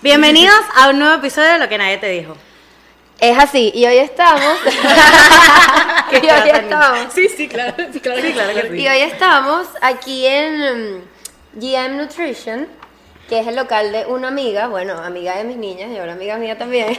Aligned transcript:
Bienvenidos 0.00 0.54
a 0.76 0.90
un 0.90 1.00
nuevo 1.00 1.16
episodio 1.16 1.54
de 1.54 1.58
Lo 1.58 1.68
que 1.68 1.76
nadie 1.76 1.98
te 1.98 2.08
dijo. 2.08 2.36
Es 3.18 3.36
así, 3.36 3.72
y 3.74 3.84
hoy 3.84 3.96
estamos. 3.96 4.56
y 6.12 6.16
hoy 6.24 6.50
estamos. 6.50 7.12
Sí, 7.12 7.28
sí, 7.28 7.48
claro, 7.48 7.74
sí, 7.92 7.98
claro, 7.98 8.22
sí, 8.22 8.32
claro 8.32 8.54
que 8.54 8.68
sí. 8.70 8.76
Y 8.76 8.86
hoy 8.86 8.98
estamos 8.98 9.66
aquí 9.82 10.24
en 10.24 10.98
mm, 10.98 11.02
GM 11.54 11.96
Nutrition, 11.96 12.68
que 13.28 13.40
es 13.40 13.48
el 13.48 13.56
local 13.56 13.90
de 13.90 14.06
una 14.06 14.28
amiga, 14.28 14.68
bueno, 14.68 14.96
amiga 14.98 15.36
de 15.36 15.42
mis 15.42 15.56
niñas 15.56 15.90
y 15.90 15.98
ahora 15.98 16.12
amiga 16.12 16.36
mía 16.36 16.56
también. 16.56 16.96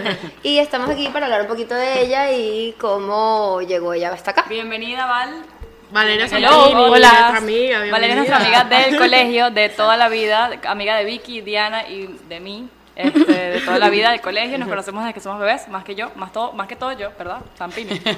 y 0.42 0.56
estamos 0.56 0.88
aquí 0.88 1.08
para 1.08 1.26
hablar 1.26 1.42
un 1.42 1.48
poquito 1.48 1.74
de 1.74 2.00
ella 2.00 2.32
y 2.32 2.74
cómo 2.80 3.60
llegó 3.60 3.92
ella 3.92 4.10
hasta 4.10 4.30
acá. 4.30 4.46
Bienvenida, 4.48 5.04
Val. 5.04 5.44
Valeria 5.90 6.26
Hello, 6.26 6.90
hola. 6.90 7.08
nuestra 7.08 7.36
amiga, 7.38 7.78
Valeria 7.90 8.08
es 8.10 8.16
nuestra 8.16 8.36
amiga 8.36 8.64
del 8.64 8.96
colegio, 8.98 9.50
de 9.50 9.68
toda 9.70 9.96
la 9.96 10.08
vida, 10.08 10.50
amiga 10.66 10.96
de 10.96 11.04
Vicky, 11.04 11.40
Diana 11.40 11.88
y 11.88 12.14
de 12.28 12.40
mí, 12.40 12.68
este, 12.94 13.32
de 13.32 13.60
toda 13.60 13.78
la 13.78 13.88
vida 13.88 14.10
del 14.10 14.20
colegio. 14.20 14.58
Nos 14.58 14.68
conocemos 14.68 15.02
desde 15.02 15.14
que 15.14 15.20
somos 15.20 15.40
bebés, 15.40 15.66
más 15.68 15.84
que 15.84 15.94
yo, 15.94 16.10
más 16.16 16.32
todo, 16.32 16.52
más 16.52 16.68
que 16.68 16.76
todo 16.76 16.92
yo, 16.92 17.10
¿verdad? 17.18 17.40
Zampini. 17.56 18.00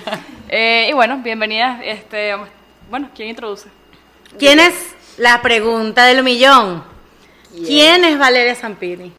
Eh, 0.52 0.88
y 0.90 0.92
bueno, 0.94 1.18
bienvenida. 1.18 1.78
Este, 1.84 2.34
bueno, 2.90 3.10
¿quién 3.14 3.28
introduce? 3.28 3.68
¿Quién 4.36 4.58
es 4.58 4.74
la 5.16 5.40
pregunta 5.40 6.06
del 6.06 6.24
millón? 6.24 6.82
¿Quién 7.52 8.04
es 8.04 8.18
Valeria 8.18 8.56
Zampini? 8.56 9.12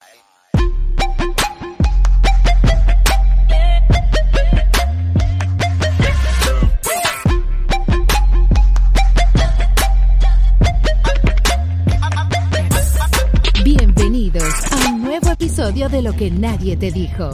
Episodio 15.71 15.89
de 15.89 16.01
Lo 16.01 16.13
que 16.13 16.29
nadie 16.29 16.75
te 16.75 16.91
dijo. 16.91 17.29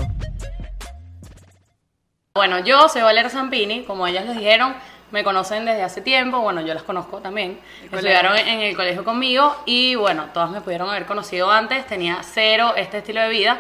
Bueno, 2.35 2.59
yo 2.59 2.87
soy 2.87 3.01
Valeria 3.01 3.31
Zampini, 3.31 3.81
como 3.81 4.05
ellas 4.05 4.27
les 4.27 4.37
dijeron, 4.37 4.75
me 5.09 5.23
conocen 5.23 5.65
desde 5.65 5.81
hace 5.81 6.01
tiempo, 6.01 6.39
bueno, 6.41 6.61
yo 6.61 6.75
las 6.75 6.83
conozco 6.83 7.17
también, 7.17 7.59
estudiaron 7.83 8.37
en 8.37 8.59
el 8.59 8.75
colegio 8.75 9.03
conmigo 9.03 9.55
y 9.65 9.95
bueno, 9.95 10.25
todas 10.35 10.51
me 10.51 10.61
pudieron 10.61 10.87
haber 10.87 11.07
conocido 11.07 11.49
antes, 11.49 11.87
tenía 11.87 12.19
cero 12.21 12.73
este 12.75 12.99
estilo 12.99 13.21
de 13.21 13.29
vida. 13.29 13.59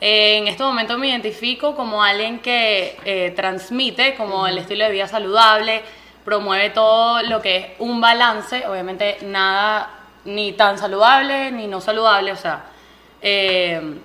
Eh, 0.00 0.38
en 0.38 0.48
este 0.48 0.62
momento 0.62 0.96
me 0.96 1.08
identifico 1.08 1.76
como 1.76 2.02
alguien 2.02 2.38
que 2.38 2.96
eh, 3.04 3.34
transmite 3.36 4.14
como 4.14 4.46
el 4.46 4.56
estilo 4.56 4.86
de 4.86 4.92
vida 4.92 5.08
saludable, 5.08 5.82
promueve 6.24 6.70
todo 6.70 7.22
lo 7.22 7.42
que 7.42 7.56
es 7.56 7.66
un 7.80 8.00
balance, 8.00 8.66
obviamente 8.66 9.18
nada 9.26 9.90
ni 10.24 10.52
tan 10.52 10.78
saludable 10.78 11.52
ni 11.52 11.66
no 11.66 11.82
saludable, 11.82 12.32
o 12.32 12.36
sea, 12.36 12.64
eh, 13.20 13.98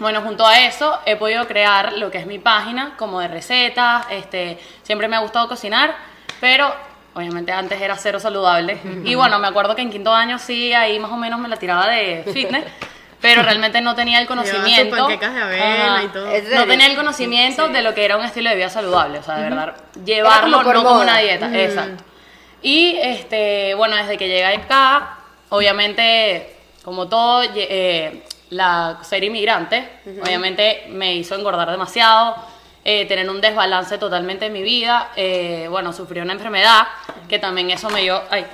bueno, 0.00 0.22
junto 0.22 0.46
a 0.46 0.60
eso 0.60 0.98
he 1.04 1.16
podido 1.16 1.46
crear 1.46 1.92
lo 1.92 2.10
que 2.10 2.18
es 2.18 2.26
mi 2.26 2.38
página, 2.38 2.94
como 2.96 3.20
de 3.20 3.28
recetas, 3.28 4.06
este, 4.10 4.58
siempre 4.82 5.08
me 5.08 5.16
ha 5.16 5.20
gustado 5.20 5.46
cocinar, 5.46 5.94
pero 6.40 6.74
obviamente 7.14 7.52
antes 7.52 7.80
era 7.80 7.96
cero 7.96 8.18
saludable. 8.18 8.78
Y 9.04 9.14
bueno, 9.14 9.38
me 9.38 9.48
acuerdo 9.48 9.76
que 9.76 9.82
en 9.82 9.90
quinto 9.90 10.12
año 10.12 10.38
sí, 10.38 10.72
ahí 10.72 10.98
más 10.98 11.10
o 11.10 11.16
menos 11.16 11.38
me 11.38 11.48
la 11.48 11.56
tiraba 11.56 11.88
de 11.88 12.24
fitness, 12.32 12.64
pero 13.20 13.42
realmente 13.42 13.80
no 13.82 13.94
tenía 13.94 14.20
el 14.20 14.26
conocimiento. 14.26 14.96
panquecas 14.96 15.34
de 15.34 15.42
avena 15.42 16.02
y 16.02 16.08
todo. 16.08 16.30
¿En 16.32 16.50
No 16.54 16.66
tenía 16.66 16.86
el 16.86 16.96
conocimiento 16.96 17.68
de 17.68 17.82
lo 17.82 17.94
que 17.94 18.04
era 18.04 18.16
un 18.16 18.24
estilo 18.24 18.48
de 18.50 18.56
vida 18.56 18.70
saludable, 18.70 19.18
o 19.18 19.22
sea, 19.22 19.36
de 19.36 19.42
verdad, 19.50 19.74
llevarlo 20.04 20.58
como 20.58 20.72
no 20.72 20.82
como 20.82 21.00
una 21.00 21.18
dieta, 21.18 21.50
exacto. 21.54 22.04
Y 22.62 22.96
este, 23.02 23.74
bueno, 23.74 23.96
desde 23.96 24.16
que 24.16 24.28
llegué 24.28 24.46
acá, 24.46 25.18
obviamente, 25.50 26.56
como 26.84 27.08
todo, 27.08 27.42
eh, 27.54 28.22
la 28.50 28.98
ser 29.02 29.24
inmigrante, 29.24 29.88
obviamente 30.22 30.86
me 30.88 31.14
hizo 31.14 31.34
engordar 31.34 31.70
demasiado, 31.70 32.36
eh, 32.84 33.06
tener 33.06 33.28
un 33.28 33.40
desbalance 33.40 33.98
totalmente 33.98 34.46
en 34.46 34.52
mi 34.52 34.62
vida. 34.62 35.12
eh, 35.16 35.66
bueno, 35.70 35.92
sufrí 35.92 36.20
una 36.20 36.32
enfermedad 36.32 36.86
que 37.28 37.38
también 37.38 37.70
eso 37.70 37.90
me 37.90 38.02
dio, 38.02 38.22
ay, 38.30 38.46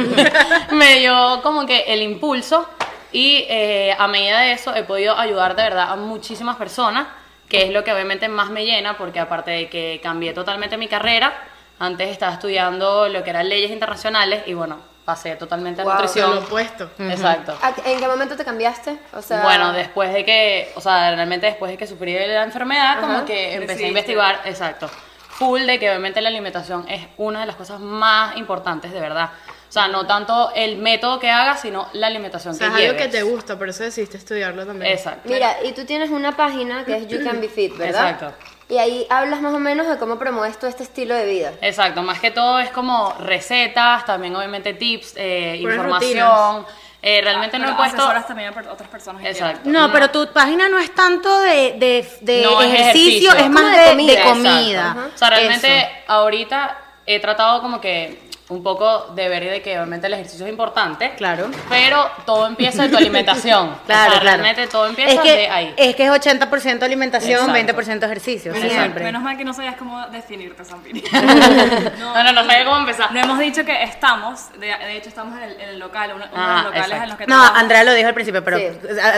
me 0.72 0.98
dio 0.98 1.40
como 1.42 1.66
que 1.66 1.84
el 1.88 2.02
impulso 2.02 2.68
y 3.12 3.46
eh, 3.48 3.94
a 3.98 4.08
medida 4.08 4.40
de 4.40 4.52
eso 4.52 4.74
he 4.74 4.82
podido 4.82 5.16
ayudar 5.16 5.56
de 5.56 5.62
verdad 5.62 5.92
a 5.92 5.96
muchísimas 5.96 6.56
personas, 6.56 7.06
que 7.48 7.62
es 7.62 7.70
lo 7.70 7.84
que 7.84 7.92
obviamente 7.92 8.28
más 8.28 8.50
me 8.50 8.64
llena, 8.64 8.98
porque 8.98 9.20
aparte 9.20 9.50
de 9.50 9.68
que 9.68 10.00
cambié 10.02 10.32
totalmente 10.32 10.76
mi 10.76 10.88
carrera, 10.88 11.32
antes 11.78 12.08
estaba 12.08 12.32
estudiando 12.32 13.08
lo 13.08 13.22
que 13.22 13.30
eran 13.30 13.48
leyes 13.48 13.70
internacionales 13.70 14.42
y 14.46 14.54
bueno, 14.54 14.93
pasé 15.04 15.36
totalmente 15.36 15.82
a 15.82 15.84
Wow. 15.84 15.92
Lo 15.94 15.98
nutrición. 16.00 16.38
opuesto. 16.38 16.90
Exacto. 16.98 17.56
¿A- 17.60 17.74
¿En 17.90 17.98
qué 18.00 18.06
momento 18.08 18.36
te 18.36 18.44
cambiaste? 18.44 18.98
O 19.12 19.20
sea, 19.22 19.42
Bueno, 19.42 19.72
después 19.72 20.12
de 20.12 20.24
que, 20.24 20.72
o 20.76 20.80
sea, 20.80 21.14
realmente 21.14 21.46
después 21.46 21.70
de 21.70 21.76
que 21.76 21.86
sufrí 21.86 22.14
la 22.14 22.42
enfermedad, 22.42 23.00
como 23.00 23.24
que 23.24 23.54
empecé 23.54 23.84
a 23.84 23.88
investigar, 23.88 24.40
exacto, 24.46 24.88
full 25.28 25.62
de 25.66 25.78
que 25.78 25.88
obviamente 25.90 26.20
la 26.22 26.28
alimentación 26.30 26.88
es 26.88 27.06
una 27.18 27.40
de 27.40 27.46
las 27.46 27.56
cosas 27.56 27.80
más 27.80 28.36
importantes 28.36 28.92
de 28.92 29.00
verdad. 29.00 29.30
O 29.68 29.72
sea, 29.74 29.88
no 29.88 30.06
tanto 30.06 30.52
el 30.54 30.76
método 30.76 31.18
que 31.18 31.28
hagas, 31.30 31.60
sino 31.60 31.88
la 31.94 32.06
alimentación 32.06 32.54
O 32.54 32.56
sea, 32.56 32.68
que 32.68 32.74
es 32.74 32.80
algo 32.90 32.92
lleves. 32.92 33.06
que 33.12 33.18
te 33.18 33.22
gusta, 33.24 33.58
por 33.58 33.68
eso 33.68 33.82
decidiste 33.82 34.16
estudiarlo 34.16 34.64
también. 34.64 34.92
Exacto. 34.92 35.28
Mira, 35.28 35.56
y 35.64 35.72
tú 35.72 35.84
tienes 35.84 36.10
una 36.10 36.36
página 36.36 36.84
que 36.84 36.96
es 36.96 37.08
You 37.08 37.24
Can 37.24 37.40
Be 37.40 37.48
Fit, 37.48 37.76
¿verdad? 37.76 38.10
Exacto. 38.10 38.32
Y 38.68 38.78
ahí 38.78 39.06
hablas 39.10 39.42
más 39.42 39.52
o 39.52 39.58
menos 39.58 39.86
de 39.86 39.98
cómo 39.98 40.18
promueves 40.18 40.58
tú 40.58 40.66
este 40.66 40.82
estilo 40.82 41.14
de 41.14 41.26
vida. 41.26 41.52
Exacto, 41.60 42.02
más 42.02 42.18
que 42.20 42.30
todo 42.30 42.60
es 42.60 42.70
como 42.70 43.12
recetas, 43.20 44.06
también 44.06 44.34
obviamente 44.34 44.72
tips, 44.74 45.14
eh, 45.16 45.56
información. 45.60 46.64
Eh, 47.06 47.20
realmente 47.22 47.58
no 47.58 47.68
he 47.68 47.74
puesto... 47.74 48.02
también 48.26 48.50
a 48.56 48.72
otras 48.72 48.88
personas 48.88 49.22
Exacto. 49.22 49.68
No, 49.68 49.92
pero 49.92 50.10
tu 50.10 50.26
página 50.32 50.70
no 50.70 50.78
es 50.78 50.94
tanto 50.94 51.38
de, 51.40 51.74
de, 51.76 52.08
de 52.22 52.42
No, 52.42 52.62
es 52.62 52.72
ejercicio, 52.72 53.34
es 53.34 53.50
más 53.50 53.76
de, 53.76 53.90
comida. 53.90 54.24
comida. 54.24 54.96
O 55.14 55.18
sea, 55.18 55.28
realmente 55.28 55.80
Eso. 55.80 55.88
ahorita 56.08 56.78
he 57.04 57.20
tratado 57.20 57.60
como 57.60 57.78
que 57.78 58.18
un 58.48 58.62
poco 58.62 59.06
de 59.14 59.26
ver 59.28 59.42
de 59.50 59.62
que 59.62 59.76
obviamente 59.78 60.06
el 60.06 60.12
ejercicio 60.14 60.44
es 60.44 60.50
importante. 60.52 61.14
Claro. 61.16 61.50
Pero 61.70 62.10
todo 62.26 62.46
empieza 62.46 62.82
de 62.82 62.88
tu 62.90 62.96
alimentación. 62.98 63.74
Claro, 63.86 64.08
o 64.08 64.12
sea, 64.12 64.20
claro. 64.20 64.42
realmente 64.42 64.66
todo 64.66 64.86
empieza 64.86 65.12
es 65.14 65.20
que, 65.20 65.32
de 65.32 65.48
ahí. 65.48 65.74
Es 65.76 65.96
que 65.96 66.04
es 66.04 66.10
80% 66.10 66.82
alimentación, 66.82 67.50
Exacto. 67.56 67.82
20% 67.82 68.04
ejercicio, 68.04 68.52
Menos, 68.52 68.72
siempre. 68.72 69.04
menos 69.04 69.22
mal 69.22 69.36
que 69.36 69.44
no 69.44 69.52
sabías 69.54 69.76
cómo 69.76 70.06
definirte, 70.08 70.64
Zampini. 70.64 71.02
No, 71.98 72.22
no, 72.22 72.32
no 72.32 72.44
sabía 72.44 72.64
cómo 72.64 72.76
empezar. 72.78 73.12
No 73.12 73.20
hemos 73.20 73.38
dicho 73.38 73.64
que 73.64 73.82
estamos, 73.82 74.52
de, 74.58 74.66
de 74.66 74.96
hecho 74.96 75.08
estamos 75.08 75.36
en 75.38 75.42
el, 75.44 75.60
en 75.60 75.68
el 75.70 75.78
local, 75.78 76.12
uno, 76.14 76.24
uno 76.32 76.34
de 76.34 76.36
Ah, 76.36 76.54
los 76.56 76.64
locales 76.64 76.86
exacto. 76.86 77.02
en 77.04 77.08
los 77.08 77.18
que 77.18 77.24
No, 77.26 77.34
trabajamos. 77.34 77.60
Andrea 77.60 77.84
lo 77.84 77.92
dijo 77.94 78.08
al 78.08 78.14
principio, 78.14 78.44
pero, 78.44 78.58
Sí. 78.58 78.66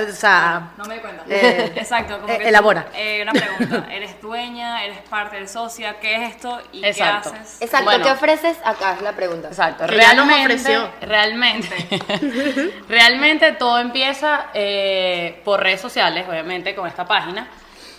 o 0.09 0.13
sea, 0.13 0.71
No 0.77 0.85
me 0.85 0.95
di 0.95 1.01
cuenta. 1.01 1.23
Eh, 1.29 1.73
Exacto. 1.77 2.21
Como 2.21 2.33
eh, 2.33 2.39
que 2.39 2.49
elabora. 2.49 2.85
tú, 2.85 2.91
eh, 2.97 3.23
una 3.23 3.33
pregunta. 3.33 3.87
¿Eres 3.91 4.21
dueña? 4.21 4.85
¿Eres 4.85 4.99
parte 5.11 5.37
del 5.37 5.49
socia? 5.49 5.97
¿Qué 6.01 6.15
es 6.17 6.31
esto? 6.35 6.61
¿Y 6.73 6.85
Exacto. 6.85 7.33
qué 7.33 7.39
haces? 7.39 7.63
Exacto, 7.63 7.85
Bueno. 7.87 8.05
¿qué 8.05 8.11
ofreces 8.13 8.57
acá? 8.65 8.95
Es 8.95 9.03
la 9.03 9.13
pregunta. 9.17 9.49
Exacto, 9.49 9.87
Que 9.87 9.97
ya 9.97 10.15
nos 10.15 10.27
realmente, 10.27 10.77
ofreció. 10.77 10.91
realmente, 11.01 12.73
realmente 12.89 13.53
todo 13.53 13.79
empieza 13.79 14.47
eh, 14.55 15.41
por 15.45 15.61
redes 15.61 15.81
sociales, 15.81 16.27
obviamente, 16.29 16.75
con 16.75 16.87
esta 16.87 17.05
página, 17.07 17.49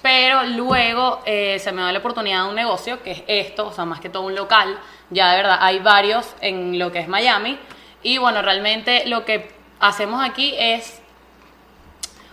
pero 0.01 0.43
luego 0.43 1.21
eh, 1.25 1.59
se 1.59 1.71
me 1.71 1.81
da 1.81 1.91
la 1.91 1.99
oportunidad 1.99 2.43
de 2.43 2.49
un 2.49 2.55
negocio, 2.55 3.01
que 3.03 3.11
es 3.11 3.23
esto, 3.27 3.67
o 3.67 3.73
sea, 3.73 3.85
más 3.85 3.99
que 3.99 4.09
todo 4.09 4.23
un 4.23 4.35
local, 4.35 4.77
ya 5.09 5.31
de 5.31 5.37
verdad 5.37 5.57
hay 5.59 5.79
varios 5.79 6.33
en 6.41 6.77
lo 6.79 6.91
que 6.91 6.99
es 6.99 7.07
Miami, 7.07 7.59
y 8.03 8.17
bueno, 8.19 8.41
realmente 8.41 9.05
lo 9.07 9.25
que 9.25 9.49
hacemos 9.79 10.23
aquí 10.23 10.53
es 10.57 11.01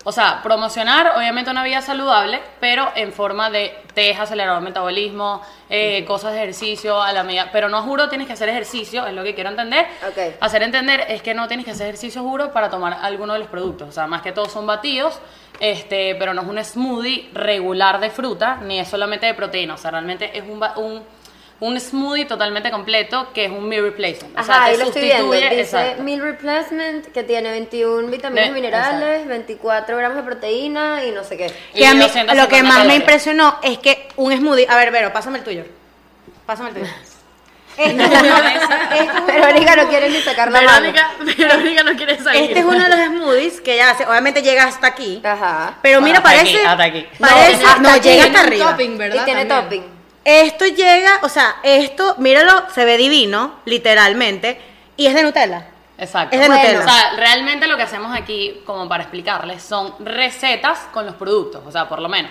o 0.06 0.12
sea, 0.12 0.42
promocionar 0.42 1.14
obviamente 1.16 1.50
una 1.50 1.64
vida 1.64 1.80
saludable, 1.80 2.40
pero 2.60 2.92
en 2.94 3.12
forma 3.12 3.48
de 3.48 3.74
test, 3.94 4.20
acelerador 4.20 4.60
de 4.60 4.68
metabolismo, 4.68 5.40
eh, 5.70 6.04
cosas 6.04 6.32
de 6.32 6.42
ejercicio 6.42 7.00
a 7.00 7.12
la 7.12 7.22
medida. 7.22 7.48
Pero 7.50 7.70
no 7.70 7.82
juro 7.82 8.10
tienes 8.10 8.26
que 8.26 8.34
hacer 8.34 8.50
ejercicio, 8.50 9.06
es 9.06 9.14
lo 9.14 9.24
que 9.24 9.34
quiero 9.34 9.48
entender. 9.48 9.86
Ok. 10.06 10.36
Hacer 10.40 10.62
entender 10.62 11.06
es 11.08 11.22
que 11.22 11.32
no 11.32 11.48
tienes 11.48 11.64
que 11.64 11.72
hacer 11.72 11.86
ejercicio 11.86 12.22
juro 12.22 12.52
para 12.52 12.68
tomar 12.68 12.98
alguno 13.00 13.32
de 13.32 13.38
los 13.38 13.48
productos. 13.48 13.88
O 13.88 13.92
sea, 13.92 14.06
más 14.06 14.20
que 14.20 14.32
todo 14.32 14.46
son 14.46 14.66
batidos, 14.66 15.20
este, 15.58 16.16
pero 16.16 16.34
no 16.34 16.42
es 16.42 16.48
un 16.48 16.62
smoothie 16.62 17.30
regular 17.32 17.98
de 17.98 18.10
fruta, 18.10 18.56
ni 18.56 18.78
es 18.78 18.88
solamente 18.88 19.24
de 19.24 19.32
proteína. 19.32 19.74
O 19.74 19.78
sea, 19.78 19.90
realmente 19.90 20.36
es 20.36 20.44
un, 20.44 20.62
un, 20.76 21.02
un 21.60 21.80
smoothie 21.80 22.26
totalmente 22.26 22.70
completo 22.70 23.32
que 23.32 23.46
es 23.46 23.50
un 23.50 23.66
meal 23.68 23.82
replacement. 23.84 24.38
O 24.38 24.42
sea, 24.42 24.54
Ajá, 24.56 24.64
te 24.66 24.70
ahí 24.72 24.76
lo 24.76 24.84
estoy 24.84 25.02
viendo. 25.02 25.32
sustituye- 25.32 25.50
Dice 25.50 25.60
exacto. 25.62 26.02
Meal 26.02 26.20
Replacement 26.20 27.06
que 27.12 27.22
tiene 27.22 27.50
21 27.50 28.08
vitaminas 28.10 28.44
De- 28.46 28.50
y 28.50 28.54
minerales, 28.54 29.26
24 29.26 29.96
gramos 29.96 30.16
de 30.16 30.22
proteína 30.24 31.04
y 31.04 31.12
no 31.12 31.24
sé 31.24 31.36
qué. 31.36 31.52
Y 31.72 31.78
que 31.78 31.86
a 31.86 31.94
mí, 31.94 32.00
250 32.00 32.34
lo 32.42 32.48
que 32.48 32.62
más 32.62 32.84
me 32.86 32.96
impresionó 32.96 33.58
es 33.62 33.78
que 33.78 34.08
un 34.16 34.36
smoothie, 34.36 34.66
a 34.68 34.76
ver, 34.76 34.90
Vero, 34.90 35.12
pásame 35.12 35.38
el 35.38 35.44
tuyo. 35.44 35.64
Pásame 36.44 36.70
el 36.70 36.74
tuyo. 36.74 36.86
Este 37.76 38.04
es 38.04 38.08
uno, 38.08 38.36
este 38.36 39.02
es 39.02 39.26
Verónica 39.26 39.74
no 39.74 39.88
quiere 39.88 40.08
ni 40.08 40.20
sacar 40.20 40.52
la 40.52 40.60
mano. 40.62 40.80
Verónica, 40.82 41.10
Verónica 41.36 41.82
no 41.82 41.96
quiere 41.96 42.22
salir. 42.22 42.42
este 42.44 42.58
es 42.60 42.64
uno 42.64 42.78
de 42.78 42.88
los 42.88 42.98
smoothies 43.08 43.60
que 43.62 43.74
ella 43.74 43.90
hace. 43.90 44.06
Obviamente 44.06 44.42
llega 44.42 44.62
hasta 44.64 44.86
aquí. 44.86 45.20
Ajá. 45.24 45.78
Pero 45.82 46.00
mira, 46.00 46.18
Hasta 46.18 46.28
parece. 46.30 46.56
aquí, 46.56 46.66
hasta 46.66 46.84
aquí. 46.84 47.06
Parece, 47.18 47.56
No, 47.56 47.62
no, 47.62 47.68
hasta 47.88 47.94
aquí. 47.94 48.08
llega 48.10 48.22
Tiene 48.22 48.36
hasta 48.36 48.40
arriba. 48.48 48.70
topping, 48.70 48.98
¿verdad? 48.98 49.22
Y 49.22 49.24
tiene 49.24 49.44
También. 49.46 49.82
topping. 49.82 49.93
Esto 50.24 50.66
llega, 50.66 51.20
o 51.22 51.28
sea, 51.28 51.56
esto, 51.62 52.14
míralo, 52.18 52.64
se 52.74 52.84
ve 52.84 52.96
divino, 52.96 53.56
literalmente. 53.64 54.60
Y 54.96 55.06
es 55.06 55.14
de 55.14 55.22
Nutella. 55.22 55.66
Exacto. 55.98 56.34
Es 56.34 56.40
de 56.40 56.46
Bueno. 56.48 56.62
Nutella. 56.62 56.80
O 56.80 56.88
sea, 56.88 57.12
realmente 57.16 57.66
lo 57.66 57.76
que 57.76 57.82
hacemos 57.82 58.16
aquí, 58.16 58.62
como 58.64 58.88
para 58.88 59.02
explicarles, 59.04 59.62
son 59.62 59.94
recetas 60.00 60.78
con 60.92 61.04
los 61.06 61.14
productos. 61.16 61.62
O 61.66 61.70
sea, 61.70 61.88
por 61.88 62.00
lo 62.00 62.08
menos. 62.08 62.30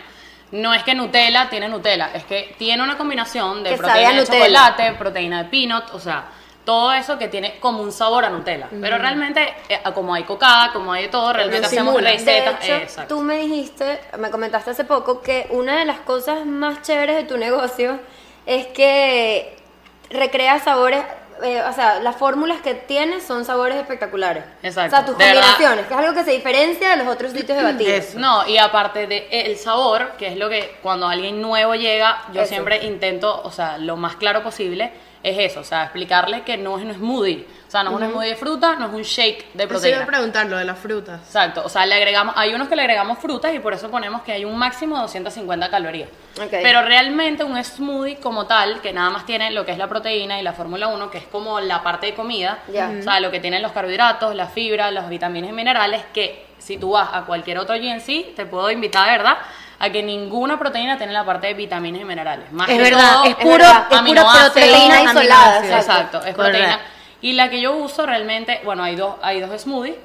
No 0.51 0.74
es 0.74 0.84
que 0.84 0.94
Nutella 0.94 1.50
tiene 1.50 1.68
Nutella, 1.68 2.12
es 2.13 2.25
que 2.25 2.56
tiene 2.60 2.84
una 2.84 2.95
combinación 2.95 3.63
de 3.63 3.72
Que 3.72 3.78
proteína 3.78 4.10
de 4.10 4.16
Nutella. 4.18 4.39
chocolate, 4.39 4.92
proteína 4.94 5.44
de 5.44 5.50
peanut, 5.50 5.86
o 5.94 6.00
sea, 6.00 6.25
todo 6.65 6.94
eso 6.94 7.18
que 7.18 7.27
tiene 7.27 7.60
como 7.60 7.81
un 7.83 7.92
sabor 7.92 8.24
a 8.25 8.30
Nutella. 8.30 8.68
Pero 8.81 8.98
realmente, 8.98 9.54
eh, 9.69 9.80
como 9.94 10.13
hay 10.13 10.24
cocada, 10.24 10.71
como 10.71 10.94
hay 10.94 11.04
de 11.04 11.10
todo, 11.10 11.33
realmente 11.33 11.65
hacemos 11.68 11.94
simula. 11.94 12.10
De 12.12 12.15
recetas. 12.18 12.63
hecho, 12.63 12.75
exacto. 12.75 13.15
tú 13.15 13.21
me 13.21 13.38
dijiste, 13.39 14.00
me 14.18 14.30
comentaste 14.31 14.71
hace 14.71 14.83
poco 14.86 15.21
que 15.21 15.48
una 15.50 15.77
de 15.80 15.86
las 15.86 16.00
cosas 16.00 16.45
más 16.45 16.81
chéveres 16.81 17.15
de 17.18 17.24
tu 17.24 17.38
negocio 17.38 18.00
es 18.45 18.68
que 18.68 19.57
recrea 20.10 20.60
sabores, 20.60 21.04
eh, 21.44 21.62
o 21.68 21.74
sea, 21.74 22.00
las 22.00 22.15
fórmulas 22.15 22.62
que 22.62 22.74
tienes 22.75 23.24
son 23.24 23.44
sabores 23.44 23.77
espectaculares. 23.77 24.44
Exacto. 24.62 24.95
O 24.95 25.00
sea, 25.00 25.06
tus 25.06 25.18
De 25.18 25.25
verdad. 25.25 25.42
combinaciones, 25.42 25.86
que 25.88 25.94
es 25.94 26.00
algo 26.00 26.13
que 26.13 26.24
se 26.24 26.31
diferencia 26.31 26.89
de 26.92 26.98
los 26.98 27.07
otros 27.07 27.31
sitios 27.36 27.57
de 27.57 27.63
batidos. 27.63 28.15
No, 28.15 28.48
y 28.48 28.57
aparte 28.57 29.07
de 29.07 29.27
el 29.30 29.57
sabor, 29.57 30.12
que 30.18 30.27
es 30.27 30.38
lo 30.38 30.50
que 30.50 30.77
cuando 30.81 31.07
alguien 31.07 31.42
nuevo 31.42 31.75
llega, 31.75 32.21
yo 32.31 32.42
Eso. 32.42 32.50
siempre 32.50 32.83
intento, 32.86 33.42
o 33.44 33.51
sea, 33.51 33.77
lo 33.77 33.98
más 33.98 34.15
claro 34.15 34.44
posible, 34.44 34.92
es 35.24 35.52
eso, 35.52 35.62
o 35.62 35.64
sea, 35.64 35.84
explicarle 35.84 36.42
que 36.44 36.58
no 36.58 36.78
es 36.78 36.84
un 36.84 36.94
smoothie, 36.94 37.48
o 37.68 37.72
sea, 37.72 37.81
no 37.81 37.92
es 37.98 38.04
un 38.04 38.12
smoothie 38.12 38.30
de 38.30 38.36
fruta, 38.36 38.75
no 38.75 38.88
es 38.88 38.94
un 38.94 39.02
shake 39.04 39.54
de 39.54 39.64
Eso 39.64 39.64
iba 39.64 39.68
proteína. 39.70 40.04
a 40.04 40.06
preguntar 40.06 40.46
lo 40.48 40.58
de 40.58 40.66
las 40.66 40.78
frutas. 40.78 41.22
Exacto, 41.22 41.64
o 41.66 41.70
sea, 41.70 41.86
le 41.86 41.96
agregamos, 41.96 42.36
hay 42.38 42.54
unos 42.54 42.68
que 42.68 42.75
le 42.75 42.81
agregamos 42.81 43.20
frutas 43.20 43.54
y 43.56 43.60
por 43.60 43.74
eso 43.74 43.90
ponemos 43.90 44.22
que 44.24 44.34
hay 44.34 44.44
un 44.44 44.58
máximo 44.58 44.96
de 44.98 45.04
250 45.04 45.70
calorías. 45.70 46.10
Pero 46.50 46.81
realmente 46.81 47.44
un 47.44 47.64
smoothie 47.64 48.18
como 48.18 48.46
tal, 48.48 48.81
que 48.81 48.92
nada 48.92 49.10
más 49.10 49.25
tiene 49.25 49.50
lo 49.52 49.66
que 49.66 49.72
es 49.72 49.78
la 49.78 49.88
proteína 49.88 50.40
y 50.40 50.44
la 50.44 50.54
Fórmula 50.54 50.88
1, 50.88 51.10
que 51.10 51.20
es 51.20 51.25
como 51.28 51.60
la 51.62 51.81
parte 51.81 52.08
de 52.08 52.14
comida, 52.16 52.60
o 52.68 53.02
sea, 53.02 53.20
lo 53.22 53.31
que 53.31 53.40
tienen 53.40 53.62
los 53.62 53.72
carbohidratos, 53.72 54.36
las 54.36 54.52
fibras, 54.52 54.92
las 54.92 55.08
vitaminas 55.10 55.50
y 55.50 55.54
minerales, 55.54 56.04
que 56.14 56.48
si 56.60 56.78
tú 56.78 56.92
vas 56.92 57.10
a 57.14 57.22
cualquier 57.24 57.60
otro 57.60 57.75
GNC, 57.75 58.36
te 58.36 58.46
puedo 58.46 58.70
invitar, 58.72 59.10
verdad, 59.10 59.38
a 59.80 59.90
que 59.90 60.04
ninguna 60.04 60.58
proteína 60.58 60.98
tiene 60.98 61.14
la 61.14 61.25
parte 61.25 61.48
de 61.48 61.54
vitaminas 61.54 62.02
y 62.02 62.06
minerales. 62.06 62.52
Más 62.52 62.70
Es 62.70 62.78
que 62.78 62.84
verdad, 62.84 63.14
todo, 63.14 63.24
es 63.25 63.36
puro, 63.36 63.58
verdad. 63.58 63.88
es 63.92 63.98
aminoácidos, 63.98 64.52
proteína 64.52 65.02
isolada. 65.04 65.58
Exacto. 65.58 65.78
Exacto, 65.78 66.24
es 66.25 66.36
proteína. 66.36 66.80
Y 67.22 67.34
la 67.34 67.50
que 67.50 67.62
yo 67.62 67.74
uso 67.75 68.06
realmente, 68.06 68.62
bueno, 68.66 68.84
hay 68.84 68.96
dos, 68.96 69.16
hay 69.22 69.40
dos 69.40 69.62
smoothies. 69.62 69.96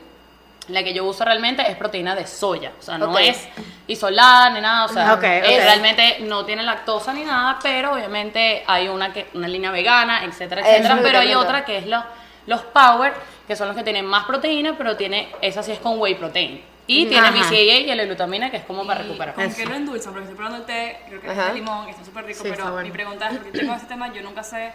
La 0.69 0.85
que 0.85 0.93
yo 0.93 1.05
uso 1.07 1.25
realmente 1.25 1.63
es 1.69 1.77
proteína 1.77 2.15
de 2.15 2.27
soya. 2.27 2.73
O 2.79 2.83
sea, 2.83 2.99
no 2.99 3.19
es 3.19 3.49
isolada 3.87 4.51
ni 4.51 4.61
nada. 4.61 4.85
O 4.85 4.89
sea, 4.89 5.17
realmente 5.17 6.19
no 6.21 6.45
tiene 6.45 6.63
lactosa 6.63 7.13
ni 7.15 7.25
nada, 7.25 7.59
pero 7.63 7.93
obviamente 7.95 8.65
hay 8.67 8.89
una 8.89 9.13
que 9.13 9.29
una 9.33 9.49
línea 9.49 9.71
vegana, 9.71 10.25
etcétera, 10.25 10.61
etcétera. 10.61 10.97
es 10.97 11.01
Pero 11.03 11.19
hay 11.21 11.35
otra 11.35 11.65
que 11.65 11.79
es 11.79 11.87
los, 11.87 12.05
los 12.47 12.61
Power, 12.63 13.15
que 13.47 13.57
son 13.57 13.69
los 13.69 13.77
que 13.77 13.83
tienen 13.83 14.05
más 14.05 14.27
proteína, 14.27 14.75
pero 14.77 14.95
tiene, 14.95 15.31
esa 15.41 15.63
sí 15.63 15.73
es 15.73 15.79
con 15.79 15.99
whey 15.99 16.17
protein. 16.17 16.63
Y 16.89 17.07
tiene 17.07 17.29
Ajá. 17.29 17.31
BCAA 17.51 17.79
y 17.81 17.95
la 17.95 18.05
glutamina, 18.07 18.51
que 18.51 18.57
es 18.57 18.65
como 18.65 18.85
para 18.87 19.03
recuperar. 19.03 19.35
¿Con 19.35 19.53
qué 19.55 19.65
lo 19.67 19.75
endulzan? 19.77 20.13
Porque 20.13 20.25
estoy 20.25 20.37
probando 20.37 20.59
el 20.59 20.65
té, 20.67 20.99
creo 21.07 21.21
que 21.21 21.29
Ajá. 21.29 21.43
es 21.43 21.49
de 21.49 21.55
limón, 21.61 21.87
y 21.87 21.91
está 21.91 22.05
súper 22.05 22.25
rico, 22.25 22.43
Sí, 22.43 22.49
pero 22.51 22.73
bueno. 22.73 22.83
mi 22.83 22.91
pregunta 22.91 23.29
es, 23.31 23.37
porque 23.39 23.53
tengo 23.59 23.73
este 23.75 23.87
tema, 23.87 24.13
yo 24.13 24.23
nunca 24.23 24.43
sé 24.43 24.73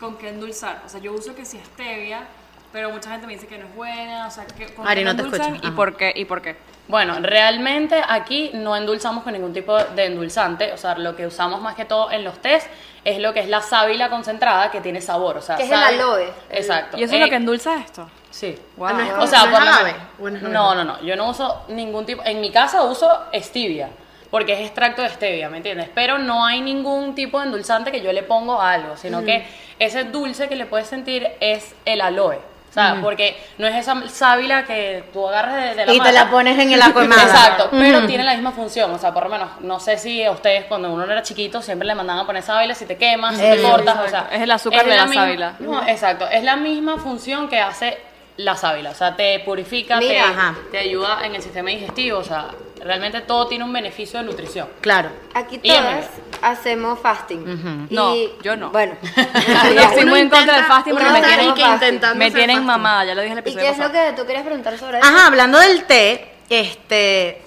con 0.00 0.16
qué 0.16 0.28
endulzar. 0.30 0.82
O 0.86 0.88
sea, 0.88 1.00
yo 1.00 1.12
uso 1.12 1.34
que 1.34 1.44
si 1.44 1.58
stevia, 1.58 2.26
pero 2.72 2.90
mucha 2.90 3.10
gente 3.10 3.26
me 3.26 3.34
dice 3.34 3.46
que 3.46 3.58
no 3.58 3.66
es 3.66 3.74
buena, 3.74 4.26
o 4.26 4.30
sea, 4.30 4.46
que, 4.46 4.66
¿con 4.74 4.86
Ari, 4.86 5.04
no 5.04 5.14
te 5.16 5.22
escucho. 5.22 5.54
¿Y 5.62 5.66
Ajá. 5.66 5.76
por 5.76 5.96
qué? 5.96 6.12
¿Y 6.14 6.24
por 6.24 6.42
qué? 6.42 6.56
Bueno, 6.88 7.16
realmente 7.20 8.02
aquí 8.08 8.50
no 8.54 8.74
endulzamos 8.74 9.22
con 9.22 9.32
ningún 9.34 9.52
tipo 9.52 9.76
de 9.76 10.06
endulzante, 10.06 10.72
o 10.72 10.76
sea, 10.78 10.96
lo 10.96 11.14
que 11.16 11.26
usamos 11.26 11.60
más 11.60 11.74
que 11.74 11.84
todo 11.84 12.10
en 12.10 12.24
los 12.24 12.40
tés 12.40 12.66
es 13.04 13.18
lo 13.18 13.34
que 13.34 13.40
es 13.40 13.48
la 13.48 13.60
sábila 13.60 14.08
concentrada 14.08 14.70
que 14.70 14.80
tiene 14.80 15.00
sabor, 15.02 15.36
o 15.36 15.42
sea, 15.42 15.56
Que 15.56 15.64
es 15.64 15.70
el 15.70 15.76
sábila- 15.78 16.02
aloe. 16.04 16.32
Exacto. 16.50 16.96
¿Y 16.98 17.02
eso 17.02 17.14
es 17.14 17.20
Eh, 17.20 17.24
lo 17.24 17.28
que 17.30 17.36
endulza 17.36 17.76
esto? 17.76 18.08
Sí. 18.30 18.58
Wow. 18.76 18.90
No 18.94 19.00
es 19.00 19.10
O 19.18 19.26
sea, 19.26 19.44
no 19.46 19.50
por 19.52 19.60
es 19.60 19.66
lo 19.66 19.70
agave, 19.74 19.92
menos- 19.92 20.08
o 20.18 20.30
no 20.30 20.36
es 20.36 20.42
No, 20.42 20.70
agave. 20.70 20.84
no, 20.84 20.92
no, 20.94 21.02
yo 21.02 21.16
no 21.16 21.28
uso 21.30 21.62
ningún 21.68 22.06
tipo, 22.06 22.22
en 22.24 22.40
mi 22.40 22.50
casa 22.50 22.82
uso 22.84 23.10
stevia, 23.34 23.90
porque 24.30 24.52
es 24.54 24.60
extracto 24.60 25.02
de 25.02 25.10
stevia, 25.10 25.48
¿me 25.50 25.58
entiendes? 25.58 25.90
Pero 25.94 26.16
no 26.18 26.44
hay 26.46 26.60
ningún 26.62 27.14
tipo 27.14 27.38
de 27.38 27.46
endulzante 27.46 27.90
que 27.92 28.00
yo 28.02 28.12
le 28.12 28.22
pongo 28.22 28.60
a 28.60 28.72
algo, 28.72 28.96
sino 28.96 29.24
que 29.24 29.46
ese 29.78 30.04
dulce 30.04 30.48
que 30.48 30.56
le 30.56 30.64
puedes 30.66 30.86
sentir 30.86 31.26
es 31.40 31.74
el 31.84 32.00
aloe. 32.00 32.38
O 32.70 32.72
sea, 32.72 32.98
porque 33.02 33.36
no 33.56 33.66
es 33.66 33.74
esa 33.76 34.08
sábila 34.08 34.64
que 34.64 35.02
tú 35.12 35.26
agarras 35.26 35.54
de, 35.56 35.74
de 35.74 35.86
la 35.86 35.92
Y 35.92 36.00
te 36.00 36.12
la 36.12 36.30
pones 36.30 36.58
en 36.58 36.70
el 36.72 36.80
quemada. 36.92 37.22
Exacto, 37.22 37.68
pero 37.70 38.06
tiene 38.06 38.24
la 38.24 38.34
misma 38.34 38.52
función, 38.52 38.90
o 38.92 38.98
sea, 38.98 39.12
por 39.12 39.24
lo 39.24 39.30
menos, 39.30 39.48
no 39.60 39.80
sé 39.80 39.96
si 39.98 40.22
a 40.24 40.30
ustedes 40.30 40.66
cuando 40.66 40.92
uno 40.92 41.04
era 41.04 41.22
chiquito 41.22 41.62
siempre 41.62 41.88
le 41.88 41.94
mandaban 41.94 42.22
a 42.22 42.26
poner 42.26 42.42
sábila 42.42 42.74
si 42.74 42.84
te 42.86 42.96
quemas, 42.96 43.36
si 43.36 43.42
te 43.42 43.62
cortas, 43.62 43.98
o 44.04 44.08
sea, 44.08 44.28
Es 44.30 44.42
el 44.42 44.50
azúcar 44.50 44.84
de 44.86 44.96
la 44.96 45.06
misma- 45.06 45.22
sábila. 45.24 45.54
No, 45.60 45.82
exacto, 45.88 46.28
es 46.30 46.44
la 46.44 46.56
misma 46.56 46.98
función 46.98 47.48
que 47.48 47.58
hace 47.60 47.98
la 48.38 48.56
sábila, 48.56 48.90
o 48.90 48.94
sea, 48.94 49.14
te 49.16 49.40
purifica, 49.40 49.98
te, 49.98 50.08
Mira. 50.08 50.30
Ajá. 50.30 50.54
te 50.70 50.78
ayuda 50.78 51.26
en 51.26 51.34
el 51.34 51.42
sistema 51.42 51.70
digestivo, 51.70 52.18
o 52.20 52.24
sea, 52.24 52.46
realmente 52.80 53.20
todo 53.22 53.48
tiene 53.48 53.64
un 53.64 53.72
beneficio 53.72 54.20
de 54.20 54.26
nutrición. 54.26 54.68
Claro. 54.80 55.10
Aquí 55.34 55.58
Y 55.60 55.68
todas 55.68 56.06
hacemos 56.40 57.00
fasting. 57.00 57.86
Y- 57.90 57.94
No, 57.94 58.14
yo 58.40 58.56
no. 58.56 58.70
Bueno. 58.70 58.96
Yo 59.74 59.80
estoy 59.82 60.06
muy 60.06 60.20
en 60.20 60.30
contra 60.30 60.54
del 60.56 60.64
fasting 60.66 60.94
porque 60.94 61.10
me 61.10 61.20
tienen, 61.20 61.54
que 61.54 62.14
me 62.14 62.30
tienen 62.30 62.64
mamada, 62.64 63.04
ya 63.06 63.14
lo 63.16 63.22
dije 63.22 63.32
en 63.32 63.38
el 63.38 63.44
¿Y 63.44 63.50
episodio 63.50 63.66
qué 63.66 63.72
es 63.72 63.78
lo 63.78 63.92
que 63.92 64.12
tú 64.22 64.26
querías 64.26 64.44
preguntar 64.44 64.78
sobre 64.78 64.98
eso? 64.98 65.06
Ajá, 65.08 65.26
hablando 65.26 65.58
del 65.58 65.84
té, 65.84 66.34
este, 66.48 67.42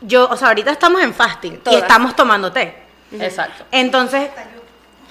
yo, 0.00 0.26
o 0.30 0.36
sea, 0.38 0.48
ahorita 0.48 0.70
estamos 0.70 1.02
en 1.02 1.12
fasting 1.12 1.60
y 1.70 1.74
estamos 1.74 2.16
tomando 2.16 2.50
té. 2.50 2.74
Exacto. 3.12 3.64
Entonces, 3.70 4.30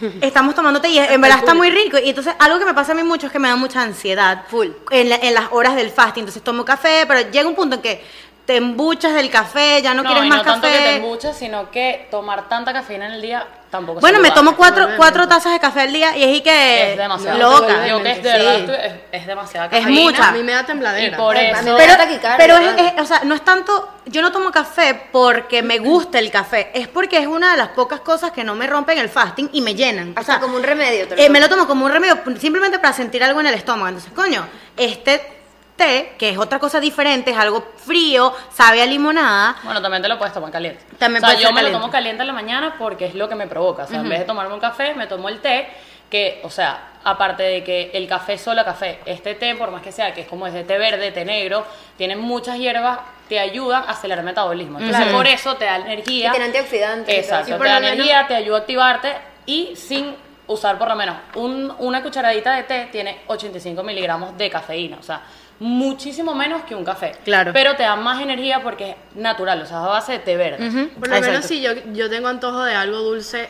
estamos 0.21 0.55
tomando 0.55 0.79
té 0.81 0.89
y 0.89 0.99
en 0.99 1.19
verdad 1.21 1.39
está 1.39 1.53
muy 1.53 1.69
rico. 1.69 1.97
Y 1.97 2.09
entonces, 2.09 2.33
algo 2.39 2.59
que 2.59 2.65
me 2.65 2.73
pasa 2.73 2.91
a 2.91 2.95
mí 2.95 3.03
mucho 3.03 3.27
es 3.27 3.31
que 3.33 3.39
me 3.39 3.47
da 3.47 3.55
mucha 3.55 3.81
ansiedad. 3.81 4.43
Full. 4.47 4.67
En, 4.91 5.09
la- 5.09 5.15
en 5.17 5.33
las 5.33 5.45
horas 5.51 5.75
del 5.75 5.89
fasting. 5.91 6.21
Entonces, 6.23 6.43
tomo 6.43 6.63
café, 6.65 7.05
pero 7.07 7.29
llega 7.31 7.47
un 7.47 7.55
punto 7.55 7.75
en 7.77 7.81
que 7.81 8.03
te 8.45 8.57
embuchas 8.57 9.13
del 9.13 9.29
café, 9.29 9.81
ya 9.81 9.93
no, 9.93 10.03
quieres 10.03 10.25
y 10.25 10.29
más 10.29 10.39
no 10.39 10.43
tanto 10.43 10.67
que 10.67 10.73
te 10.73 10.79
café. 10.79 10.95
embuches, 10.95 11.37
sino 11.37 11.69
que 11.69 12.07
tomar 12.09 12.49
tanta 12.49 12.73
cafeína 12.73 13.05
en 13.05 13.11
el 13.13 13.21
día 13.21 13.45
tampoco 13.69 13.99
es 13.99 14.01
Bueno, 14.01 14.19
me 14.19 14.31
tomo 14.31 14.55
cuatro, 14.55 14.89
cuatro 14.97 15.27
tazas 15.27 15.53
de 15.53 15.59
café 15.59 15.81
al 15.81 15.93
día 15.93 16.15
y 16.17 16.23
es 16.23 16.37
y 16.37 16.41
que 16.41 16.91
Es 16.93 16.97
demasiado. 16.97 17.37
loca. 17.37 17.87
Yo 17.87 18.01
que 18.01 18.11
es 18.11 18.23
de 18.23 18.31
verdad 18.31 18.55
estoy- 18.59 18.75
es, 18.75 18.93
es 19.21 19.27
demasiada 19.27 19.65
Es 19.67 19.79
cafeína. 19.79 20.01
mucha. 20.01 20.27
A 20.29 20.31
mí 20.31 20.43
me 20.43 20.51
da 20.53 20.61
Y 20.61 20.65
tembladera. 20.65 21.17
por 21.17 21.35
Ay, 21.37 21.45
a 21.47 21.49
eso... 21.51 21.63
mí 21.63 21.71
me 21.71 21.77
Pero, 21.77 21.91
da 21.91 21.97
taquicardia, 21.97 22.37
pero 22.37 22.57
es, 22.57 22.93
o 23.01 23.05
sea, 23.05 23.21
no 23.23 23.35
es 23.35 23.41
tanto, 23.45 23.89
yo 24.05 24.21
no 24.21 24.31
tomo 24.31 24.51
café 24.51 25.07
porque 25.11 25.61
me 25.63 25.77
gusta 25.79 26.19
el 26.19 26.31
café, 26.31 26.71
es 26.73 26.87
porque 26.87 27.19
es 27.19 27.27
una 27.27 27.51
de 27.51 27.57
las 27.57 27.69
pocas 27.69 27.99
cosas 28.01 28.31
que 28.31 28.43
no 28.43 28.55
me 28.55 28.67
rompen 28.67 28.97
el 28.97 29.09
fasting 29.09 29.49
y 29.53 29.61
me 29.61 29.75
llenan. 29.75 30.15
O 30.17 30.23
sea, 30.23 30.39
como 30.39 30.55
un 30.57 30.63
remedio. 30.63 31.07
te 31.07 31.15
lo 31.15 31.21
eh, 31.21 31.29
me 31.29 31.39
lo 31.39 31.47
tomo 31.49 31.67
como 31.67 31.85
un 31.85 31.91
remedio 31.91 32.17
simplemente 32.39 32.79
para 32.79 32.93
sentir 32.93 33.23
algo 33.23 33.39
en 33.39 33.47
el 33.47 33.53
estómago. 33.53 33.87
Entonces, 33.89 34.11
coño, 34.13 34.45
este 34.77 35.38
té, 35.79 36.13
que 36.19 36.29
es 36.29 36.37
otra 36.37 36.59
cosa 36.59 36.79
diferente, 36.79 37.31
es 37.31 37.37
algo 37.37 37.63
frío, 37.77 38.31
sabe 38.53 38.83
a 38.83 38.85
limonada. 38.85 39.55
Bueno, 39.63 39.81
también 39.81 40.03
te 40.03 40.09
lo 40.09 40.19
puedes 40.19 40.33
tomar 40.33 40.51
caliente. 40.51 40.83
También 40.99 41.23
o 41.23 41.27
sea, 41.27 41.35
puede 41.35 41.47
yo 41.47 41.51
me 41.53 41.63
lo 41.63 41.71
tomo 41.71 41.89
caliente 41.89 42.21
en 42.21 42.27
la 42.27 42.33
mañana 42.33 42.75
porque 42.77 43.05
es 43.07 43.15
lo 43.15 43.27
que 43.27 43.33
me 43.35 43.47
provoca. 43.47 43.83
O 43.83 43.87
sea, 43.87 44.01
en 44.01 44.09
vez 44.09 44.19
de 44.19 44.25
tomarme 44.25 44.53
un 44.53 44.59
café, 44.59 44.93
me 44.93 45.07
tomo 45.07 45.27
el 45.29 45.39
té, 45.41 45.67
que, 46.09 46.41
o 46.43 46.49
sea, 46.49 46.89
aparte 47.03 47.43
de 47.43 47.63
que 47.63 47.91
el 47.93 48.07
café 48.07 48.33
es 48.33 48.41
solo 48.41 48.63
café, 48.65 48.99
este 49.05 49.35
té, 49.35 49.55
por 49.55 49.71
más 49.71 49.81
que 49.81 49.91
sea, 49.91 50.13
que 50.13 50.21
es 50.21 50.27
como 50.27 50.45
ese 50.47 50.63
té 50.63 50.77
verde, 50.77 51.11
té 51.11 51.23
negro, 51.25 51.65
tiene 51.97 52.15
muchas 52.15 52.57
hierbas, 52.57 52.99
te 53.27 53.39
ayudan 53.39 53.83
a 53.83 53.91
acelerar 53.91 54.19
el 54.19 54.25
metabolismo. 54.25 54.79
Entonces, 54.79 55.03
Claro. 55.03 55.17
por 55.17 55.27
eso 55.27 55.55
te 55.55 55.65
da 55.65 55.77
energía. 55.77 56.27
Y 56.27 56.31
tiene 56.31 56.45
antioxidantes 56.45 57.15
Exacto, 57.15 57.57
te 57.57 57.63
da 57.63 57.79
menos- 57.79 57.93
energía, 57.93 58.25
te 58.27 58.35
ayuda 58.35 58.57
a 58.57 58.59
activarte 58.61 59.13
y 59.45 59.75
sin 59.75 60.15
usar 60.47 60.79
por 60.79 60.87
lo 60.89 60.95
menos 60.95 61.15
un- 61.35 61.71
una 61.77 62.01
cucharadita 62.01 62.53
de 62.55 62.63
té 62.63 62.89
tiene 62.91 63.19
85 63.27 63.83
miligramos 63.83 64.35
de 64.35 64.49
cafeína, 64.49 64.97
o 64.99 65.03
sea, 65.03 65.21
muchísimo 65.59 66.33
menos 66.35 66.63
que 66.63 66.75
un 66.75 66.85
café. 66.85 67.13
Claro. 67.23 67.51
Pero 67.53 67.75
te 67.75 67.83
da 67.83 67.95
más 67.95 68.21
energía 68.21 68.61
porque 68.63 68.91
es 68.91 68.95
natural, 69.15 69.61
o 69.61 69.65
sea, 69.65 69.77
es 69.79 69.83
a 69.83 69.87
base 69.87 70.11
de 70.13 70.19
té 70.19 70.37
verde. 70.37 70.89
Por 70.97 71.07
lo 71.09 71.21
menos 71.21 71.45
si 71.45 71.61
yo, 71.61 71.71
yo 71.93 72.09
tengo 72.09 72.27
antojo 72.27 72.63
de 72.63 72.75
algo 72.75 72.99
dulce, 72.99 73.49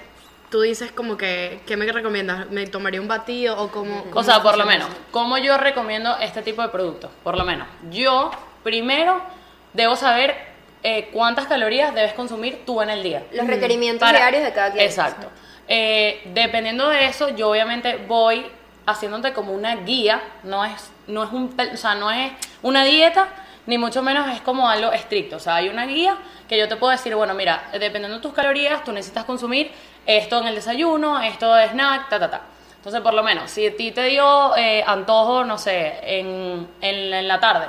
tú 0.49 0.61
dices 0.61 0.91
como 0.91 1.17
que, 1.17 1.61
¿qué 1.67 1.77
me 1.77 1.85
recomiendas? 1.91 2.49
¿Me 2.49 2.65
tomaría 2.67 2.99
un 2.99 3.07
batido 3.07 3.61
o 3.61 3.69
como...? 3.69 4.05
O 4.13 4.23
sea, 4.23 4.41
por 4.41 4.57
lo 4.57 4.65
menos, 4.65 4.87
¿cómo 5.11 5.37
yo 5.37 5.57
recomiendo 5.57 6.17
este 6.19 6.41
tipo 6.41 6.61
de 6.61 6.69
productos? 6.69 7.11
Por 7.23 7.37
lo 7.37 7.45
menos, 7.45 7.67
yo 7.91 8.31
primero 8.63 9.21
debo 9.73 9.95
saber 9.95 10.35
eh, 10.81 11.09
cuántas 11.13 11.45
calorías 11.45 11.93
debes 11.93 12.13
consumir 12.13 12.63
tú 12.65 12.81
en 12.81 12.89
el 12.89 13.03
día. 13.03 13.23
Los 13.31 13.45
requerimientos 13.45 14.07
Para- 14.07 14.17
diarios 14.17 14.43
de 14.43 14.53
cada 14.53 14.71
quien. 14.71 14.85
Exacto. 14.85 15.27
Eh, 15.67 16.21
dependiendo 16.33 16.89
de 16.89 17.05
eso, 17.05 17.29
yo 17.35 17.51
obviamente 17.51 18.03
voy 18.07 18.45
haciéndote 18.87 19.33
como 19.33 19.53
una 19.53 19.75
guía, 19.75 20.19
no 20.43 20.65
es, 20.65 20.89
no 21.09 21.23
es 21.23 21.31
un, 21.31 21.55
o 21.73 21.77
sea, 21.77 21.95
no 21.95 22.09
es 22.11 22.31
una 22.61 22.83
dieta, 22.83 23.27
ni 23.65 23.77
mucho 23.77 24.01
menos 24.01 24.27
es 24.29 24.41
como 24.41 24.69
algo 24.69 24.91
estricto. 24.91 25.35
O 25.35 25.39
sea, 25.39 25.55
hay 25.55 25.69
una 25.69 25.85
guía 25.85 26.17
que 26.47 26.57
yo 26.57 26.67
te 26.67 26.75
puedo 26.75 26.91
decir, 26.91 27.13
bueno, 27.15 27.33
mira, 27.33 27.69
dependiendo 27.73 28.15
de 28.17 28.21
tus 28.21 28.33
calorías, 28.33 28.83
tú 28.83 28.91
necesitas 28.91 29.25
consumir 29.25 29.71
esto 30.05 30.39
en 30.39 30.47
el 30.47 30.55
desayuno, 30.55 31.21
esto 31.21 31.53
de 31.53 31.67
snack, 31.67 32.09
ta, 32.09 32.19
ta, 32.19 32.29
ta. 32.31 32.41
Entonces, 32.77 33.01
por 33.01 33.13
lo 33.13 33.21
menos, 33.21 33.51
si 33.51 33.67
a 33.67 33.75
ti 33.75 33.91
te 33.91 34.05
dio 34.05 34.55
eh, 34.55 34.81
antojo, 34.87 35.43
no 35.43 35.57
sé, 35.57 35.99
en, 36.01 36.67
en, 36.79 37.13
en 37.13 37.27
la 37.27 37.39
tarde, 37.39 37.67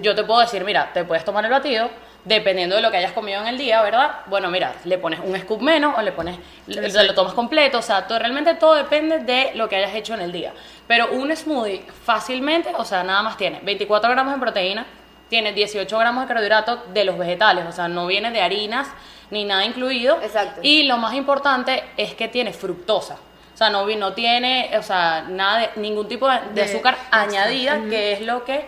yo 0.00 0.14
te 0.16 0.24
puedo 0.24 0.40
decir, 0.40 0.64
mira, 0.64 0.90
te 0.92 1.04
puedes 1.04 1.24
tomar 1.24 1.44
el 1.44 1.50
batido, 1.50 1.88
dependiendo 2.24 2.76
de 2.76 2.82
lo 2.82 2.90
que 2.90 2.98
hayas 2.98 3.12
comido 3.12 3.40
en 3.40 3.48
el 3.48 3.58
día, 3.58 3.82
¿verdad? 3.82 4.20
Bueno, 4.26 4.48
mira, 4.48 4.74
le 4.84 4.96
pones 4.98 5.18
un 5.20 5.36
scoop 5.40 5.60
menos 5.60 5.94
o 5.98 6.02
le 6.02 6.12
pones, 6.12 6.38
le- 6.68 6.88
lo 7.04 7.14
tomas 7.14 7.32
completo, 7.34 7.78
o 7.78 7.82
sea, 7.82 8.06
todo, 8.06 8.18
realmente 8.20 8.54
todo 8.54 8.74
depende 8.74 9.18
de 9.20 9.50
lo 9.54 9.68
que 9.68 9.76
hayas 9.76 9.94
hecho 9.94 10.14
en 10.14 10.20
el 10.20 10.30
día. 10.32 10.52
Pero 10.86 11.10
un 11.12 11.34
smoothie 11.34 11.84
fácilmente, 12.04 12.72
o 12.76 12.84
sea, 12.84 13.02
nada 13.02 13.22
más 13.22 13.36
tiene 13.36 13.60
24 13.62 14.10
gramos 14.10 14.34
de 14.34 14.40
proteína, 14.40 14.86
tiene 15.28 15.52
18 15.52 15.98
gramos 15.98 16.22
de 16.24 16.28
carbohidratos 16.28 16.92
de 16.92 17.04
los 17.04 17.18
vegetales, 17.18 17.64
o 17.68 17.72
sea, 17.72 17.88
no 17.88 18.06
viene 18.06 18.30
de 18.30 18.40
harinas 18.40 18.86
ni 19.30 19.44
nada 19.44 19.64
incluido. 19.64 20.20
Exacto. 20.22 20.60
Y 20.62 20.84
lo 20.84 20.98
más 20.98 21.14
importante 21.14 21.82
es 21.96 22.14
que 22.14 22.28
tiene 22.28 22.52
fructosa. 22.52 23.14
O 23.54 23.56
sea, 23.56 23.70
no, 23.70 23.86
no 23.86 24.12
tiene, 24.12 24.70
o 24.78 24.82
sea, 24.82 25.24
nada 25.28 25.58
de, 25.58 25.70
ningún 25.76 26.06
tipo 26.08 26.28
de, 26.28 26.38
de 26.40 26.52
De- 26.54 26.62
azúcar 26.62 26.96
añadida, 27.10 27.80
que 27.90 28.12
es 28.12 28.20
lo 28.20 28.44
que 28.44 28.64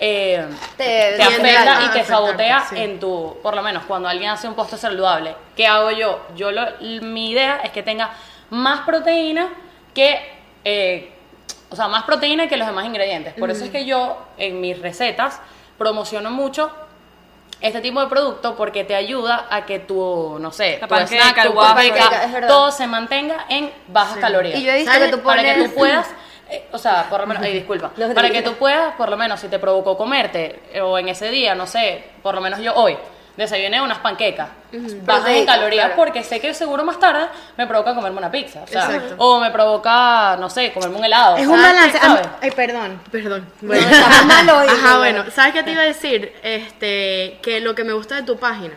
eh, 0.00 0.46
Te- 0.76 1.22
afecta 1.22 1.82
y 1.84 1.88
te 1.90 2.04
sabotea 2.04 2.64
sí. 2.68 2.76
en 2.78 2.98
tu, 2.98 3.36
por 3.42 3.54
lo 3.54 3.62
menos 3.62 3.84
cuando 3.84 4.08
alguien 4.08 4.30
hace 4.30 4.48
un 4.48 4.54
postre 4.54 4.78
saludable. 4.78 5.34
¿Qué 5.56 5.66
hago 5.66 5.90
yo? 5.90 6.20
Yo 6.34 6.50
lo, 6.50 6.62
mi 6.80 7.30
idea 7.30 7.60
es 7.62 7.70
que 7.70 7.82
tenga 7.82 8.10
más 8.50 8.80
proteína 8.80 9.48
que, 9.94 10.20
eh, 10.64 11.12
o 11.70 11.76
sea, 11.76 11.88
más 11.88 12.02
proteína 12.04 12.48
que 12.48 12.56
los 12.56 12.66
demás 12.66 12.84
ingredientes. 12.84 13.34
Por 13.34 13.50
eso 13.50 13.64
es 13.64 13.70
que 13.70 13.84
yo 13.84 14.18
en 14.38 14.60
mis 14.60 14.78
recetas 14.80 15.40
promociono 15.78 16.30
mucho 16.30 16.70
este 17.60 17.80
tipo 17.80 18.00
de 18.00 18.08
producto 18.08 18.56
porque 18.56 18.82
te 18.82 18.94
ayuda 18.96 19.46
a 19.48 19.64
que 19.64 19.78
tu, 19.78 20.36
no 20.40 20.50
sé, 20.50 20.78
La 20.80 20.88
tu 20.88 20.94
panqueca, 20.94 21.22
snack, 21.22 21.38
el 21.44 21.52
tu 21.52 21.54
panqueca, 21.54 22.46
todo 22.48 22.72
se 22.72 22.86
mantenga 22.88 23.46
en 23.48 23.70
bajas 23.86 24.16
calorías. 24.18 24.58
Y 24.58 24.64
yo 24.64 24.72
he 24.72 24.78
visto 24.78 24.92
que 24.92 25.08
tú 25.08 25.20
Para 25.22 25.42
pones... 25.42 25.56
que 25.56 25.68
tú 25.68 25.74
puedas, 25.76 26.08
eh, 26.52 26.64
o 26.70 26.78
sea, 26.78 27.08
por 27.08 27.20
lo 27.20 27.26
menos, 27.26 27.42
ay, 27.42 27.54
disculpa, 27.54 27.92
No, 27.96 28.12
para 28.12 28.30
que 28.30 28.42
tú 28.42 28.54
puedas, 28.54 28.94
por 28.96 29.08
lo 29.08 29.16
menos, 29.16 29.40
si 29.40 29.48
te 29.48 29.58
provocó 29.58 29.96
comerte, 29.96 30.60
eh, 30.72 30.80
o 30.82 30.98
en 30.98 31.08
ese 31.08 31.30
día, 31.30 31.54
no 31.54 31.66
sé, 31.66 32.04
por 32.22 32.34
lo 32.34 32.42
menos 32.42 32.60
yo 32.60 32.74
hoy, 32.74 32.96
desayuné 33.36 33.80
unas 33.80 33.98
panquecas, 34.00 34.50
bajas 35.04 35.30
en 35.30 35.46
calorías, 35.46 35.86
claro. 35.86 35.96
porque 35.96 36.22
sé 36.22 36.38
que 36.40 36.52
seguro 36.52 36.84
más 36.84 36.98
tarde 36.98 37.28
me 37.56 37.66
provoca 37.66 37.94
comerme 37.94 38.18
una 38.18 38.30
pizza, 38.30 38.62
o, 38.62 38.66
sea, 38.66 39.02
o 39.16 39.40
me 39.40 39.50
provoca, 39.50 40.36
no 40.38 40.50
sé, 40.50 40.72
comerme 40.72 40.98
un 40.98 41.04
helado. 41.06 41.36
Es 41.38 41.46
un 41.46 41.60
balance. 41.60 41.98
Ay, 42.42 42.50
perdón. 42.50 43.00
Perdón. 43.10 43.46
No, 43.62 43.72
estamos 43.72 44.26
mal 44.26 44.50
hoy, 44.50 44.66
Ajá, 44.70 44.98
bueno. 44.98 45.24
¿Sabes 45.30 45.54
qué 45.54 45.62
te 45.62 45.72
iba 45.72 45.80
a 45.80 45.86
decir? 45.86 46.34
Este, 46.42 47.38
que 47.40 47.60
lo 47.60 47.74
que 47.74 47.84
me 47.84 47.94
gusta 47.94 48.16
de 48.16 48.22
tu 48.24 48.36
página, 48.36 48.74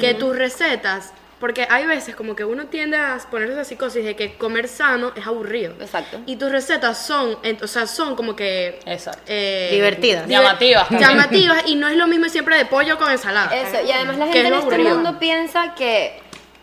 que 0.00 0.14
tus 0.14 0.34
recetas, 0.34 1.12
porque 1.44 1.66
hay 1.68 1.84
veces 1.84 2.16
como 2.16 2.34
que 2.34 2.42
uno 2.42 2.68
tiende 2.68 2.96
a 2.96 3.18
poner 3.30 3.50
esa 3.50 3.64
psicosis 3.66 4.02
de 4.02 4.16
que 4.16 4.32
comer 4.38 4.66
sano 4.66 5.12
es 5.14 5.26
aburrido. 5.26 5.74
Exacto. 5.78 6.18
Y 6.24 6.36
tus 6.36 6.50
recetas 6.50 6.96
son, 7.06 7.36
o 7.62 7.66
sea, 7.66 7.86
son 7.86 8.16
como 8.16 8.34
que... 8.34 8.78
Exacto. 8.86 9.20
eh, 9.26 9.68
Divertidas. 9.70 10.26
diver- 10.26 10.30
Llamativas 10.40 10.88
también. 10.88 11.10
Llamativas 11.10 11.62
y 11.66 11.74
no 11.74 11.88
es 11.88 11.96
lo 11.98 12.06
mismo 12.06 12.30
siempre 12.30 12.56
de 12.56 12.64
pollo 12.64 12.96
con 12.96 13.10
ensalada. 13.10 13.54
Eso, 13.54 13.76
y 13.86 13.92
además 13.92 14.16
la 14.16 14.24
gente 14.24 14.40
en 14.40 14.46
este 14.54 14.56
aburrido. 14.56 14.94
mundo 14.94 15.18
piensa 15.18 15.74
que 15.74 16.18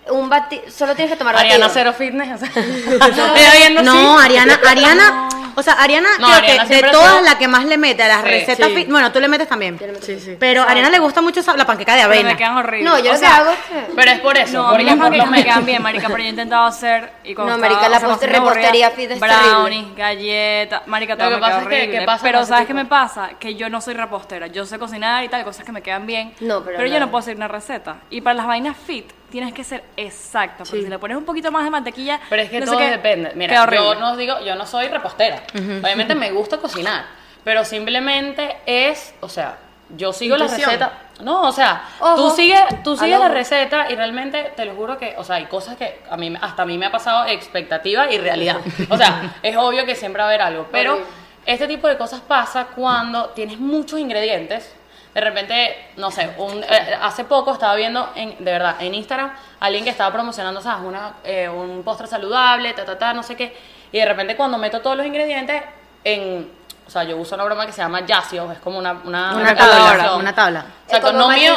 un 0.10 0.30
batido, 0.30 0.64
solo 0.70 0.96
tienes 0.96 1.12
que 1.14 1.18
tomar 1.18 1.36
Ariana 1.36 1.68
batido. 1.68 1.74
Cero 1.74 1.94
Fitness, 1.98 2.42
o 2.42 2.46
sea, 2.46 2.52
No. 3.84 4.18
Ariana, 4.20 4.60
Ariana, 4.68 5.30
o 5.56 5.62
sea, 5.64 5.74
Ariana 5.74 6.10
No, 6.20 6.28
creo 6.28 6.38
Ariana 6.38 6.66
que 6.68 6.76
de 6.76 6.82
todas 6.92 7.12
sido- 7.18 7.22
la 7.26 7.38
que 7.38 7.48
más 7.48 7.66
le 7.66 7.78
mete 7.78 8.04
a 8.04 8.08
las 8.08 8.22
Sí, 8.24 8.28
recetas 8.30 8.68
sí. 8.70 8.76
fit, 8.76 8.90
bueno, 8.90 9.12
tú 9.12 9.20
le 9.20 9.28
metes 9.28 9.48
también. 9.48 9.78
Sí, 10.02 10.20
sí. 10.20 10.38
Pero 10.40 10.64
a 10.64 10.66
Ariana 10.72 10.90
le 10.90 11.00
gusta 11.00 11.22
mucho 11.22 11.40
esa- 11.42 11.56
la 11.56 11.66
panqueca 11.66 11.94
de 11.94 12.02
Pero 12.02 12.14
avena. 12.14 12.30
me 12.30 12.38
quedan 12.38 12.58
horribles. 12.58 12.90
No, 12.90 12.98
yo 13.00 13.12
O 13.12 13.14
lo 13.14 13.20
sea, 13.20 13.30
que 13.30 13.36
hago 13.36 13.52
es. 13.52 13.58
Pero 13.96 14.12
es 14.12 14.20
por 14.22 14.38
eso, 14.38 14.54
No, 14.54 14.68
a 14.70 14.72
mí 14.72 14.78
porque 14.78 14.86
las 14.86 14.98
panquecas 14.98 15.30
me 15.32 15.44
quedan 15.44 15.66
bien, 15.66 15.82
marica, 15.84 16.08
pero 16.08 16.20
yo 16.20 16.26
he 16.26 16.30
intentado 16.30 16.66
hacer 16.66 17.12
y 17.24 17.36
cuando 17.36 17.54
No, 17.54 17.60
marica, 17.62 17.90
la 17.90 18.00
sea, 18.00 18.16
repostería 18.20 18.92
fit 18.92 19.12
es 19.12 19.20
brownies, 19.20 19.96
galletas, 19.96 20.88
marica, 20.88 21.16
todo 21.18 21.30
Lo 21.30 21.36
que 21.36 21.42
me 21.42 21.42
pasa 21.42 21.62
es 21.62 21.68
que- 21.68 21.76
horrible. 21.76 22.00
¿qué 22.00 22.06
pasa 22.06 22.24
pero 22.24 22.40
con 22.40 22.48
¿sabes 22.48 22.68
qué 22.68 22.74
me 22.74 22.86
pasa? 22.86 23.30
Que 23.40 23.56
yo 23.56 23.70
no 23.70 23.82
soy 23.82 23.94
repostera, 23.94 24.48
yo 24.48 24.66
sé 24.66 24.80
cocinar 24.80 25.24
y 25.24 25.30
tal, 25.30 25.44
cosas 25.44 25.66
que 25.66 25.72
me 25.72 25.82
quedan 25.82 26.06
bien, 26.08 26.34
No, 26.40 26.64
pero 26.64 26.86
yo 26.88 27.00
no 27.00 27.12
puedo 27.12 27.22
seguir 27.22 27.38
una 27.38 27.48
receta. 27.48 27.98
Y 28.10 28.22
para 28.22 28.34
las 28.36 28.48
vainas 28.48 28.76
fit 28.78 29.12
tienes 29.32 29.54
que 29.54 29.64
ser 29.64 29.84
exacta, 29.98 30.60
porque 30.60 30.78
Sí. 30.78 30.84
si 30.84 30.90
le 30.90 31.00
pones 31.00 31.18
un 31.18 31.26
poquito 31.26 31.52
más 31.52 31.64
de 31.64 31.72
mantequilla, 31.72 32.20
Pero 32.30 32.42
es 32.44 32.50
que 32.52 32.60
no 32.60 32.66
todo 32.68 32.78
qué, 32.78 32.90
depende. 32.92 33.32
Mira, 33.34 33.66
yo 33.72 33.96
no 33.96 34.12
os 34.12 34.18
digo, 34.18 34.40
yo 34.42 34.56
no 34.56 34.66
soy 34.68 34.88
repostera. 34.90 35.42
Obviamente 35.56 36.14
me 36.14 36.32
gusta 36.32 36.58
cocinar, 36.58 37.06
pero 37.44 37.66
simplemente 37.66 38.58
es, 38.66 39.16
o 39.22 39.30
sea, 39.30 39.58
yo 39.98 40.14
sigo 40.14 40.38
la 40.38 40.46
Intuición. 40.46 40.70
receta. 40.70 40.94
No, 41.22 41.44
o 41.44 41.52
sea, 41.52 41.84
Ojo. 42.00 42.16
tú 42.16 42.30
sigues, 42.36 42.62
tú 42.84 42.96
sigues 42.98 43.20
la 43.20 43.28
receta 43.28 43.88
y 43.92 43.96
realmente 43.96 44.54
te 44.56 44.66
lo 44.66 44.74
juro 44.76 44.98
que, 44.98 45.16
o 45.18 45.24
sea, 45.24 45.36
hay 45.36 45.46
cosas 45.46 45.76
que 45.78 46.02
a 46.10 46.18
mí 46.18 46.34
hasta 46.42 46.64
a 46.64 46.66
mí 46.66 46.78
me 46.78 46.86
ha 46.88 46.92
pasado 46.92 47.26
expectativa 47.28 48.12
y 48.12 48.18
realidad. 48.18 48.58
O 48.90 48.98
sea, 48.98 49.34
es 49.44 49.56
obvio 49.58 49.86
que 49.86 49.96
siempre 49.96 50.20
va 50.22 50.26
a 50.28 50.30
haber 50.30 50.42
algo, 50.42 50.68
pero 50.72 51.00
este 51.46 51.68
tipo 51.68 51.88
de 51.88 51.98
cosas 51.98 52.22
pasa 52.22 52.68
cuando 52.76 53.30
tienes 53.30 53.60
muchos 53.60 54.00
ingredientes. 54.00 54.74
De 55.14 55.20
repente, 55.22 55.90
no 55.98 56.10
sé, 56.10 56.30
un- 56.38 56.64
eh, 56.64 56.98
hace 57.02 57.26
poco 57.26 57.52
estaba 57.54 57.76
viendo, 57.76 58.10
en, 58.16 58.36
de 58.44 58.52
verdad, 58.52 58.76
en 58.80 58.94
Instagram, 58.96 59.32
alguien 59.60 59.84
que 59.84 59.90
estaba 59.90 60.12
promocionando, 60.14 60.62
¿sabes? 60.62 60.86
Una, 60.86 61.14
eh, 61.24 61.50
un 61.50 61.84
postre 61.84 62.08
saludable, 62.08 62.72
ta, 62.74 62.86
ta, 62.86 62.98
ta, 62.98 63.14
no 63.14 63.22
sé 63.24 63.36
qué. 63.36 63.56
Y 63.92 63.98
de 64.00 64.06
repente 64.06 64.38
cuando 64.38 64.58
meto 64.58 64.80
todos 64.82 64.96
los 64.96 65.06
ingredientes 65.06 65.62
en... 66.04 66.62
O 66.88 66.90
sea, 66.92 67.04
yo 67.06 67.16
uso 67.16 67.36
una 67.36 67.46
broma 67.46 67.66
que 67.66 67.72
se 67.72 67.82
llama 67.82 68.06
Yazio, 68.06 68.52
es 68.52 68.60
como 68.60 68.78
una... 68.78 68.92
Una, 69.06 69.34
Una 69.36 69.56
tabla, 69.56 70.16
una 70.18 70.36
tabla. 70.36 70.66
Es 70.88 71.00
como 71.00 71.20
no 71.20 71.28
mido... 71.42 71.56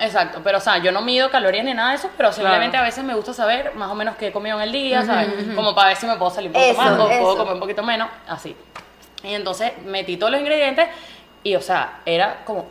Exacto, 0.00 0.40
pero 0.42 0.58
o 0.58 0.60
sea, 0.62 0.78
yo 0.78 0.92
no 0.92 1.02
mido 1.02 1.30
calorías 1.30 1.64
ni 1.64 1.74
nada 1.74 1.90
de 1.90 1.96
eso, 1.96 2.08
pero 2.16 2.30
simplemente 2.32 2.76
a 2.78 2.82
veces 2.82 3.04
me 3.04 3.14
gusta 3.14 3.34
saber 3.34 3.74
más 3.74 3.90
o 3.90 3.94
menos 3.94 4.16
qué 4.16 4.28
he 4.28 4.32
comido 4.32 4.56
en 4.56 4.62
el 4.62 4.72
día, 4.72 5.00
¿sabes? 5.04 5.28
Como 5.54 5.74
para 5.74 5.88
ver 5.88 5.96
si 5.98 6.06
me 6.06 6.16
puedo 6.16 6.30
salir 6.30 6.48
un 6.48 6.54
poquito 6.54 6.72
Eso, 6.72 6.80
más 6.82 6.92
o 6.92 6.96
puedo 7.22 7.36
comer 7.38 7.54
un 7.54 7.60
poquito 7.60 7.82
menos, 7.82 8.08
así. 8.28 8.56
Y 9.24 9.34
entonces 9.34 9.72
metí 9.84 10.16
todos 10.16 10.32
los 10.32 10.40
ingredientes 10.40 10.88
y, 11.42 11.54
o 11.54 11.60
sea, 11.60 12.00
era 12.06 12.38
como 12.46 12.66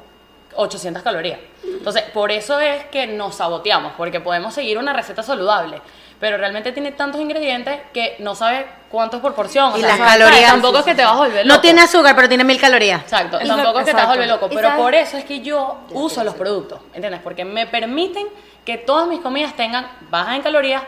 800 0.55 1.03
calorías. 1.03 1.39
Entonces, 1.63 2.03
por 2.13 2.31
eso 2.31 2.59
es 2.59 2.85
que 2.85 3.07
nos 3.07 3.35
saboteamos, 3.35 3.93
porque 3.97 4.19
podemos 4.19 4.53
seguir 4.53 4.77
una 4.77 4.93
receta 4.93 5.23
saludable, 5.23 5.81
pero 6.19 6.37
realmente 6.37 6.71
tiene 6.71 6.91
tantos 6.91 7.19
ingredientes 7.19 7.79
que 7.93 8.15
no 8.19 8.35
sabes 8.35 8.65
cuánto 8.89 9.17
es 9.17 9.21
por 9.21 9.33
porción. 9.33 9.73
o 9.73 9.77
Y 9.77 9.79
sea, 9.79 9.89
las 9.89 9.97
¿sabes? 9.97 10.13
calorías- 10.13 10.51
Tampoco 10.51 10.79
es 10.79 10.85
que 10.85 10.95
te 10.95 11.03
vas 11.03 11.13
a 11.13 11.17
volver 11.17 11.45
loco. 11.45 11.55
No 11.55 11.61
tiene 11.61 11.81
azúcar, 11.81 12.15
pero 12.15 12.27
tiene 12.27 12.43
mil 12.43 12.59
calorías. 12.59 13.01
Exacto, 13.01 13.39
Y- 13.41 13.47
tampoco 13.47 13.79
es 13.79 13.85
que 13.85 13.91
te 13.91 13.97
vas 13.97 14.05
a 14.05 14.09
volver 14.11 14.27
loco, 14.27 14.49
pero 14.49 14.75
por 14.77 14.93
eso 14.93 15.17
es 15.17 15.25
que 15.25 15.39
yo 15.41 15.79
uso 15.91 16.23
los 16.23 16.35
productos, 16.35 16.79
¿entiendes? 16.93 17.21
Porque 17.23 17.43
me 17.45 17.65
permiten 17.67 18.27
que 18.65 18.77
todas 18.77 19.07
mis 19.07 19.21
comidas 19.21 19.55
tengan 19.55 19.87
bajas 20.11 20.35
en 20.35 20.41
calorías, 20.43 20.83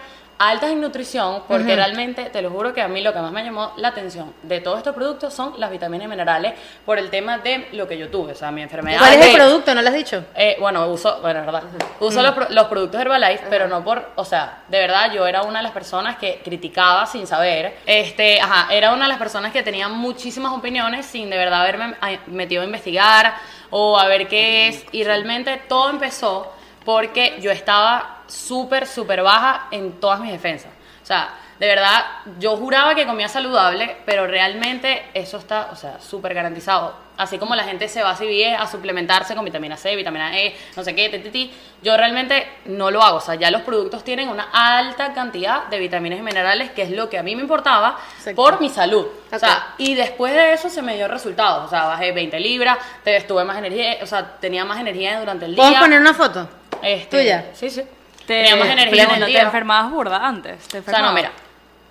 altas 0.49 0.71
en 0.71 0.81
nutrición, 0.81 1.43
porque 1.47 1.75
realmente, 1.75 2.25
te 2.25 2.41
lo 2.41 2.49
juro 2.49 2.73
que 2.73 2.81
a 2.81 2.87
mí 2.87 3.01
lo 3.01 3.13
que 3.13 3.19
más 3.19 3.31
me 3.31 3.43
llamó 3.43 3.73
la 3.77 3.89
atención 3.89 4.33
de 4.43 4.59
todos 4.61 4.77
estos 4.79 4.93
productos 4.95 5.33
son 5.33 5.53
las 5.59 5.69
vitaminas 5.71 6.05
y 6.05 6.09
minerales 6.09 6.53
por 6.85 6.97
el 6.99 7.09
tema 7.09 7.37
de 7.39 7.67
lo 7.73 7.87
que 7.87 7.97
yo 7.97 8.09
tuve, 8.09 8.33
o 8.33 8.35
sea, 8.35 8.51
mi 8.51 8.61
enfermedad. 8.61 8.99
¿Cuál 8.99 9.13
es 9.13 9.25
el 9.27 9.35
producto? 9.35 9.73
¿No 9.75 9.81
lo 9.81 9.87
has 9.87 9.93
dicho? 9.95 10.23
eh, 10.35 10.57
bueno, 10.59 10.87
uso, 10.87 11.19
bueno, 11.21 11.39
es 11.41 11.45
verdad, 11.45 11.63
uso 11.99 12.21
los, 12.21 12.31
pro- 12.33 12.47
los 12.49 12.65
productos 12.67 12.99
Herbalife, 13.01 13.45
pero 13.49 13.67
no 13.67 13.83
por, 13.83 14.11
o 14.15 14.25
sea, 14.25 14.59
de 14.67 14.79
verdad 14.79 15.11
yo 15.11 15.25
era 15.27 15.43
una 15.43 15.59
de 15.59 15.63
las 15.63 15.71
personas 15.71 16.17
que 16.17 16.41
criticaba 16.43 17.05
sin 17.05 17.27
saber, 17.27 17.77
este, 17.85 18.39
ajá, 18.41 18.73
era 18.73 18.93
una 18.93 19.03
de 19.05 19.09
las 19.09 19.17
personas 19.19 19.51
que 19.51 19.63
tenía 19.63 19.87
muchísimas 19.87 20.53
opiniones 20.53 21.05
sin 21.05 21.29
de 21.29 21.37
verdad 21.37 21.61
haberme 21.61 21.95
metido 22.27 22.61
a 22.61 22.65
investigar 22.65 23.35
o 23.69 23.97
a 23.99 24.05
ver 24.07 24.27
qué 24.27 24.67
es, 24.67 24.85
y 24.91 25.03
realmente 25.03 25.61
todo 25.67 25.89
empezó 25.89 26.51
porque 26.85 27.37
yo 27.41 27.51
estaba 27.51 28.21
súper, 28.27 28.87
súper 28.87 29.21
baja 29.23 29.67
en 29.71 29.99
todas 29.99 30.19
mis 30.19 30.31
defensas, 30.31 30.71
o 31.01 31.05
sea, 31.05 31.33
de 31.59 31.67
verdad, 31.67 32.03
yo 32.39 32.57
juraba 32.57 32.93
que 32.95 33.05
comía 33.05 33.29
saludable, 33.29 33.97
pero 34.05 34.27
realmente 34.27 35.05
eso 35.13 35.37
está, 35.37 35.69
o 35.71 35.75
sea, 35.75 35.99
súper 36.01 36.33
garantizado. 36.33 36.95
Así 37.15 37.37
como 37.37 37.55
la 37.55 37.63
gente 37.63 37.87
se 37.87 38.01
va 38.01 38.09
a 38.09 38.15
CBS 38.15 38.55
a 38.55 38.65
suplementarse 38.67 39.35
con 39.35 39.45
vitamina 39.45 39.77
C, 39.77 39.95
vitamina 39.95 40.37
E, 40.37 40.57
no 40.75 40.83
sé 40.83 40.95
qué, 40.95 41.09
ti, 41.31 41.53
yo 41.83 41.95
realmente 41.95 42.47
no 42.65 42.89
lo 42.89 43.01
hago. 43.03 43.17
O 43.17 43.21
sea, 43.21 43.35
ya 43.35 43.51
los 43.51 43.61
productos 43.61 44.03
tienen 44.03 44.29
una 44.29 44.49
alta 44.51 45.13
cantidad 45.13 45.67
de 45.67 45.77
vitaminas 45.77 46.19
y 46.19 46.21
minerales, 46.23 46.71
que 46.71 46.81
es 46.81 46.89
lo 46.91 47.07
que 47.09 47.19
a 47.19 47.23
mí 47.23 47.35
me 47.35 47.43
importaba 47.43 47.97
Exacto. 48.17 48.35
por 48.35 48.59
mi 48.59 48.67
salud. 48.69 49.05
O 49.31 49.39
sea, 49.39 49.75
y 49.77 49.93
después 49.93 50.33
de 50.33 50.53
eso 50.53 50.69
se 50.69 50.81
me 50.81 50.95
dio 50.95 51.07
resultados. 51.07 51.65
O 51.65 51.69
sea, 51.69 51.85
bajé 51.85 52.11
20 52.11 52.39
libras, 52.39 52.79
te- 53.03 53.21
tuve 53.21 53.45
más 53.45 53.57
energía, 53.57 53.97
o 54.01 54.07
sea, 54.07 54.37
tenía 54.39 54.65
más 54.65 54.79
energía 54.79 55.19
durante 55.19 55.45
el 55.45 55.51
día. 55.53 55.63
¿Podemos 55.63 55.81
poner 55.81 56.01
una 56.01 56.13
foto? 56.15 56.49
Este, 56.83 57.17
tuya? 57.17 57.45
Sí, 57.53 57.69
sí. 57.69 57.81
Te, 58.25 58.43
tenía 58.43 58.55
más 58.55 58.67
energía 58.69 59.03
en 59.03 59.23
el 59.23 59.33
te 59.33 59.39
enfermabas 59.39 59.91
burda 59.91 60.25
antes. 60.27 60.67
Te 60.67 60.79
O 60.79 60.83
sea, 60.83 60.99
no, 61.01 61.13
mira. 61.13 61.31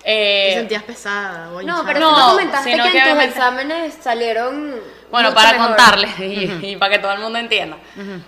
Te 0.03 0.51
eh, 0.51 0.53
sentías 0.55 0.83
pesada. 0.83 1.49
o 1.51 1.61
No, 1.61 1.83
pero 1.85 1.99
No, 1.99 2.13
tú 2.15 2.31
comentaste 2.31 2.71
sino 2.71 2.83
que, 2.85 2.91
que 2.91 2.97
en 2.97 3.03
tus 3.03 3.11
obviamente- 3.13 3.37
exámenes 3.37 3.93
salieron 4.01 4.75
Bueno, 5.11 5.29
mucho 5.29 5.35
para 5.41 5.53
mejor. 5.53 5.67
contarles 5.67 6.19
y, 6.19 6.59
y 6.71 6.75
para 6.75 6.93
que 6.93 6.99
todo 6.99 7.13
el 7.13 7.19
mundo 7.19 7.39
entienda. 7.39 7.77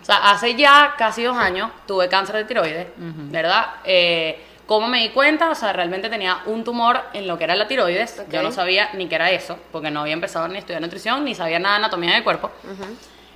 O 0.02 0.06
sea, 0.06 0.32
hace 0.32 0.56
ya 0.56 0.94
casi 0.98 1.24
dos 1.24 1.36
años 1.36 1.72
tuve 1.86 2.08
cáncer 2.08 2.36
de 2.38 2.46
tiroides, 2.46 2.88
¿verdad? 2.98 3.66
Eh, 3.84 4.42
¿Cómo 4.68 4.88
me 4.88 5.00
di 5.00 5.10
cuenta? 5.10 5.50
O 5.50 5.56
sea, 5.56 5.74
realmente 5.74 6.10
tenía 6.10 6.40
un 6.46 6.64
tumor 6.64 7.02
en 7.14 7.28
lo 7.28 7.38
que 7.38 7.44
era 7.44 7.56
la 7.56 7.68
tiroides. 7.68 8.24
Yo 8.32 8.42
no 8.42 8.52
sabía 8.52 8.90
ni 8.94 9.08
qué 9.08 9.16
era 9.16 9.30
eso, 9.32 9.60
porque 9.72 9.92
no 9.92 10.00
había 10.02 10.14
empezado 10.14 10.48
ni 10.48 10.56
a 10.56 10.60
estudiar 10.60 10.82
nutrición, 10.82 11.26
ni 11.26 11.36
sabía 11.36 11.60
nada 11.60 11.76
de 11.76 11.80
anatomía 11.86 12.14
del 12.14 12.24
cuerpo. 12.24 12.52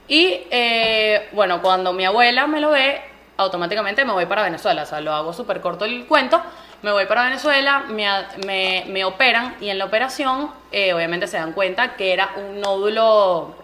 Y 0.08 0.42
eh, 0.50 1.28
bueno, 1.34 1.62
cuando 1.62 1.94
mi 1.94 2.06
abuela 2.06 2.48
me 2.48 2.60
lo 2.62 2.72
ve, 2.72 3.02
automáticamente 3.40 4.06
me 4.06 4.14
voy 4.14 4.26
para 4.26 4.44
Venezuela. 4.44 4.84
O 4.84 4.86
sea, 4.86 5.02
lo 5.02 5.14
hago 5.14 5.34
súper 5.34 5.62
corto 5.62 5.86
el 5.86 6.06
cuento. 6.06 6.42
Me 6.82 6.92
voy 6.92 7.06
para 7.08 7.24
Venezuela, 7.24 7.86
me, 7.90 8.08
a- 8.08 8.30
me, 8.46 8.86
me 8.88 9.04
operan 9.06 9.56
y 9.60 9.70
en 9.70 9.78
la 9.78 9.86
operación 9.86 10.52
eh, 10.72 10.94
obviamente 10.94 11.28
se 11.28 11.38
dan 11.38 11.54
cuenta 11.54 11.96
que 11.96 12.14
era 12.14 12.32
un 12.38 12.60
nódulo 12.62 13.56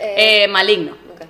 Eh, 0.00 0.44
eh, 0.44 0.48
maligno. 0.48 0.92
ok. 1.14 1.22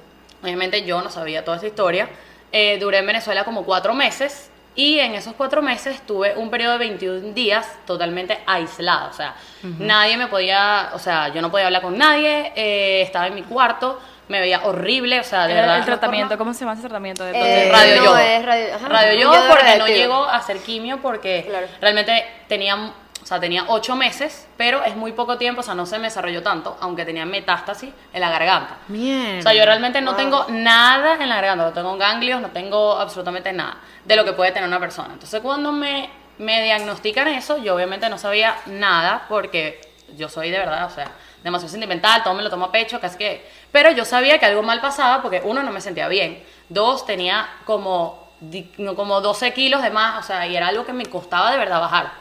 Obviamente 0.42 0.84
yo 0.84 1.00
no 1.02 1.10
sabía 1.10 1.44
toda 1.44 1.56
esa 1.58 1.66
historia. 1.66 2.08
Eh, 2.52 2.78
duré 2.80 2.98
en 2.98 3.06
Venezuela 3.06 3.44
como 3.44 3.64
cuatro 3.64 3.94
meses 3.94 4.50
y 4.74 4.98
en 5.00 5.14
esos 5.14 5.34
cuatro 5.34 5.60
meses 5.62 6.00
tuve 6.06 6.34
un 6.36 6.50
periodo 6.50 6.72
de 6.72 6.78
21 6.78 7.34
días 7.34 7.66
totalmente 7.86 8.38
aislada. 8.46 9.08
O 9.08 9.12
sea, 9.12 9.34
nadie 9.62 10.16
me 10.16 10.26
podía, 10.28 10.90
o 10.94 10.98
sea, 10.98 11.28
yo 11.28 11.40
no 11.42 11.50
podía 11.50 11.66
hablar 11.66 11.82
con 11.82 11.96
nadie, 11.98 12.52
eh, 12.54 13.02
estaba 13.02 13.26
en 13.26 13.34
mi 13.34 13.42
cuarto, 13.42 13.98
me 14.28 14.40
veía 14.40 14.60
horrible, 14.64 15.20
o 15.20 15.24
sea, 15.24 15.46
de 15.46 15.52
El- 15.54 15.60
verdad. 15.60 15.78
el 15.78 15.84
tratamiento, 15.84 16.36
¿cómo 16.38 16.52
se 16.54 16.60
llama 16.60 16.72
ese 16.74 16.82
tratamiento? 16.82 17.24
De 17.24 17.32
Eh, 17.34 17.70
radio 17.72 18.02
no, 18.04 18.16
es 18.18 18.44
radio- 18.44 18.74
ajá, 18.74 19.14
yodo 19.14 19.48
porque 19.48 19.76
no 19.78 19.86
llegó 19.86 20.24
a 20.24 20.36
hacer 20.36 20.58
quimio 20.58 20.98
porque 21.00 21.46
Claro. 21.48 21.66
realmente 21.80 22.24
tenía, 22.46 22.76
o 22.76 23.26
sea, 23.26 23.40
tenía 23.40 23.64
ocho 23.68 23.96
meses, 23.96 24.46
pero 24.56 24.84
es 24.84 24.96
muy 24.96 25.12
poco 25.12 25.38
tiempo, 25.38 25.60
o 25.60 25.64
sea, 25.64 25.74
no 25.74 25.86
se 25.86 25.98
me 25.98 26.04
desarrolló 26.04 26.42
tanto, 26.42 26.76
aunque 26.80 27.04
tenía 27.04 27.24
metástasis 27.26 27.90
en 28.12 28.20
la 28.20 28.30
garganta. 28.30 28.76
Mierda. 28.88 29.38
O 29.38 29.42
sea, 29.42 29.54
yo 29.54 29.64
realmente 29.64 30.00
no 30.00 30.14
tengo 30.14 30.44
nada 30.50 31.14
en 31.14 31.28
la 31.28 31.36
garganta, 31.36 31.64
no 31.64 31.72
tengo 31.72 31.96
ganglios, 31.96 32.40
no 32.40 32.48
tengo 32.50 32.98
absolutamente 32.98 33.52
nada 33.52 33.78
de 34.04 34.16
lo 34.16 34.24
que 34.24 34.32
puede 34.34 34.52
tener 34.52 34.68
una 34.68 34.78
persona. 34.80 35.10
Entonces, 35.14 35.40
cuando 35.40 35.72
me, 35.72 36.10
me 36.38 36.62
diagnostican 36.62 37.28
eso, 37.28 37.58
yo 37.58 37.74
obviamente 37.74 38.08
no 38.08 38.18
sabía 38.18 38.56
nada 38.66 39.24
porque 39.28 39.80
yo 40.16 40.28
soy 40.28 40.50
de 40.50 40.58
verdad, 40.58 40.84
o 40.86 40.90
sea, 40.90 41.10
demasiado 41.42 41.70
sentimental, 41.70 42.22
todo 42.22 42.34
me 42.34 42.42
lo 42.42 42.50
tomo 42.50 42.66
a 42.66 42.72
pecho, 42.72 43.00
casi 43.00 43.16
que... 43.18 43.57
Pero 43.72 43.90
yo 43.92 44.04
sabía 44.04 44.38
que 44.38 44.46
algo 44.46 44.62
mal 44.62 44.80
pasaba 44.80 45.20
porque, 45.22 45.42
uno, 45.44 45.62
no 45.62 45.70
me 45.72 45.80
sentía 45.80 46.08
bien, 46.08 46.42
dos, 46.68 47.04
tenía 47.06 47.48
como, 47.64 48.28
di- 48.40 48.70
no, 48.78 48.94
como 48.94 49.20
12 49.20 49.52
kilos 49.52 49.82
de 49.82 49.90
más, 49.90 50.24
o 50.24 50.26
sea, 50.26 50.46
y 50.46 50.56
era 50.56 50.68
algo 50.68 50.86
que 50.86 50.92
me 50.92 51.04
costaba 51.06 51.50
de 51.52 51.58
verdad 51.58 51.80
bajar. 51.80 52.12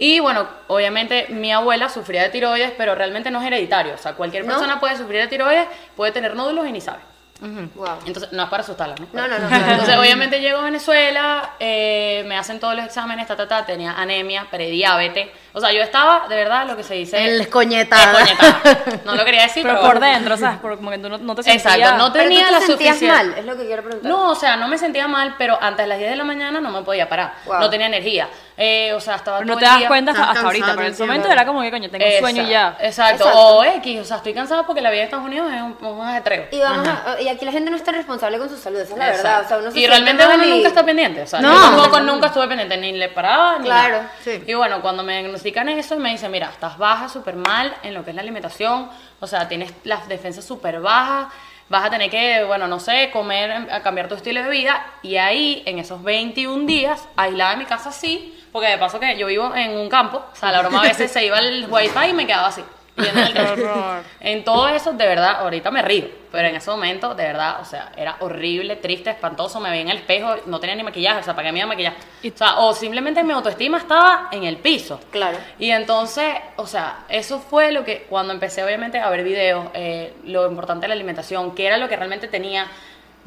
Y 0.00 0.20
bueno, 0.20 0.46
obviamente 0.68 1.26
mi 1.30 1.50
abuela 1.52 1.88
sufría 1.88 2.22
de 2.22 2.28
tiroides, 2.28 2.72
pero 2.78 2.94
realmente 2.94 3.30
no 3.32 3.40
es 3.40 3.46
hereditario. 3.48 3.94
O 3.94 3.98
sea, 3.98 4.14
cualquier 4.14 4.44
¿No? 4.44 4.52
persona 4.52 4.78
puede 4.78 4.96
sufrir 4.96 5.20
de 5.22 5.26
tiroides, 5.26 5.66
puede 5.96 6.12
tener 6.12 6.36
nódulos 6.36 6.66
y 6.68 6.72
ni 6.72 6.80
sabe. 6.80 7.00
Wow. 7.40 7.98
Entonces, 8.06 8.32
no 8.32 8.42
es 8.44 8.48
para 8.48 8.62
asustarla, 8.64 8.94
¿no? 8.96 9.06
No, 9.12 9.28
no, 9.28 9.38
no, 9.38 9.48
claro. 9.48 9.70
Entonces, 9.72 9.96
obviamente 9.96 10.40
llego 10.40 10.58
a 10.58 10.62
Venezuela, 10.64 11.50
eh, 11.60 12.24
me 12.26 12.36
hacen 12.36 12.58
todos 12.60 12.74
los 12.76 12.84
exámenes, 12.84 13.26
ta, 13.26 13.36
ta, 13.36 13.46
ta, 13.48 13.66
tenía 13.66 13.92
anemia, 13.92 14.46
prediabetes. 14.50 15.28
O 15.58 15.60
sea, 15.60 15.72
yo 15.72 15.82
estaba, 15.82 16.26
de 16.28 16.36
verdad, 16.36 16.66
lo 16.66 16.76
que 16.76 16.82
se 16.84 16.94
dice... 16.94 17.22
El 17.24 17.40
escoñetada. 17.40 18.22
escoñetada. 18.22 18.78
No 19.04 19.14
lo 19.16 19.24
quería 19.24 19.42
decir, 19.42 19.62
Pero 19.64 19.76
pero... 19.80 19.86
por 19.88 20.00
dentro, 20.00 20.36
¿sabes? 20.36 20.58
Por- 20.60 20.76
como 20.76 20.90
que 20.90 20.98
tú 20.98 21.08
no, 21.08 21.18
no 21.18 21.34
te 21.34 21.42
sentías... 21.42 21.64
Exacto, 21.66 21.96
no 21.98 22.12
Pero 22.12 22.24
tú 22.24 22.28
tenía 22.30 22.46
te 22.46 22.52
la 22.52 22.60
sentías 22.60 22.96
suficiente... 22.96 23.06
mal, 23.14 23.34
es 23.38 23.44
lo 23.44 23.56
que 23.56 23.66
quiero 23.66 23.82
preguntar. 23.82 24.10
No, 24.10 24.30
o 24.30 24.34
sea, 24.34 24.56
no 24.56 24.68
me 24.68 24.78
sentía 24.78 25.08
mal, 25.08 25.34
pero 25.36 25.58
antes 25.60 25.84
de 25.84 25.88
las 25.88 25.98
10 25.98 26.10
de 26.10 26.16
la 26.16 26.24
mañana 26.24 26.60
no 26.60 26.70
me 26.70 26.82
podía 26.82 27.08
parar. 27.08 27.34
Wow. 27.46 27.60
No 27.60 27.70
tenía 27.70 27.86
energía. 27.88 28.28
Eh, 28.60 28.92
o 28.92 29.00
sea, 29.00 29.14
estaba 29.16 29.38
Pero 29.38 29.46
no 29.52 29.56
te 29.56 29.64
el 29.64 29.70
das 29.70 29.78
día- 29.78 29.88
cuenta 29.88 30.10
hasta, 30.12 30.40
ahorita, 30.40 30.66
pero 30.74 30.86
en 30.86 30.92
ese 30.92 31.02
momento 31.04 31.28
era 31.30 31.46
como 31.46 31.60
que, 31.62 31.70
coño, 31.70 31.88
tengo 31.90 32.04
sueño 32.18 32.42
y 32.42 32.48
ya. 32.48 32.76
Exacto, 32.80 33.24
Exacto. 33.24 33.38
o 33.38 33.64
X, 33.64 34.00
o 34.00 34.04
sea, 34.04 34.16
estoy 34.16 34.34
cansada 34.34 34.64
porque 34.66 34.80
la 34.80 34.90
vida 34.90 34.98
de 35.00 35.04
Estados 35.04 35.24
Unidos 35.26 35.50
es 35.52 35.62
un, 35.62 35.76
un 35.86 36.06
ajetreo. 36.06 36.46
Y, 36.50 36.58
vamos 36.60 36.88
a- 36.88 37.20
y 37.20 37.28
aquí 37.28 37.44
la 37.44 37.52
gente 37.52 37.70
no 37.70 37.76
está 37.76 37.92
responsable 37.92 38.36
con 38.38 38.48
su 38.48 38.56
salud, 38.56 38.80
esa 38.80 38.92
es 38.94 38.98
la 38.98 39.06
verdad. 39.06 39.20
Exacto. 39.42 39.44
O 39.44 39.48
sea, 39.48 39.58
uno 39.58 39.70
se 39.70 39.78
y 39.78 39.86
realmente 39.86 40.24
uno 40.26 40.44
y- 40.44 40.50
nunca 40.50 40.68
está 40.68 40.84
pendiente. 40.84 41.22
O 41.22 41.26
sea, 41.28 41.40
No. 41.40 41.52
yo 41.54 41.60
tampoco 41.60 42.00
nunca 42.00 42.26
estuve 42.28 42.48
pendiente, 42.48 42.76
ni 42.78 42.92
le 42.92 43.08
paraba, 43.10 43.58
ni 43.58 43.64
Claro, 43.66 43.96
nada. 43.98 44.12
sí. 44.24 44.42
Y 44.44 44.54
bueno, 44.54 44.82
cuando 44.82 45.04
me 45.04 45.22
diagnostican 45.52 45.68
eso, 45.68 45.96
me 45.98 46.10
dicen, 46.10 46.30
mira, 46.30 46.50
estás 46.50 46.78
baja, 46.78 47.08
súper 47.08 47.36
mal 47.36 47.74
en 47.82 47.94
lo 47.94 48.04
que 48.04 48.10
es 48.10 48.16
la 48.16 48.22
alimentación, 48.22 48.90
o 49.20 49.26
sea, 49.26 49.48
tienes 49.48 49.72
las 49.84 50.08
defensas 50.08 50.44
súper 50.44 50.80
bajas, 50.80 51.32
vas 51.68 51.84
a 51.84 51.90
tener 51.90 52.10
que, 52.10 52.44
bueno, 52.44 52.66
no 52.66 52.80
sé, 52.80 53.10
comer, 53.12 53.50
em, 53.50 53.82
cambiar 53.82 54.08
tu 54.08 54.14
estilo 54.14 54.42
de 54.42 54.50
vida. 54.50 54.86
Y 55.02 55.16
ahí, 55.16 55.62
en 55.66 55.78
esos 55.78 56.02
21 56.02 56.66
días, 56.66 57.08
aislada 57.16 57.52
en 57.52 57.58
mi 57.60 57.64
casa, 57.66 57.92
sí, 57.92 58.38
porque 58.52 58.68
de 58.68 58.78
paso 58.78 58.98
que 58.98 59.16
yo 59.18 59.26
vivo 59.26 59.54
en 59.54 59.72
un 59.72 59.88
campo, 59.88 60.24
o 60.32 60.36
sea, 60.36 60.50
la 60.50 60.60
broma 60.60 60.80
a 60.80 60.82
veces 60.82 61.10
se 61.10 61.24
iba 61.24 61.38
el 61.38 61.66
wifi 61.68 62.10
y 62.10 62.12
me 62.12 62.26
quedaba 62.26 62.48
así. 62.48 62.64
Viendo 62.98 63.20
el 63.20 63.32
techo. 63.56 64.02
En 64.20 64.44
todo 64.44 64.68
eso, 64.68 64.92
de 64.92 65.06
verdad, 65.06 65.36
ahorita 65.40 65.70
me 65.70 65.82
río, 65.82 66.06
pero 66.30 66.48
en 66.48 66.56
ese 66.56 66.70
momento, 66.70 67.14
de 67.14 67.24
verdad, 67.24 67.60
o 67.60 67.64
sea, 67.64 67.92
era 67.96 68.16
horrible, 68.20 68.76
triste, 68.76 69.10
espantoso, 69.10 69.60
me 69.60 69.70
veía 69.70 69.82
en 69.82 69.88
el 69.90 69.98
espejo, 69.98 70.36
no 70.46 70.60
tenía 70.60 70.76
ni 70.76 70.82
maquillaje, 70.82 71.20
o 71.20 71.22
sea, 71.22 71.34
¿para 71.34 71.48
qué 71.48 71.52
me 71.52 71.58
iba 71.58 71.66
a 71.66 71.68
maquillar? 71.68 71.94
O 72.24 72.36
sea, 72.36 72.58
o 72.58 72.74
simplemente 72.74 73.22
mi 73.22 73.32
autoestima 73.32 73.78
estaba 73.78 74.28
en 74.32 74.44
el 74.44 74.58
piso. 74.58 75.00
Claro. 75.10 75.38
Y 75.58 75.70
entonces, 75.70 76.34
o 76.56 76.66
sea, 76.66 77.04
eso 77.08 77.38
fue 77.38 77.72
lo 77.72 77.84
que, 77.84 78.06
cuando 78.08 78.32
empecé 78.32 78.62
obviamente 78.62 78.98
a 78.98 79.08
ver 79.10 79.24
videos, 79.24 79.68
eh, 79.74 80.14
lo 80.24 80.48
importante 80.48 80.84
de 80.84 80.88
la 80.88 80.94
alimentación, 80.94 81.54
qué 81.54 81.66
era 81.66 81.78
lo 81.78 81.88
que 81.88 81.96
realmente 81.96 82.28
tenía, 82.28 82.66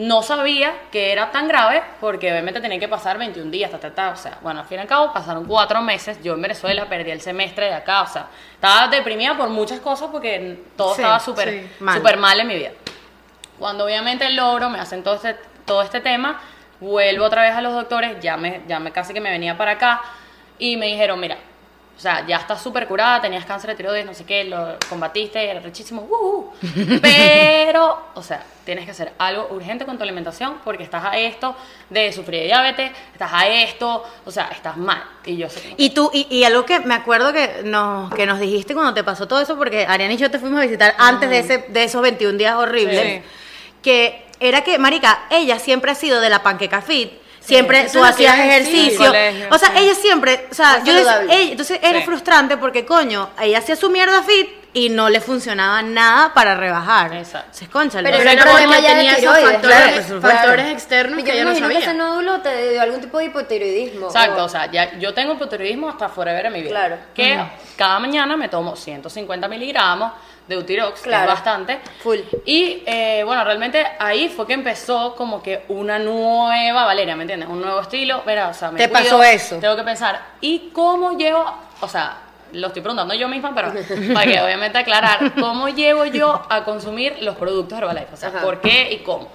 no 0.01 0.23
sabía 0.23 0.73
que 0.91 1.11
era 1.11 1.31
tan 1.31 1.47
grave, 1.47 1.83
porque 1.99 2.31
obviamente 2.31 2.59
tenía 2.59 2.79
que 2.79 2.87
pasar 2.87 3.17
21 3.17 3.51
días, 3.51 3.69
ta, 3.69 3.79
ta, 3.79 3.93
ta, 3.93 4.09
o 4.09 4.15
sea, 4.15 4.39
bueno, 4.41 4.61
al 4.61 4.65
fin 4.65 4.79
y 4.79 4.81
al 4.81 4.87
cabo 4.87 5.13
pasaron 5.13 5.45
cuatro 5.45 5.81
meses, 5.81 6.21
yo 6.23 6.33
en 6.33 6.41
Venezuela 6.41 6.87
perdí 6.89 7.11
el 7.11 7.21
semestre 7.21 7.67
de 7.67 7.73
acá, 7.75 8.01
o 8.01 8.07
sea, 8.07 8.27
estaba 8.53 8.87
deprimida 8.87 9.37
por 9.37 9.49
muchas 9.49 9.79
cosas 9.79 10.09
porque 10.11 10.63
todo 10.75 10.95
Sí, 10.95 11.01
estaba 11.01 11.19
súper 11.19 11.49
sí, 11.49 11.69
mal. 11.79 12.39
en 12.39 12.47
mi 12.47 12.55
vida. 12.55 12.71
Cuando 13.59 13.85
obviamente 13.85 14.27
logro, 14.31 14.69
me 14.69 14.79
hacen 14.79 15.03
todo 15.03 15.15
este, 15.15 15.35
todo 15.65 15.83
este 15.83 16.01
tema, 16.01 16.41
vuelvo 16.79 17.25
otra 17.25 17.43
vez 17.43 17.53
a 17.53 17.61
los 17.61 17.73
doctores, 17.73 18.19
ya 18.21 18.37
me, 18.37 18.61
ya 18.67 18.79
me 18.79 18.91
casi 18.91 19.13
que 19.13 19.21
me 19.21 19.29
venía 19.29 19.55
para 19.55 19.73
acá, 19.73 20.01
y 20.57 20.77
me 20.77 20.87
dijeron, 20.87 21.19
mira, 21.19 21.37
o 21.97 21.99
sea, 22.01 22.25
ya 22.25 22.37
estás 22.37 22.61
súper 22.61 22.87
curada, 22.87 23.21
tenías 23.21 23.45
cáncer 23.45 23.69
de 23.71 23.75
tiroides, 23.75 24.05
no 24.05 24.13
sé 24.13 24.25
qué, 24.25 24.43
lo 24.45 24.75
combatiste, 24.89 25.47
era 25.47 25.59
rechísimo, 25.59 26.01
uh, 26.01 26.15
uh. 26.15 26.53
pero, 27.01 28.07
o 28.15 28.23
sea, 28.23 28.43
tienes 28.65 28.85
que 28.85 28.91
hacer 28.91 29.13
algo 29.19 29.49
urgente 29.51 29.85
con 29.85 29.97
tu 29.97 30.03
alimentación 30.03 30.55
porque 30.63 30.83
estás 30.83 31.03
a 31.05 31.17
esto 31.17 31.55
de 31.89 32.11
sufrir 32.11 32.39
de 32.41 32.45
diabetes, 32.47 32.91
estás 33.13 33.31
a 33.33 33.47
esto, 33.47 34.03
o 34.25 34.31
sea, 34.31 34.49
estás 34.51 34.77
mal. 34.77 35.03
Y 35.25 35.37
yo 35.37 35.47
sé 35.49 35.75
Y 35.77 35.91
tú, 35.91 36.09
y, 36.11 36.25
y 36.29 36.43
algo 36.43 36.65
que 36.65 36.79
me 36.79 36.95
acuerdo 36.95 37.33
que 37.33 37.61
nos, 37.63 38.11
que 38.15 38.25
nos 38.25 38.39
dijiste 38.39 38.73
cuando 38.73 38.93
te 38.95 39.03
pasó 39.03 39.27
todo 39.27 39.39
eso, 39.39 39.55
porque 39.57 39.85
Ariana 39.87 40.13
y 40.13 40.17
yo 40.17 40.31
te 40.31 40.39
fuimos 40.39 40.59
a 40.59 40.63
visitar 40.63 40.95
antes 40.97 41.29
de, 41.29 41.39
ese, 41.39 41.57
de 41.67 41.83
esos 41.83 42.01
21 42.01 42.37
días 42.37 42.55
horribles, 42.55 43.21
Sí. 43.21 43.21
que 43.83 44.25
era 44.39 44.63
que, 44.63 44.79
Marica, 44.79 45.25
ella 45.29 45.59
siempre 45.59 45.91
ha 45.91 45.95
sido 45.95 46.19
de 46.19 46.29
la 46.29 46.41
panqueca 46.41 46.81
fit. 46.81 47.11
Siempre 47.55 47.87
tú 47.91 48.03
hacías 48.03 48.39
ejercicio. 48.39 49.05
Colegio, 49.05 49.47
o 49.51 49.57
sea, 49.57 49.69
sí. 49.69 49.73
ella 49.77 49.95
siempre, 49.95 50.47
o 50.51 50.53
sea, 50.53 50.83
yo 50.83 50.93
decía- 50.93 51.21
ella- 51.29 51.51
entonces 51.51 51.79
era 51.81 51.99
Sí. 51.99 52.05
frustrante 52.05 52.57
porque, 52.57 52.85
coño, 52.85 53.29
ella 53.41 53.57
hacía 53.59 53.75
su 53.75 53.89
mierda 53.89 54.23
fit 54.23 54.47
y 54.73 54.87
no 54.87 55.09
le 55.09 55.19
funcionaba 55.19 55.81
nada 55.81 56.33
para 56.33 56.55
rebajar. 56.55 57.13
Exacto. 57.13 57.47
Entonces, 57.47 57.67
cónchale. 57.69 58.03
Pero 58.09 58.17
Pero 58.19 58.29
el 58.31 58.37
era 58.37 58.43
problema 58.45 58.79
ya 58.79 58.87
tenía 58.95 59.13
esos 59.17 59.39
factores, 59.39 60.05
claro, 60.05 60.21
factores 60.21 60.65
externos 60.71 61.19
Yo 61.19 61.25
que 61.25 61.31
me 61.31 61.37
ella 61.37 61.43
no 61.43 61.49
imagino 61.51 61.67
que 61.67 61.75
ese 61.77 61.85
sabía. 61.87 62.03
nódulo 62.03 62.39
te 62.41 62.69
dio 62.71 62.81
algún 62.81 63.01
tipo 63.01 63.17
de 63.17 63.25
hipotiroidismo. 63.25 64.07
Exacto, 64.07 64.43
o- 64.43 64.45
o 64.45 64.49
sea, 64.49 64.71
ya, 64.71 64.97
yo 64.97 65.13
tengo 65.13 65.33
hipotiroidismo 65.33 65.89
hasta 65.89 66.07
forever 66.07 66.45
en 66.45 66.53
mi 66.53 66.61
vida. 66.61 66.69
Claro. 66.71 66.97
Que 67.13 67.37
cada 67.75 67.99
mañana 67.99 68.37
me 68.37 68.47
tomo 68.47 68.77
150 68.77 69.49
miligramos 69.49 70.13
de 70.51 70.57
Utirox, 70.57 71.01
que 71.01 71.09
Claro. 71.09 71.23
es 71.23 71.29
bastante. 71.29 71.79
Full. 72.03 72.19
Y 72.45 72.83
eh, 72.85 73.23
bueno, 73.25 73.43
realmente 73.43 73.85
ahí 73.99 74.29
fue 74.29 74.45
que 74.45 74.53
empezó 74.53 75.15
como 75.15 75.41
que 75.41 75.63
una 75.69 75.97
nueva 75.97 76.85
Valeria, 76.85 77.15
¿me 77.15 77.23
entiendes? 77.23 77.49
Un 77.49 77.61
nuevo 77.61 77.79
estilo. 77.81 78.21
Verá, 78.25 78.49
o 78.49 78.53
sea, 78.53 78.69
me 78.71 78.77
Te 78.77 78.89
cuido, 78.89 79.03
pasó 79.03 79.23
eso. 79.23 79.57
Tengo 79.59 79.75
que 79.75 79.83
pensar, 79.83 80.21
¿y 80.41 80.69
cómo 80.73 81.17
llevo? 81.17 81.43
O 81.79 81.87
sea, 81.87 82.17
lo 82.51 82.67
estoy 82.67 82.81
preguntando 82.81 83.13
yo 83.13 83.27
misma, 83.29 83.55
pero 83.55 83.71
para 84.13 84.25
que 84.29 84.41
obviamente 84.41 84.77
aclarar, 84.77 85.33
¿cómo 85.39 85.69
llevo 85.69 86.05
yo 86.05 86.41
a 86.49 86.63
consumir 86.65 87.17
los 87.21 87.35
productos 87.37 87.77
Herbalife? 87.77 88.13
O 88.13 88.17
sea, 88.17 88.29
Ajá. 88.29 88.41
¿por 88.41 88.59
qué 88.61 88.91
y 88.91 88.97
cómo? 88.99 89.29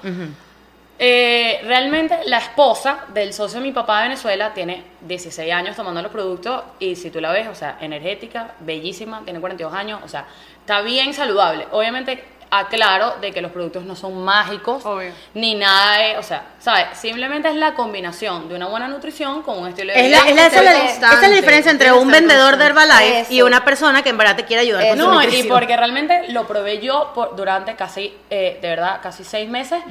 Eh, 0.98 1.60
realmente 1.64 2.18
la 2.24 2.38
esposa 2.38 3.00
del 3.12 3.32
socio 3.34 3.60
de 3.60 3.66
mi 3.66 3.72
papá 3.72 3.98
de 3.98 4.08
Venezuela 4.08 4.54
tiene 4.54 4.82
16 5.02 5.52
años 5.52 5.76
tomando 5.76 6.00
los 6.00 6.10
productos 6.10 6.62
y 6.78 6.96
si 6.96 7.10
tú 7.10 7.20
la 7.20 7.32
ves, 7.32 7.48
o 7.48 7.54
sea, 7.54 7.76
energética, 7.80 8.52
bellísima, 8.60 9.20
tiene 9.24 9.38
42 9.40 9.74
años, 9.74 10.00
o 10.02 10.08
sea, 10.08 10.24
está 10.60 10.80
bien 10.80 11.12
saludable. 11.12 11.66
Obviamente 11.70 12.24
aclaro 12.48 13.16
de 13.20 13.32
que 13.32 13.40
los 13.42 13.50
productos 13.50 13.82
no 13.82 13.96
son 13.96 14.24
mágicos 14.24 14.86
Obvio. 14.86 15.10
ni 15.34 15.54
nada 15.56 15.98
de, 15.98 16.16
o 16.16 16.22
sea, 16.22 16.44
¿sabes? 16.60 16.86
Simplemente 16.96 17.48
es 17.48 17.56
la 17.56 17.74
combinación 17.74 18.48
de 18.48 18.54
una 18.54 18.68
buena 18.68 18.86
nutrición 18.88 19.42
con 19.42 19.58
un 19.58 19.68
estilo 19.68 19.92
de 19.92 19.98
Es 20.00 20.06
vida. 20.06 20.20
la, 20.24 20.30
es 20.30 20.34
la- 20.36 20.46
esa, 20.46 20.58
es 20.58 20.64
la- 20.64 20.84
esa 21.10 21.24
es 21.24 21.28
la 21.30 21.36
diferencia 21.36 21.72
entre 21.72 21.92
un 21.92 22.08
vendedor 22.10 22.56
de 22.56 22.64
Herbalife 22.66 23.20
Eso. 23.20 23.32
y 23.34 23.42
una 23.42 23.64
persona 23.64 24.02
que 24.02 24.10
en 24.10 24.16
verdad 24.16 24.36
te 24.36 24.44
quiere 24.44 24.62
ayudar 24.62 24.88
con 24.88 24.96
su 24.98 25.04
No, 25.04 25.12
y 25.22 25.26
nutrición. 25.26 25.48
porque 25.48 25.76
realmente 25.76 26.28
lo 26.32 26.46
probé 26.46 26.80
yo 26.80 27.10
por, 27.14 27.34
durante 27.36 27.74
casi, 27.74 28.14
eh, 28.30 28.58
de 28.62 28.68
verdad, 28.68 29.00
casi 29.02 29.24
seis 29.24 29.48
meses. 29.50 29.82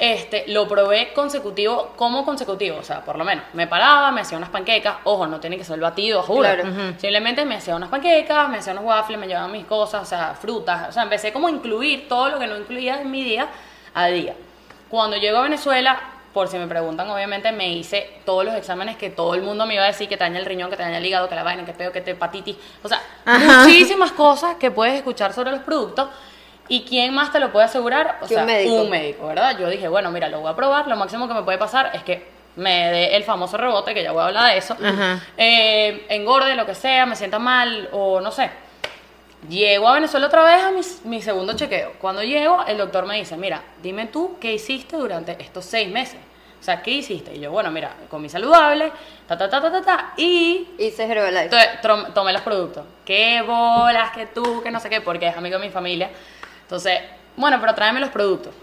Este, 0.00 0.44
lo 0.48 0.66
probé 0.66 1.12
consecutivo, 1.12 1.92
como 1.94 2.24
consecutivo, 2.24 2.78
o 2.78 2.82
sea, 2.82 3.04
por 3.04 3.18
lo 3.18 3.24
menos. 3.24 3.44
Me 3.52 3.66
paraba, 3.66 4.10
me 4.10 4.22
hacía 4.22 4.38
unas 4.38 4.48
panquecas, 4.48 4.96
ojo, 5.04 5.26
no 5.26 5.40
tiene 5.40 5.58
que 5.58 5.64
ser 5.64 5.74
el 5.74 5.82
batido, 5.82 6.22
juro. 6.22 6.40
Claro. 6.40 6.64
Simplemente 6.96 7.44
me 7.44 7.56
hacía 7.56 7.76
unas 7.76 7.90
panquecas, 7.90 8.48
me 8.48 8.56
hacía 8.56 8.72
unos 8.72 8.84
waffles, 8.84 9.18
me 9.18 9.26
llevaba 9.26 9.48
mis 9.48 9.66
cosas, 9.66 10.02
o 10.02 10.06
sea, 10.06 10.34
frutas. 10.40 10.88
O 10.88 10.92
sea, 10.92 11.02
empecé 11.02 11.34
como 11.34 11.48
a 11.48 11.50
incluir 11.50 12.08
todo 12.08 12.30
lo 12.30 12.38
que 12.38 12.46
no 12.46 12.56
incluía 12.56 13.02
en 13.02 13.10
mi 13.10 13.22
día 13.22 13.48
a 13.92 14.06
día. 14.06 14.34
Cuando 14.88 15.18
llego 15.18 15.36
a 15.36 15.42
Venezuela, 15.42 16.00
por 16.32 16.48
si 16.48 16.56
me 16.56 16.66
preguntan, 16.66 17.10
obviamente 17.10 17.52
me 17.52 17.70
hice 17.70 18.20
todos 18.24 18.42
los 18.44 18.54
exámenes 18.54 18.96
que 18.96 19.10
todo 19.10 19.34
el 19.34 19.42
mundo 19.42 19.66
me 19.66 19.74
iba 19.74 19.84
a 19.84 19.88
decir, 19.88 20.08
que 20.08 20.16
te 20.16 20.24
daña 20.24 20.38
el 20.38 20.46
riñón, 20.46 20.70
que 20.70 20.76
te 20.78 20.82
daña 20.82 20.96
el 20.96 21.04
hígado, 21.04 21.28
que 21.28 21.34
la 21.34 21.42
vaina, 21.42 21.66
que 21.66 21.74
peo, 21.74 21.92
que 21.92 22.00
te 22.00 22.12
hepatitis. 22.12 22.56
O 22.82 22.88
sea, 22.88 23.02
Ajá. 23.26 23.64
muchísimas 23.64 24.12
cosas 24.12 24.56
que 24.56 24.70
puedes 24.70 24.94
escuchar 24.94 25.34
sobre 25.34 25.50
los 25.50 25.60
productos. 25.60 26.08
¿Y 26.70 26.82
quién 26.84 27.12
más 27.12 27.32
te 27.32 27.40
lo 27.40 27.50
puede 27.50 27.66
asegurar? 27.66 28.18
O 28.22 28.28
sea, 28.28 28.42
un 28.42 28.46
médico. 28.46 28.74
un 28.82 28.90
médico, 28.90 29.26
¿verdad? 29.26 29.58
Yo 29.58 29.68
dije, 29.68 29.88
bueno, 29.88 30.12
mira, 30.12 30.28
lo 30.28 30.40
voy 30.40 30.52
a 30.52 30.54
probar. 30.54 30.86
Lo 30.86 30.94
máximo 30.94 31.26
que 31.26 31.34
me 31.34 31.42
puede 31.42 31.58
pasar 31.58 31.90
es 31.94 32.04
que 32.04 32.24
me 32.54 32.90
dé 32.92 33.16
el 33.16 33.24
famoso 33.24 33.56
rebote, 33.56 33.92
que 33.92 34.04
ya 34.04 34.12
voy 34.12 34.22
a 34.22 34.26
hablar 34.26 34.52
de 34.52 34.58
eso. 34.58 34.76
Eh, 35.36 36.06
engorde, 36.08 36.54
lo 36.54 36.64
que 36.64 36.76
sea, 36.76 37.06
me 37.06 37.16
sienta 37.16 37.40
mal 37.40 37.88
o 37.90 38.20
no 38.20 38.30
sé. 38.30 38.50
Llego 39.48 39.88
a 39.88 39.94
Venezuela 39.94 40.28
otra 40.28 40.44
vez 40.44 40.62
a 40.62 40.70
mi, 40.70 40.80
mi 41.10 41.20
segundo 41.20 41.54
chequeo. 41.54 41.94
Cuando 42.00 42.22
llego, 42.22 42.64
el 42.64 42.78
doctor 42.78 43.04
me 43.04 43.16
dice, 43.16 43.36
mira, 43.36 43.62
dime 43.82 44.06
tú 44.06 44.36
qué 44.40 44.52
hiciste 44.52 44.96
durante 44.96 45.36
estos 45.42 45.64
seis 45.64 45.88
meses. 45.88 46.20
O 46.60 46.62
sea, 46.62 46.82
¿qué 46.82 46.90
hiciste? 46.90 47.34
Y 47.34 47.40
yo, 47.40 47.50
bueno, 47.50 47.70
mira, 47.70 47.94
comí 48.10 48.28
saludable, 48.28 48.92
ta, 49.26 49.36
ta, 49.36 49.48
ta, 49.48 49.62
ta, 49.62 49.72
ta, 49.72 49.82
ta, 49.82 50.12
y 50.18 50.68
Hice 50.78 51.04
Herbalife. 51.04 51.48
tomé 52.14 52.32
los 52.34 52.42
productos. 52.42 52.84
¿Qué 53.04 53.42
bolas? 53.42 54.12
que 54.12 54.26
tú? 54.26 54.62
que 54.62 54.70
no 54.70 54.78
sé 54.78 54.90
qué? 54.90 55.00
Porque 55.00 55.26
es 55.26 55.36
amigo 55.36 55.58
de 55.58 55.66
mi 55.66 55.72
familia. 55.72 56.10
Entonces, 56.70 57.00
bueno, 57.36 57.58
pero 57.60 57.74
tráeme 57.74 57.98
los 57.98 58.10
productos. 58.10 58.54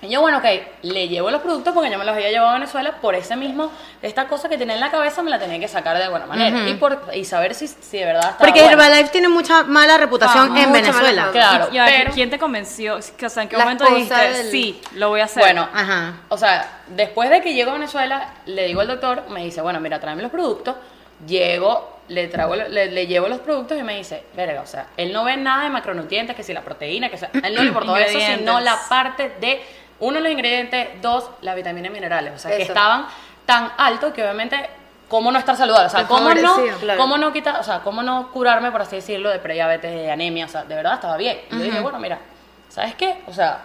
Y 0.00 0.08
yo, 0.08 0.22
bueno, 0.22 0.38
ok, 0.38 0.44
le 0.82 1.08
llevo 1.08 1.30
los 1.30 1.42
productos 1.42 1.74
porque 1.74 1.90
yo 1.90 1.98
me 1.98 2.04
los 2.06 2.14
había 2.14 2.30
llevado 2.30 2.52
a 2.52 2.54
Venezuela 2.54 2.92
por 3.02 3.14
ese 3.14 3.36
mismo, 3.36 3.70
esta 4.00 4.26
cosa 4.28 4.48
que 4.48 4.56
tenía 4.56 4.74
en 4.74 4.80
la 4.80 4.90
cabeza 4.90 5.22
me 5.22 5.30
la 5.30 5.38
tenía 5.38 5.58
que 5.58 5.68
sacar 5.68 5.96
de 5.98 6.04
alguna 6.04 6.24
manera. 6.26 6.66
y, 6.68 6.74
por, 6.74 7.02
y 7.14 7.24
saber 7.26 7.54
si, 7.54 7.68
si 7.68 7.98
de 7.98 8.06
verdad 8.06 8.22
estaba 8.30 8.38
Porque 8.38 8.60
bueno. 8.62 8.72
Herbalife 8.82 9.10
tiene 9.10 9.28
mucha 9.28 9.62
mala 9.64 9.98
reputación 9.98 10.54
Ah, 10.56 10.62
en 10.62 10.72
Venezuela. 10.72 11.26
mala 11.26 11.32
Claro, 11.32 11.68
Y 11.70 11.76
a 11.78 11.84
ver, 11.84 11.94
pero... 12.04 12.14
¿quién 12.14 12.30
te 12.30 12.38
convenció? 12.38 12.96
O 12.96 13.02
sea, 13.02 13.42
¿en 13.42 13.48
qué 13.50 13.58
momento 13.58 13.84
dijiste, 13.86 14.14
del- 14.14 14.50
sí, 14.50 14.80
lo 14.94 15.10
voy 15.10 15.20
a 15.20 15.24
hacer? 15.24 15.42
Bueno, 15.42 15.68
Ajá. 15.72 16.14
O 16.30 16.38
sea, 16.38 16.80
después 16.88 17.28
de 17.28 17.42
que 17.42 17.52
llego 17.52 17.70
a 17.70 17.74
Venezuela, 17.74 18.28
le 18.46 18.66
digo 18.66 18.80
al 18.82 18.88
doctor, 18.88 19.24
me 19.28 19.44
dice, 19.44 19.60
bueno, 19.60 19.80
mira, 19.80 20.00
tráeme 20.00 20.22
los 20.22 20.30
productos. 20.30 20.76
Llego, 21.26 21.98
le, 22.08 22.28
traigo, 22.28 22.54
le, 22.56 22.90
le 22.90 23.06
llevo 23.06 23.28
los 23.28 23.40
productos 23.40 23.78
y 23.78 23.82
me 23.82 23.96
dice, 23.96 24.24
verga, 24.34 24.60
o 24.60 24.66
sea, 24.66 24.88
él 24.96 25.12
no 25.12 25.24
ve 25.24 25.36
nada 25.36 25.64
de 25.64 25.70
macronutrientes, 25.70 26.36
que 26.36 26.42
si 26.42 26.52
la 26.52 26.62
proteína, 26.62 27.08
que 27.08 27.18
sea, 27.18 27.30
él 27.32 27.54
no 27.54 27.62
le 27.62 27.68
importó 27.68 27.96
eso, 27.96 28.18
sino 28.18 28.60
la 28.60 28.78
parte 28.88 29.32
de, 29.40 29.62
uno, 30.00 30.20
los 30.20 30.30
ingredientes, 30.30 30.88
dos, 31.00 31.30
las 31.40 31.56
vitaminas 31.56 31.90
y 31.90 31.92
minerales. 31.92 32.34
O 32.34 32.38
sea, 32.38 32.56
que 32.56 32.62
estaban 32.62 33.06
tan 33.46 33.72
altos 33.78 34.12
que 34.12 34.22
obviamente, 34.22 34.68
¿cómo 35.08 35.30
no 35.32 35.38
estar 35.38 35.56
saludable? 35.56 35.86
O 35.86 35.90
sea, 35.90 36.06
¿cómo 36.06 36.34
no. 36.34 36.56
Claro. 36.80 37.00
cómo 37.00 37.16
no 37.16 37.32
quitar, 37.32 37.58
o 37.58 37.62
sea, 37.62 37.80
cómo 37.80 38.02
no 38.02 38.30
curarme, 38.32 38.70
por 38.70 38.82
así 38.82 38.96
decirlo, 38.96 39.30
de 39.30 39.38
prediabetes, 39.38 39.92
de 39.92 40.10
anemia? 40.10 40.46
O 40.46 40.48
sea, 40.48 40.64
de 40.64 40.74
verdad 40.74 40.94
estaba 40.94 41.16
bien. 41.16 41.38
Y 41.50 41.58
yo 41.58 41.64
dije, 41.64 41.80
bueno, 41.80 41.98
mira, 41.98 42.18
¿sabes 42.68 42.94
qué? 42.96 43.22
O 43.26 43.32
sea, 43.32 43.62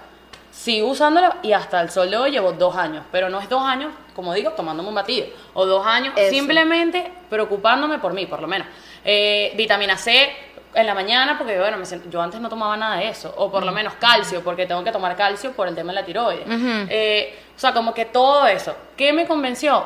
sigo 0.60 0.89
usándolo 0.89 1.34
y 1.41 1.54
hasta 1.54 1.80
el 1.80 1.89
sol 1.89 2.12
de 2.12 2.17
hoy 2.17 2.32
llevo 2.32 2.52
dos 2.52 2.76
años, 2.76 3.06
pero 3.13 3.30
no 3.30 3.39
es 3.39 3.48
dos 3.48 3.63
años, 3.63 3.93
como 4.13 4.34
digo, 4.34 4.52
tomándome 4.52 4.89
un 4.89 4.95
batido, 4.95 5.28
o 5.54 5.65
dos 5.65 5.88
años 5.88 6.13
Eso. 6.17 6.36
simplemente 6.36 7.10
preocupándome 7.30 7.98
por 8.00 8.12
mí, 8.12 8.26
por 8.26 8.41
lo 8.41 8.48
menos. 8.48 8.67
Eh, 9.06 9.54
vitamina 9.56 9.98
C 9.98 10.30
en 10.74 10.86
la 10.86 10.93
mañana, 10.93 11.38
porque 11.38 11.58
bueno, 11.58 11.78
me 11.78 11.86
yo 12.10 12.22
antes 12.22 12.41
no 12.41 12.50
tomaba 12.50 12.76
nada 12.76 12.98
de 12.98 13.08
eso, 13.08 13.34
o 13.38 13.50
por 13.50 13.63
lo 13.63 13.72
menos 13.72 13.93
calcio, 13.93 14.43
porque 14.43 14.65
tengo 14.65 14.84
que 14.84 14.91
tomar 14.91 15.15
calcio 15.15 15.54
por 15.54 15.69
el 15.69 15.76
tema 15.76 15.93
de 15.93 16.02
la 16.02 16.06
tiroides. 16.06 16.45
Eh, 16.89 17.39
o 17.56 17.60
sea, 17.60 17.74
como 17.74 17.93
que 17.93 18.04
todo 18.06 18.45
eso. 18.45 18.76
¿Qué 18.98 19.13
me 19.13 19.26
convenció? 19.26 19.86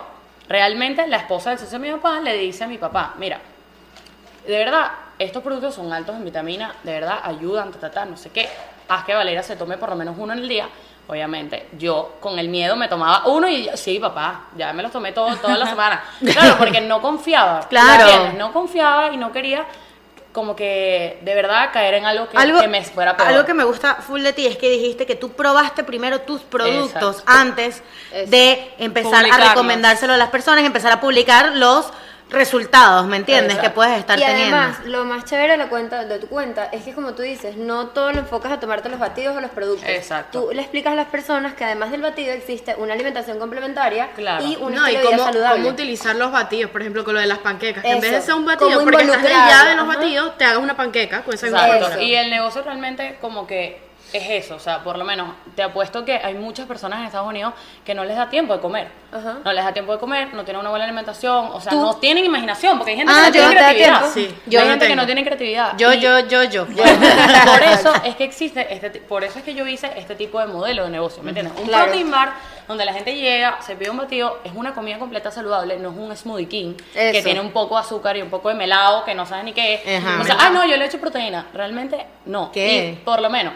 Realmente 0.49 1.05
la 1.05 1.17
esposa 1.17 1.51
del 1.51 1.59
socio 1.59 1.77
de 1.77 1.85
mi 1.85 1.93
papá 1.93 2.19
le 2.19 2.35
dice 2.35 2.63
a 2.63 2.67
mi 2.67 2.79
papá, 2.79 3.13
mira, 3.19 3.39
de 4.47 4.57
verdad, 4.57 4.91
estos 5.19 5.43
productos 5.43 5.75
son 5.75 5.93
altos 5.93 6.15
en 6.15 6.25
vitamina, 6.25 6.73
de 6.81 6.93
verdad 6.93 7.19
ayudan, 7.23 7.71
ta, 7.71 7.79
ta, 7.79 7.91
ta, 7.91 8.05
no 8.05 8.17
sé 8.17 8.31
qué. 8.31 8.49
Haz 8.87 9.05
que 9.05 9.13
Valera 9.13 9.43
se 9.43 9.55
tome 9.55 9.77
por 9.77 9.89
lo 9.89 9.95
menos 9.95 10.15
uno 10.17 10.33
en 10.33 10.39
el 10.39 10.47
día. 10.47 10.67
Obviamente, 11.07 11.67
yo 11.77 12.15
con 12.21 12.39
el 12.39 12.47
miedo 12.47 12.77
me 12.77 12.87
tomaba 12.87 13.27
uno 13.27 13.47
y 13.47 13.65
yo, 13.65 13.75
sí, 13.75 13.99
papá, 13.99 14.45
ya 14.55 14.71
me 14.71 14.81
los 14.81 14.91
tomé 14.91 15.11
todo, 15.11 15.35
toda 15.35 15.57
la 15.57 15.67
semana. 15.67 16.01
Claro, 16.19 16.57
porque 16.57 16.79
no 16.79 17.01
confiaba. 17.01 17.67
Claro. 17.67 18.33
No 18.37 18.53
confiaba 18.53 19.11
y 19.11 19.17
no 19.17 19.31
quería 19.31 19.65
como 20.33 20.55
que 20.55 21.19
de 21.21 21.35
verdad 21.35 21.69
caer 21.71 21.93
en 21.93 22.05
algo 22.05 22.27
que, 22.27 22.35
algo, 22.35 22.59
que 22.59 22.67
me 22.67 22.83
fuera 22.83 23.15
peor. 23.15 23.29
algo 23.29 23.45
que 23.45 23.53
me 23.53 23.63
gusta 23.63 23.95
full 23.95 24.21
de 24.21 24.33
ti 24.33 24.47
es 24.47 24.57
que 24.57 24.69
dijiste 24.69 25.05
que 25.05 25.15
tú 25.15 25.31
probaste 25.33 25.83
primero 25.83 26.21
tus 26.21 26.41
productos 26.41 27.19
Exacto. 27.19 27.31
antes 27.31 27.83
de 28.27 28.73
empezar 28.79 29.25
a 29.31 29.49
recomendárselo 29.49 30.13
a 30.13 30.17
las 30.17 30.29
personas, 30.29 30.65
empezar 30.65 30.91
a 30.91 30.99
publicar 30.99 31.55
los 31.55 31.85
resultados, 32.29 33.05
¿me 33.05 33.17
entiendes? 33.17 33.53
Exacto. 33.53 33.69
Que 33.69 33.75
puedes 33.75 33.99
estar 33.99 34.17
y 34.17 34.23
teniendo. 34.23 34.55
además, 34.57 34.79
lo 34.85 35.05
más 35.05 35.25
chévere 35.25 35.51
de 35.51 35.57
la 35.57 35.69
cuenta, 35.69 36.03
de 36.05 36.19
tu 36.19 36.27
cuenta, 36.27 36.65
es 36.71 36.83
que 36.83 36.93
como 36.93 37.13
tú 37.13 37.21
dices, 37.21 37.57
no 37.57 37.87
todo 37.89 38.11
lo 38.11 38.19
enfocas 38.19 38.51
a 38.51 38.59
tomarte 38.59 38.89
los 38.89 38.99
batidos 38.99 39.37
o 39.37 39.41
los 39.41 39.51
productos. 39.51 39.87
Exacto. 39.87 40.45
Tú 40.45 40.51
le 40.51 40.61
explicas 40.61 40.93
a 40.93 40.95
las 40.95 41.07
personas 41.07 41.53
que 41.53 41.63
además 41.63 41.91
del 41.91 42.01
batido 42.01 42.33
existe 42.33 42.75
una 42.77 42.93
alimentación 42.93 43.37
complementaria 43.39 44.11
Claro. 44.15 44.43
y 44.45 44.55
un 44.55 44.73
No, 44.73 44.87
y 44.89 44.95
estilo 44.95 44.99
de 45.01 45.07
vida 45.07 45.17
cómo, 45.17 45.23
saludable. 45.25 45.57
cómo 45.61 45.69
utilizar 45.69 46.15
los 46.15 46.31
batidos, 46.31 46.71
por 46.71 46.81
ejemplo, 46.81 47.03
con 47.03 47.13
lo 47.13 47.19
de 47.19 47.27
las 47.27 47.39
panquecas. 47.39 47.83
Que 47.83 47.91
en 47.91 48.01
vez 48.01 48.11
de 48.11 48.21
ser 48.21 48.33
un 48.35 48.45
batido, 48.45 48.83
porque 48.83 49.03
estás 49.03 49.23
ya 49.23 49.65
de 49.65 49.75
los 49.75 49.87
batidos, 49.87 50.37
te 50.37 50.45
hagas 50.45 50.57
una 50.57 50.75
panqueca 50.75 51.21
con 51.21 51.33
esa 51.35 51.47
Exacto. 51.47 51.99
Y 52.01 52.15
el 52.15 52.29
negocio 52.31 52.63
realmente 52.63 53.17
como 53.21 53.45
que 53.45 53.92
es 54.13 54.45
eso, 54.45 54.55
o 54.55 54.59
sea, 54.59 54.83
por 54.83 54.97
lo 54.97 55.03
menos 55.05 55.29
te 55.55 55.63
apuesto 55.63 56.05
que 56.05 56.15
hay 56.17 56.35
muchas 56.35 56.65
personas 56.67 56.99
en 56.99 57.05
Estados 57.05 57.27
Unidos 57.27 57.53
que 57.85 57.93
no 57.95 58.05
les 58.05 58.15
da 58.15 58.29
tiempo 58.29 58.53
de 58.53 58.59
comer. 58.61 58.87
Ajá. 59.11 59.37
No 59.43 59.51
les 59.53 59.63
da 59.63 59.73
tiempo 59.73 59.91
de 59.93 59.99
comer, 59.99 60.33
no 60.33 60.43
tienen 60.43 60.61
una 60.61 60.69
buena 60.69 60.85
alimentación, 60.85 61.49
o 61.53 61.59
sea, 61.61 61.71
Tú- 61.71 61.81
no 61.81 61.95
tienen 61.97 62.25
imaginación, 62.25 62.77
porque 62.77 62.91
hay 62.91 62.97
gente 62.97 63.13
Ah, 63.15 63.29
que 63.31 63.39
no 63.39 63.47
tiene 63.49 63.55
creatividad. 63.55 63.99
tiempo. 63.99 64.07
Sí, 64.13 64.35
Yo 64.49 64.59
hay 64.59 64.65
no 64.65 64.71
gente 64.71 64.85
que 64.85 64.89
tengo. 64.91 65.01
no 65.01 65.05
tiene 65.05 65.23
creatividad. 65.23 65.77
Yo, 65.77 65.93
Y- 65.93 65.99
yo, 65.99 66.19
yo, 66.27 66.43
yo. 66.43 66.65
por 67.45 67.63
eso 67.63 67.93
es 68.05 68.15
que 68.15 68.23
existe 68.23 68.73
este 68.73 68.89
por 69.01 69.23
eso 69.23 69.39
es 69.39 69.45
que 69.45 69.53
yo 69.53 69.67
hice 69.67 69.91
este 69.95 70.15
tipo 70.15 70.39
de 70.39 70.45
modelo 70.47 70.83
de 70.85 70.89
negocio, 70.89 71.21
¿me 71.23 71.29
entiendes? 71.31 71.53
Un 71.59 71.67
Claro. 71.67 71.85
protein 71.85 72.09
bar 72.11 72.33
donde 72.67 72.85
la 72.85 72.93
gente 72.93 73.13
llega, 73.15 73.61
se 73.61 73.75
pide 73.75 73.89
un 73.89 73.97
batido, 73.97 74.39
es 74.43 74.53
una 74.55 74.73
comida 74.73 74.97
completa 74.97 75.29
saludable, 75.31 75.77
no 75.79 75.89
es 75.91 75.97
un 75.97 76.15
smoothie 76.15 76.47
king 76.47 76.73
que 76.93 77.21
tiene 77.23 77.41
un 77.41 77.51
poco 77.51 77.75
de 77.75 77.81
azúcar 77.81 78.15
y 78.17 78.21
un 78.21 78.29
poco 78.29 78.49
de 78.49 78.55
melado 78.55 79.03
que 79.03 79.13
no 79.13 79.25
sabes 79.25 79.43
ni 79.43 79.53
qué 79.53 79.81
es. 79.85 80.03
Ajá. 80.03 80.21
O 80.21 80.23
sea, 80.23 80.37
ah, 80.39 80.49
no, 80.49 80.65
yo 80.65 80.77
le 80.77 80.85
echo 80.85 80.97
proteína. 80.99 81.47
Realmente 81.53 82.05
no. 82.25 82.51
¿Qué? 82.51 82.89
Y 82.89 82.95
por 83.03 83.19
lo 83.21 83.29
menos 83.29 83.53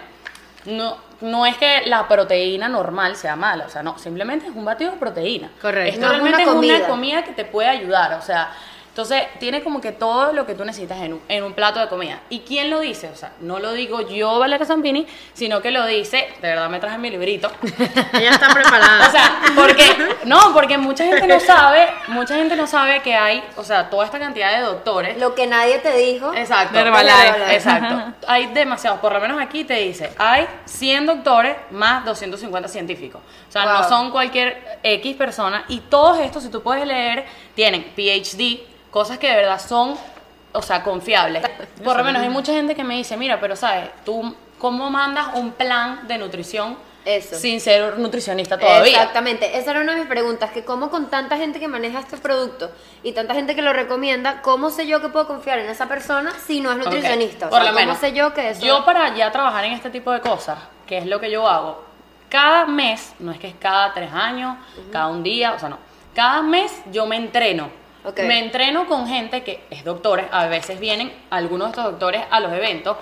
no 0.65 1.07
no 1.21 1.45
es 1.45 1.57
que 1.57 1.83
la 1.85 2.07
proteína 2.07 2.67
normal 2.67 3.15
sea 3.15 3.35
mala, 3.35 3.65
o 3.65 3.69
sea, 3.69 3.81
no, 3.81 3.97
simplemente 3.97 4.47
es 4.47 4.55
un 4.55 4.65
batido 4.65 4.91
de 4.91 4.97
proteína. 4.97 5.49
Correcto. 5.61 5.95
Esto 5.95 6.01
No 6.01 6.13
es 6.13 6.19
realmente 6.21 6.49
una 6.49 6.73
es 6.73 6.79
una 6.79 6.87
comida 6.87 7.23
que 7.23 7.31
te 7.31 7.45
puede 7.45 7.69
ayudar, 7.69 8.13
o 8.13 8.21
sea, 8.21 8.51
entonces 8.97 9.27
tiene 9.38 9.62
como 9.62 9.79
que 9.79 9.91
todo 9.91 10.33
lo 10.33 10.47
que 10.47 10.55
tú 10.55 10.65
necesitas 10.65 10.99
en 11.03 11.13
un, 11.13 11.21
en 11.27 11.43
un 11.43 11.53
plato 11.53 11.79
de 11.79 11.88
comida. 11.88 12.21
¿Y 12.29 12.39
quién 12.39 12.71
lo 12.71 12.79
dice? 12.79 13.10
O 13.10 13.15
sea, 13.15 13.31
no 13.41 13.60
lo 13.60 13.73
digo 13.73 14.01
yo, 14.01 14.39
Valeria 14.39 14.65
Zampini, 14.65 15.05
sino 15.33 15.62
que 15.62 15.69
lo 15.69 15.86
dice, 15.86 16.27
de 16.41 16.47
verdad 16.47 16.67
me 16.67 16.79
traje 16.79 16.97
mi 16.97 17.12
librito. 17.12 17.51
Ella 18.13 18.31
está 18.31 18.51
preparada. 18.51 19.07
O 19.07 19.12
sea, 19.12 19.41
porque, 19.55 20.15
no, 20.25 20.51
porque 20.51 20.79
mucha 20.79 21.03
gente 21.03 21.27
no 21.27 21.39
sabe, 21.39 21.88
mucha 22.07 22.38
gente 22.38 22.55
no 22.55 22.65
sabe 22.65 23.03
que 23.03 23.13
hay, 23.13 23.43
o 23.55 23.63
sea, 23.63 23.88
toda 23.91 24.03
esta 24.03 24.17
cantidad 24.17 24.57
de 24.57 24.63
doctores. 24.63 25.19
Lo 25.19 25.36
que 25.36 25.45
nadie 25.45 25.77
te 25.77 25.95
dijo. 25.95 26.33
Exacto. 26.33 26.73
De 26.73 26.81
Herbalife. 26.81 27.53
Exacto. 27.53 28.15
Hay 28.27 28.47
demasiados, 28.47 28.99
por 28.99 29.13
lo 29.13 29.19
menos 29.19 29.39
aquí 29.39 29.63
te 29.63 29.75
dice, 29.75 30.12
hay 30.17 30.47
100 30.65 31.05
doctores 31.05 31.55
más 31.69 32.03
250 32.03 32.67
científicos. 32.67 33.21
O 33.47 33.51
sea, 33.51 33.65
no 33.65 33.88
son 33.88 34.10
cualquier 34.10 34.79
X 34.81 35.15
persona. 35.15 35.65
Y 35.67 35.81
todos 35.81 36.19
estos, 36.19 36.43
si 36.43 36.49
tú 36.49 36.63
puedes 36.63 36.86
leer, 36.86 37.25
tienen 37.57 37.83
PhD, 37.95 38.59
cosas 38.91 39.17
que 39.17 39.27
de 39.27 39.35
verdad 39.35 39.59
son, 39.59 39.95
o 40.53 40.61
sea, 40.61 40.83
confiables. 40.83 41.43
Por 41.83 41.97
lo 41.97 42.03
menos 42.03 42.21
hay 42.21 42.29
mucha 42.29 42.53
gente 42.53 42.75
que 42.75 42.83
me 42.83 42.95
dice, 42.95 43.17
mira, 43.17 43.39
pero 43.39 43.55
sabes, 43.55 43.89
tú, 44.05 44.35
¿cómo 44.59 44.91
mandas 44.91 45.29
un 45.33 45.53
plan 45.53 46.07
de 46.07 46.19
nutrición 46.19 46.77
Eso. 47.03 47.35
sin 47.35 47.59
ser 47.59 47.97
nutricionista 47.97 48.59
todavía? 48.59 48.91
Exactamente, 48.91 49.57
esa 49.57 49.71
era 49.71 49.81
una 49.81 49.93
de 49.93 50.01
mis 50.01 50.07
preguntas, 50.07 50.51
que 50.51 50.63
cómo 50.63 50.91
con 50.91 51.09
tanta 51.09 51.35
gente 51.37 51.59
que 51.59 51.67
maneja 51.67 51.97
este 51.99 52.17
producto 52.17 52.69
y 53.01 53.13
tanta 53.13 53.33
gente 53.33 53.55
que 53.55 53.63
lo 53.63 53.73
recomienda, 53.73 54.43
¿cómo 54.43 54.69
sé 54.69 54.85
yo 54.85 55.01
que 55.01 55.09
puedo 55.09 55.25
confiar 55.25 55.57
en 55.57 55.67
esa 55.71 55.87
persona 55.87 56.31
si 56.45 56.61
no 56.61 56.71
es 56.71 56.77
nutricionista? 56.77 57.47
O 57.47 57.49
Por 57.49 57.61
lo 57.61 57.69
¿cómo 57.69 57.79
menos. 57.79 57.97
sé 57.97 58.13
yo 58.13 58.35
que 58.35 58.51
eso 58.51 58.63
Yo 58.63 58.85
para 58.85 59.15
ya 59.15 59.31
trabajar 59.31 59.65
en 59.65 59.73
este 59.73 59.89
tipo 59.89 60.11
de 60.11 60.21
cosas, 60.21 60.59
que 60.85 60.99
es 60.99 61.07
lo 61.07 61.19
que 61.19 61.31
yo 61.31 61.47
hago, 61.47 61.83
cada 62.29 62.67
mes, 62.67 63.15
no 63.17 63.31
es 63.31 63.39
que 63.39 63.47
es 63.47 63.55
cada 63.59 63.95
tres 63.95 64.11
años, 64.13 64.57
cada 64.91 65.07
un 65.07 65.23
día, 65.23 65.53
o 65.53 65.59
sea, 65.59 65.69
no. 65.69 65.87
Cada 66.17 66.41
mes 66.41 66.82
yo 66.91 67.06
me 67.06 67.15
entreno. 67.15 67.69
Me 68.23 68.39
entreno 68.39 68.88
con 68.88 69.08
gente 69.08 69.43
que 69.43 69.63
es 69.69 69.84
doctores, 69.84 70.25
a 70.32 70.47
veces 70.47 70.80
vienen 70.80 71.13
algunos 71.30 71.67
de 71.67 71.69
estos 71.73 71.84
doctores 71.91 72.23
a 72.32 72.39
los 72.39 72.51
eventos, 72.53 72.97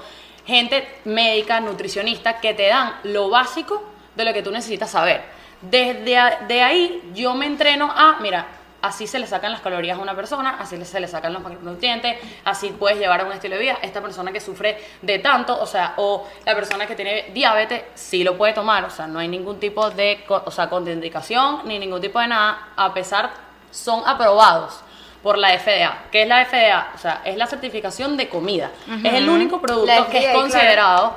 gente 0.45 0.85
médica, 1.05 1.61
nutricionista, 1.61 2.41
que 2.41 2.53
te 2.53 2.67
dan 2.67 2.95
lo 3.03 3.29
básico 3.29 3.81
de 4.17 4.25
lo 4.25 4.33
que 4.33 4.43
tú 4.43 4.51
necesitas 4.51 4.91
saber. 4.91 5.21
Desde 5.61 6.17
a- 6.17 6.39
de 6.45 6.61
ahí 6.61 7.09
yo 7.13 7.33
me 7.35 7.45
entreno 7.45 7.89
a, 7.89 8.17
mira, 8.19 8.47
así 8.85 9.07
se 9.07 9.19
le 9.19 9.27
sacan 9.27 9.51
las 9.51 9.61
calorías 9.61 9.97
a 9.97 10.01
una 10.01 10.15
persona, 10.15 10.57
así 10.59 10.83
se 10.85 10.99
le 10.99 11.07
sacan 11.07 11.33
los 11.33 11.41
macronutrientes, 11.41 12.17
así 12.43 12.69
puedes 12.69 12.99
llevar 12.99 13.21
a 13.21 13.25
un 13.25 13.31
estilo 13.31 13.55
de 13.55 13.61
vida. 13.61 13.77
Esta 13.81 14.01
persona 14.01 14.31
que 14.31 14.39
sufre 14.39 14.77
de 15.01 15.19
tanto, 15.19 15.59
o 15.59 15.65
sea, 15.65 15.93
o 15.97 16.27
la 16.45 16.55
persona 16.55 16.85
que 16.85 16.95
tiene 16.95 17.31
diabetes, 17.33 17.83
sí 17.95 18.23
lo 18.23 18.37
puede 18.37 18.53
tomar, 18.53 18.85
o 18.85 18.89
sea, 18.89 19.07
no 19.07 19.19
hay 19.19 19.27
ningún 19.27 19.59
tipo 19.59 19.89
de, 19.89 20.23
o 20.27 20.51
sea, 20.51 20.69
contraindicación 20.69 21.61
ni 21.65 21.79
ningún 21.79 22.01
tipo 22.01 22.19
de 22.19 22.27
nada, 22.27 22.69
a 22.75 22.93
pesar, 22.93 23.31
son 23.71 24.03
aprobados 24.05 24.79
por 25.21 25.37
la 25.37 25.57
FDA. 25.57 26.03
¿Qué 26.11 26.21
es 26.21 26.27
la 26.27 26.45
FDA? 26.45 26.91
O 26.93 26.97
sea, 26.99 27.21
es 27.25 27.35
la 27.35 27.47
certificación 27.47 28.15
de 28.15 28.29
comida. 28.29 28.69
Es 29.03 29.13
el 29.13 29.27
único 29.27 29.59
producto 29.59 30.07
que 30.11 30.19
es 30.19 30.23
claro. 30.25 30.39
considerado, 30.39 31.13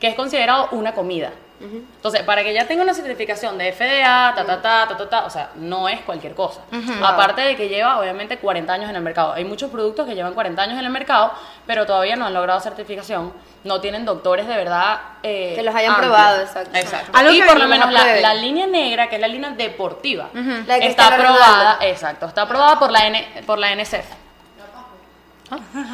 que 0.00 0.08
es 0.08 0.14
considerado 0.16 0.68
una 0.72 0.92
comida. 0.92 1.30
Entonces, 1.62 2.22
para 2.22 2.42
que 2.42 2.52
ya 2.52 2.66
tenga 2.66 2.82
una 2.82 2.92
certificación 2.94 3.56
de 3.58 3.72
FDA, 3.72 4.32
ta, 4.34 4.44
ta, 4.44 4.60
ta, 4.60 4.88
ta, 4.88 4.96
ta, 4.96 5.08
ta, 5.08 5.24
o 5.26 5.30
sea, 5.30 5.50
no 5.56 5.88
es 5.88 6.00
cualquier 6.00 6.34
cosa. 6.34 6.62
Aparte 7.02 7.40
de 7.42 7.56
que 7.56 7.68
lleva, 7.68 8.00
obviamente, 8.00 8.38
40 8.38 8.72
años 8.72 8.90
en 8.90 8.96
el 8.96 9.02
mercado. 9.02 9.32
Hay 9.32 9.44
muchos 9.44 9.70
productos 9.70 10.06
que 10.06 10.14
llevan 10.14 10.34
40 10.34 10.60
años 10.62 10.78
en 10.78 10.84
el 10.84 10.90
mercado, 10.90 11.32
pero 11.66 11.86
todavía 11.86 12.16
no 12.16 12.26
han 12.26 12.34
logrado 12.34 12.60
certificación. 12.60 13.32
No 13.64 13.80
tienen 13.80 14.04
doctores 14.04 14.48
de 14.48 14.56
verdad. 14.56 15.00
eh, 15.22 15.52
Que 15.54 15.62
los 15.62 15.74
hayan 15.74 15.92
amplios. 15.92 16.12
probado, 16.12 16.40
exacto. 16.42 16.76
Exacto. 16.76 17.12
Algo 17.14 17.30
y 17.32 17.40
que 17.40 17.46
por 17.46 17.58
lo 17.60 17.68
menos 17.68 17.92
la, 17.92 18.34
línea 18.34 18.66
negra, 18.66 19.08
que 19.08 19.14
es 19.16 19.20
la 19.20 19.28
línea 19.28 19.50
deportiva, 19.50 20.30
La 20.32 20.78
que 20.80 20.88
está 20.88 21.04
está 21.04 21.14
aprobada, 21.14 21.78
exacto, 21.82 22.26
está 22.26 22.42
aprobada 22.42 22.78
por 22.78 22.90
la, 22.90 23.06
N, 23.06 23.42
por 23.46 23.58
la 23.58 23.70
NSF. 23.74 24.21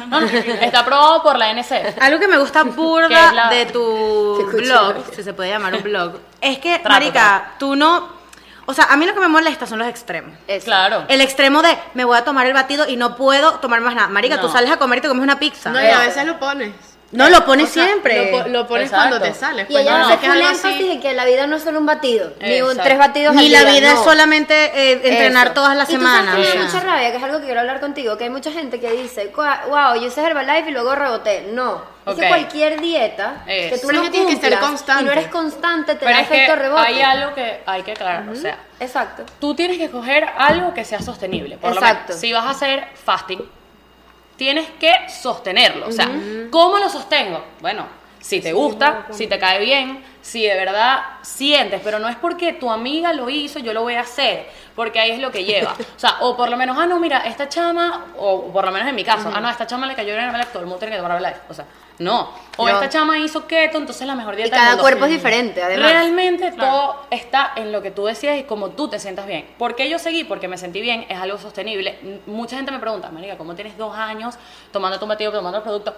No, 0.07 0.21
no, 0.21 0.25
está 0.27 0.79
aprobado 0.79 1.21
por 1.23 1.37
la 1.37 1.53
NSF. 1.53 2.01
Algo 2.01 2.19
que 2.19 2.27
me 2.27 2.37
gusta 2.37 2.63
burda 2.63 3.31
la- 3.33 3.49
de 3.49 3.65
tu 3.67 4.49
blog, 4.53 4.95
si 5.15 5.23
se 5.23 5.33
puede 5.33 5.49
llamar 5.49 5.75
un 5.75 5.83
blog, 5.83 6.13
es 6.41 6.59
que, 6.59 6.79
Trato, 6.79 6.89
marica, 6.89 7.51
tú 7.59 7.75
no... 7.75 8.19
O 8.65 8.73
sea, 8.73 8.85
a 8.85 8.97
mí 8.97 9.05
lo 9.07 9.15
que 9.15 9.19
me 9.19 9.27
molesta 9.27 9.65
son 9.65 9.79
los 9.79 9.87
extremos. 9.87 10.31
Eso. 10.47 10.65
Claro. 10.65 11.05
El 11.07 11.21
extremo 11.21 11.63
de 11.63 11.75
me 11.95 12.05
voy 12.05 12.15
a 12.15 12.23
tomar 12.23 12.45
el 12.45 12.53
batido 12.53 12.87
y 12.87 12.97
no 12.97 13.15
puedo 13.15 13.53
tomar 13.55 13.81
más 13.81 13.95
nada. 13.95 14.09
Marica, 14.09 14.35
No. 14.35 14.41
tú 14.43 14.49
sales 14.49 14.69
a 14.69 14.77
comer 14.77 14.99
y 14.99 15.01
te 15.01 15.07
comes 15.07 15.23
una 15.23 15.39
pizza. 15.39 15.71
No, 15.71 15.81
y 15.83 15.87
a 15.87 15.99
veces 16.01 16.23
lo 16.25 16.37
pones. 16.39 16.71
No, 17.11 17.27
lo 17.29 17.43
pones 17.43 17.69
O 17.71 17.73
sea, 17.73 17.85
siempre. 17.85 18.31
Lo, 18.31 18.47
lo 18.49 18.67
pones 18.67 18.85
Exacto. 18.91 19.09
cuando 19.09 19.25
te 19.27 19.33
sales. 19.33 19.65
Y 19.67 19.73
pues, 19.73 19.83
ella 19.83 19.97
no, 19.97 20.05
hace 20.05 20.13
es 20.13 20.19
que 20.19 20.25
es 20.27 20.31
full 20.31 20.41
algo 20.41 20.49
énfasis 20.55 20.75
así. 20.77 20.91
en 20.91 21.01
que 21.01 21.13
la 21.13 21.25
vida 21.25 21.47
no 21.47 21.55
es 21.55 21.63
solo 21.63 21.79
un 21.79 21.85
batido, 21.87 22.33
ni 22.39 22.61
un 22.61 22.77
tres 22.77 22.97
batidos 22.99 23.33
Ni 23.35 23.45
al 23.47 23.51
la 23.51 23.59
día, 23.71 23.79
vida 23.79 23.87
es 23.93 23.95
no. 23.95 24.03
solamente 24.03 24.53
eh, 24.75 24.91
entrenar 25.03 25.47
Eso. 25.47 25.53
todas 25.55 25.75
las 25.75 25.89
Y 25.89 25.93
semanas. 25.93 26.35
que 26.35 26.41
me 26.41 26.47
da 26.47 26.63
mucha 26.65 26.79
rabia, 26.81 27.09
que 27.11 27.17
es 27.17 27.23
algo 27.23 27.39
que 27.39 27.45
quiero 27.45 27.59
hablar 27.61 27.79
contigo, 27.79 28.15
que 28.17 28.25
hay 28.25 28.29
mucha 28.29 28.51
gente 28.51 28.79
que 28.79 28.91
dice, 28.91 29.33
"Gua- 29.33 29.65
wow, 29.67 29.99
yo 29.99 30.07
hice 30.07 30.21
Herbalife 30.21 30.69
y 30.69 30.71
luego 30.71 30.93
reboté. 30.93 31.47
No, 31.51 31.81
es 32.05 32.13
Ok. 32.13 32.19
que 32.19 32.27
cualquier 32.27 32.79
dieta 32.79 33.43
Es. 33.47 33.71
que 33.73 33.79
tú 33.79 33.87
Pero 33.87 33.99
no 33.99 34.03
es 34.05 34.09
que 34.11 34.15
tienes 34.17 34.35
que 34.39 34.41
ser 34.49 34.59
constante. 34.59 35.01
y 35.01 35.05
no 35.07 35.11
eres 35.11 35.27
constante, 35.29 35.93
te 35.95 35.99
Pero 36.05 36.11
da 36.15 36.21
es 36.21 36.27
que 36.27 36.35
efecto 36.35 36.55
rebote. 36.57 36.81
hay 36.87 37.01
algo 37.01 37.33
que 37.33 37.61
hay 37.65 37.81
que 37.81 37.91
aclarar. 37.93 38.29
O 38.29 38.35
sea, 38.35 38.55
Exacto. 38.79 39.23
tú 39.39 39.55
tienes 39.55 39.77
que 39.79 39.85
escoger 39.85 40.27
algo 40.37 40.75
que 40.75 40.85
sea 40.85 41.01
sostenible. 41.01 41.57
Por 41.57 41.71
lo 41.73 41.81
Exacto. 41.81 42.03
menos, 42.09 42.21
si 42.21 42.33
vas 42.33 42.45
a 42.45 42.51
hacer 42.51 42.87
fasting, 43.03 43.41
tienes 44.39 44.69
que 44.79 44.93
sostenerlo. 45.09 45.89
O 45.89 45.91
sea, 45.91 46.09
¿cómo 46.49 46.79
lo 46.79 46.89
sostengo? 46.89 47.43
Bueno, 47.59 47.85
si 48.19 48.41
te 48.41 48.53
gusta, 48.53 49.07
si 49.11 49.27
te 49.27 49.39
cae 49.39 49.59
bien, 49.63 50.03
si 50.21 50.45
de 50.45 50.55
verdad 50.55 50.99
sientes, 51.21 51.81
pero 51.83 51.99
no 51.99 52.07
es 52.09 52.15
porque 52.17 52.53
tu 52.53 52.69
amiga 52.69 53.13
lo 53.13 53.29
hizo, 53.29 53.59
yo 53.59 53.73
lo 53.73 53.81
voy 53.81 53.95
a 53.95 54.01
hacer, 54.01 54.47
porque 54.75 54.99
ahí 54.99 55.11
es 55.11 55.19
lo 55.19 55.31
que 55.31 55.43
lleva. 55.45 55.73
O 55.95 55.99
sea, 55.99 56.17
o 56.21 56.35
por 56.35 56.49
lo 56.49 56.57
menos, 56.57 56.77
ah, 56.79 56.85
no, 56.85 56.99
mira, 56.99 57.19
esta 57.19 57.47
chama, 57.49 58.07
o 58.17 58.51
por 58.51 58.65
lo 58.65 58.71
menos 58.71 58.87
en 58.87 58.95
mi 58.95 59.03
caso, 59.03 59.31
ah, 59.33 59.39
no, 59.39 59.49
esta 59.49 59.65
chama 59.67 59.87
le 59.87 59.95
cayó 59.95 60.13
en 60.13 60.35
el 60.35 60.47
todo 60.47 60.59
el 60.59 60.65
mundo 60.65 60.79
tiene 60.79 60.95
que 60.95 61.01
tomar 61.01 61.17
Herbalife. 61.17 61.41
O 61.49 61.53
sea, 61.53 61.65
no. 61.99 62.29
O 62.57 62.65
No. 62.67 62.73
esta 62.73 62.89
chama 62.89 63.17
hizo 63.19 63.45
keto, 63.47 63.77
entonces 63.77 64.07
la 64.07 64.15
mejor 64.15 64.35
dieta 64.35 64.51
del 64.55 64.59
cada 64.59 64.69
mundo. 64.71 64.83
cuerpo 64.83 65.05
es 65.05 65.11
diferente, 65.11 65.61
además. 65.61 65.91
Realmente 65.91 66.51
todo 66.53 67.05
está 67.09 67.53
en 67.55 67.71
lo 67.71 67.81
que 67.81 67.91
tú 67.91 68.05
decides 68.05 68.39
y 68.41 68.43
como 68.43 68.69
tú 68.69 68.87
te 68.87 68.99
sientas 68.99 69.27
bien. 69.27 69.45
¿Por 69.57 69.75
qué 69.75 69.89
yo 69.89 69.99
seguí? 69.99 70.23
Porque 70.23 70.47
me 70.47 70.57
sentí 70.57 70.79
bien, 70.81 71.05
es 71.09 71.17
algo 71.19 71.37
sostenible. 71.37 72.21
Mucha 72.25 72.55
gente 72.55 72.71
me 72.71 72.79
pregunta, 72.79 73.09
Marica, 73.09 73.37
¿cómo 73.37 73.55
tienes 73.55 73.77
dos 73.77 73.95
años 73.95 74.35
tomando 74.71 74.99
tu 74.99 75.07
batido, 75.07 75.31
tomando 75.31 75.57
el 75.57 75.63
producto? 75.63 75.93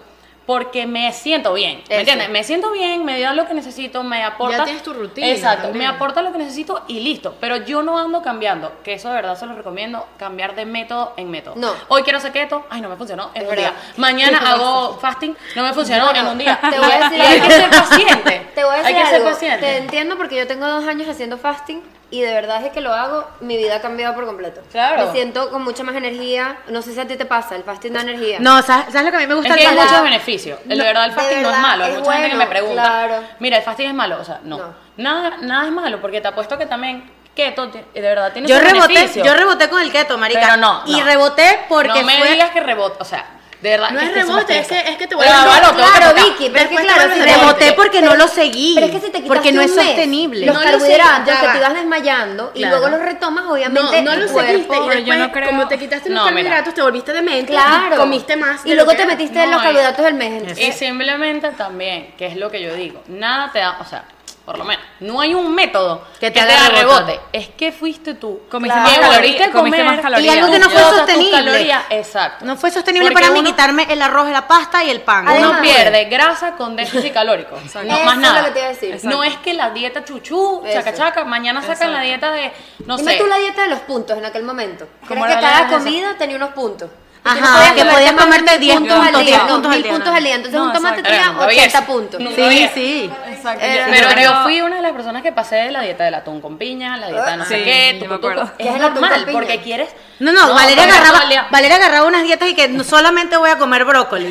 Porque 0.46 0.86
me 0.86 1.12
siento 1.12 1.52
bien, 1.54 1.78
¿me 1.88 1.94
Eso. 1.94 2.00
entiendes? 2.00 2.28
Me 2.30 2.42
siento 2.42 2.72
bien, 2.72 3.04
me 3.04 3.20
da 3.20 3.32
lo 3.32 3.46
que 3.46 3.54
necesito, 3.54 4.02
me 4.02 4.24
aporta... 4.24 4.58
Ya 4.58 4.64
tienes 4.64 4.82
tu 4.82 4.92
rutina 4.92 5.28
Exacto, 5.28 5.68
también. 5.68 5.78
me 5.78 5.86
aporta 5.86 6.20
lo 6.20 6.32
que 6.32 6.38
necesito 6.38 6.82
y 6.88 6.98
listo. 7.00 7.36
Pero 7.40 7.58
yo 7.58 7.82
no 7.82 7.96
ando 7.98 8.22
cambiando, 8.22 8.72
que 8.82 8.94
eso 8.94 9.08
de 9.08 9.14
verdad 9.14 9.36
se 9.38 9.46
lo 9.46 9.54
recomiendo, 9.54 10.04
cambiar 10.18 10.54
de 10.56 10.66
método 10.66 11.12
en 11.16 11.30
método. 11.30 11.54
No. 11.56 11.72
Hoy 11.88 12.02
quiero 12.02 12.18
hacer 12.18 12.32
keto, 12.32 12.66
ay, 12.70 12.80
no 12.80 12.88
me 12.88 12.96
funcionó 12.96 13.30
en 13.34 13.46
un 13.48 13.54
día. 13.56 13.72
Mañana 13.98 14.38
hago 14.52 14.98
fasting, 14.98 15.36
no 15.54 15.62
me 15.62 15.72
funcionó 15.72 16.06
Bueno, 16.06 16.20
en 16.20 16.26
un 16.26 16.38
día. 16.38 16.58
te 16.70 16.78
voy 16.78 16.90
a 16.90 16.98
decir 17.08 17.20
hay 17.22 17.40
que 17.40 17.50
ser 17.50 17.70
paciente. 17.70 18.46
Te 18.54 18.64
voy 18.64 18.74
a 18.74 18.76
decir 18.78 18.86
hay 18.88 18.94
que 18.94 19.00
algo. 19.08 19.16
ser 19.16 19.32
paciente. 19.32 19.58
Te 19.66 19.76
entiendo 19.78 20.16
porque 20.16 20.36
yo 20.36 20.46
tengo 20.48 20.66
dos 20.66 20.84
años 20.86 21.08
haciendo 21.08 21.38
fasting 21.38 21.80
y 22.12 22.20
de 22.20 22.32
verdad 22.34 22.62
es 22.64 22.70
que 22.72 22.82
lo 22.82 22.92
hago, 22.92 23.26
mi 23.40 23.56
vida 23.56 23.76
ha 23.76 23.80
cambiado 23.80 24.14
por 24.14 24.26
completo. 24.26 24.60
Claro. 24.70 25.06
Me 25.06 25.12
siento 25.12 25.50
con 25.50 25.64
mucha 25.64 25.82
más 25.82 25.96
energía. 25.96 26.58
No 26.68 26.82
sé 26.82 26.92
si 26.92 27.00
a 27.00 27.06
ti 27.08 27.16
te 27.16 27.24
pasa, 27.24 27.56
el 27.56 27.64
fasting 27.64 27.92
da 27.94 28.02
energía. 28.02 28.38
No, 28.38 28.60
¿sabes, 28.62 28.92
sabes 28.92 29.06
lo 29.06 29.10
que 29.10 29.16
a 29.16 29.20
mí 29.20 29.26
me 29.26 29.34
gusta? 29.34 29.54
Es 29.54 29.60
que 29.60 29.66
hay 29.66 29.74
muchos 29.76 30.02
beneficios. 30.02 30.58
El 30.68 30.76
de 30.78 30.84
verdad, 30.84 31.06
el 31.06 31.12
fasting 31.12 31.40
no 31.42 31.50
es 31.50 31.58
malo. 31.58 31.84
Hay 31.84 31.92
mucha 31.94 32.12
gente 32.12 32.30
que 32.30 32.36
me 32.36 32.46
pregunta, 32.46 32.82
claro. 32.82 33.22
mira, 33.40 33.56
el 33.56 33.62
fasting 33.62 33.88
es 33.88 33.94
malo. 33.94 34.18
O 34.20 34.24
sea, 34.24 34.40
no. 34.44 34.58
No. 34.58 34.74
Nada, 34.98 35.38
nada 35.40 35.64
es 35.64 35.72
malo, 35.72 36.02
porque 36.02 36.20
te 36.20 36.28
apuesto 36.28 36.58
que 36.58 36.66
también 36.66 37.10
keto 37.34 37.68
de 37.68 37.82
verdad 37.94 38.30
tiene 38.30 38.46
Yo 38.46 38.58
reboté, 38.60 38.88
beneficios. 38.92 39.26
yo 39.26 39.32
reboté 39.34 39.70
con 39.70 39.80
el 39.80 39.90
keto, 39.90 40.18
marica. 40.18 40.40
Pero 40.42 40.56
no, 40.58 40.82
Y 40.84 41.00
reboté 41.00 41.60
porque 41.66 42.00
no 42.00 42.06
me 42.06 42.18
fue... 42.18 42.32
digas 42.32 42.50
que 42.50 42.60
rebote, 42.60 42.98
o 43.00 43.04
sea, 43.06 43.24
de 43.62 43.70
verdad. 43.70 43.90
No 43.92 44.00
es 44.00 44.12
rebote, 44.12 44.58
es 44.58 44.66
que- 44.66 44.78
es 44.80 44.96
que 44.96 45.06
te 45.06 45.14
voy 45.14 45.24
a- 45.24 45.30
claro, 45.30 45.68
tocar. 45.70 46.14
Vicky, 46.16 46.50
pero 46.50 46.64
es 46.64 46.68
que 46.68 46.84
claro, 46.84 47.02
si 47.14 47.20
rebote. 47.20 47.38
Reboté 47.40 47.72
porque 47.74 48.02
no 48.02 48.16
lo 48.16 48.26
seguí. 48.28 48.72
Pero 48.74 48.86
es 48.88 48.92
que 48.92 49.00
si 49.00 49.10
te 49.12 49.20
porque 49.22 49.52
no 49.52 49.60
un 49.60 49.66
es 49.68 49.76
mes, 49.76 49.86
sostenible. 49.86 50.46
Los 50.46 50.54
No 50.56 50.60
lo 50.62 50.66
carbohidratos 50.70 51.38
que 51.38 51.46
te 51.48 51.58
ibas 51.58 51.74
desmayando 51.74 52.50
y 52.54 52.58
Claro. 52.58 52.78
luego 52.78 52.96
los 52.96 53.04
retomas, 53.06 53.44
No, 53.44 53.52
obviamente 53.52 54.02
no 54.02 54.16
lo 54.16 54.26
tu 54.26 54.32
cuerpo... 54.32 54.50
seguiste 54.50 54.74
y 54.76 54.80
Pero 54.80 54.90
yo 54.90 54.96
después, 54.98 55.18
no 55.18 55.32
creo- 55.32 55.46
como 55.48 55.68
te 55.68 55.78
quitaste 55.78 56.08
los 56.10 56.16
No, 56.18 56.24
mira. 56.24 56.34
carbohidratos, 56.42 56.74
te 56.74 56.82
volviste 56.82 57.12
demente 57.12 57.52
Claro. 57.52 57.94
y 57.94 57.98
comiste 57.98 58.36
más. 58.36 58.66
Y 58.66 58.70
lo 58.70 58.74
luego 58.84 58.94
te 58.94 59.06
metiste 59.06 59.38
en 59.42 59.50
No, 59.50 59.56
los 59.56 59.62
carbohidratos 59.64 60.04
del 60.04 60.14
mes. 60.14 60.32
entonces- 60.42 60.68
Y 60.68 60.72
simplemente 60.72 61.50
también, 61.52 62.14
que 62.18 62.26
es 62.26 62.36
lo 62.36 62.50
que 62.50 62.60
yo 62.60 62.74
digo, 62.74 63.02
nada 63.06 63.50
te 63.52 63.60
da, 63.60 63.78
o 63.80 63.84
sea, 63.84 64.04
por 64.44 64.58
lo 64.58 64.64
menos, 64.64 64.84
no 65.00 65.20
hay 65.20 65.34
un 65.34 65.54
método 65.54 66.04
Que 66.18 66.26
que 66.26 66.30
te 66.32 66.32
te, 66.32 66.40
haga 66.40 66.66
haga 66.66 66.78
rebote. 66.80 67.12
rebote. 67.12 67.20
Es 67.32 67.48
que 67.50 67.70
fuiste 67.72 68.14
tú. 68.14 68.40
Comiste 68.50 68.74
que 68.76 68.80
más 68.80 68.98
calorías, 68.98 69.48
a 69.48 69.52
comiste 69.52 69.78
comer 69.78 69.84
más 69.84 70.00
calorías. 70.00 70.34
Y 70.34 70.38
algo 70.38 70.52
que 70.52 70.58
no 70.58 70.70
fue 70.70 70.80
sostenible. 70.82 71.30
calorías, 71.30 71.84
exacto. 71.90 72.44
No 72.44 72.56
fue 72.56 72.70
sostenible 72.70 73.08
Porque 73.10 73.22
para 73.22 73.32
mí 73.32 73.38
uno- 73.40 73.48
quitarme 73.50 73.86
el 73.88 74.02
arroz, 74.02 74.28
la 74.30 74.48
pasta 74.48 74.82
y 74.82 74.90
el 74.90 75.00
pan. 75.02 75.28
Además- 75.28 75.50
Uno 75.52 75.60
pierde 75.62 76.04
grasa 76.06 76.52
con 76.56 76.74
déficit 76.76 77.12
calórico. 77.14 77.56
No, 77.56 77.66
Eso 77.66 78.04
más 78.04 78.14
es 78.14 78.20
nada. 78.20 78.40
lo 78.40 78.46
que 78.46 78.50
te 78.52 78.58
iba 78.58 78.68
a 78.68 78.72
decir. 78.72 78.98
No 79.04 79.22
es 79.24 79.36
que 79.36 79.54
la 79.54 79.70
dieta 79.70 80.04
chuchú, 80.04 80.62
chaca 80.72 80.90
Eso. 80.90 80.98
chaca, 80.98 81.24
mañana 81.24 81.62
sacan 81.62 81.92
la 81.92 82.00
dieta 82.00 82.32
de, 82.32 82.52
no 82.86 82.96
Dime 82.96 83.12
sé. 83.12 83.18
tú 83.18 83.26
la 83.26 83.38
dieta 83.38 83.62
de 83.62 83.68
los 83.68 83.80
puntos 83.80 84.18
en 84.18 84.24
aquel 84.24 84.42
momento. 84.42 84.86
¿Crees 85.06 85.08
¿Cómo 85.08 85.26
que 85.26 85.34
cada 85.40 85.68
comida 85.68 86.16
tenía 86.18 86.36
unos 86.36 86.50
puntos? 86.50 86.90
Ajá, 87.24 87.72
que 87.76 87.84
podías 87.84 88.12
comerte 88.14 88.50
mil 88.58 88.60
10 88.60 88.76
puntos 88.78 88.96
al 88.98 89.02
puntos, 89.04 89.20
día. 89.26 89.36
10 89.36 89.42
No, 89.46 89.48
puntos 89.54 89.70
al 89.70 89.76
mil 89.76 89.82
día, 89.84 89.92
puntos 89.92 90.08
no. 90.10 90.16
al 90.16 90.24
día. 90.24 90.34
Entonces 90.34 90.58
No, 90.60 90.66
un 90.66 90.72
tomate 90.72 91.02
tenía 91.02 91.18
Era, 91.18 91.28
nunca 91.32 91.46
vi 91.46 91.54
80 91.58 91.78
eso. 91.78 91.86
puntos. 91.86 92.22
Sí, 92.34 92.68
sí. 92.74 93.10
Exacto. 93.28 93.64
Yo- 93.64 94.08
Pero 94.08 94.20
yo 94.22 94.42
fui 94.42 94.60
una 94.60 94.76
de 94.76 94.82
las 94.82 94.92
personas 94.92 95.22
que 95.22 95.30
pasé 95.32 95.70
la 95.70 95.82
dieta 95.82 96.02
del 96.04 96.14
atún 96.14 96.40
con 96.40 96.58
piña, 96.58 96.96
la 96.96 97.06
dieta 97.08 97.30
de 97.30 97.36
no 97.36 97.44
sé 97.44 97.62
qué, 97.62 97.96
tucu, 98.00 98.10
me 98.10 98.16
tucu. 98.16 98.26
acuerdo. 98.28 98.52
¿Qué 98.58 98.68
es 98.68 98.76
normal, 98.76 99.26
porque 99.30 99.60
quieres... 99.60 99.88
No, 100.18 100.32
no, 100.32 100.52
Valeria, 100.54 100.84
agarraba, 100.84 101.48
Valeria 101.50 101.76
agarraba 101.76 102.06
unas 102.06 102.22
dietas 102.24 102.48
y 102.48 102.54
que 102.54 102.66
no- 102.68 102.82
solamente 102.84 103.36
voy 103.36 103.50
a 103.50 103.58
comer 103.58 103.84
brócoli. 103.84 104.26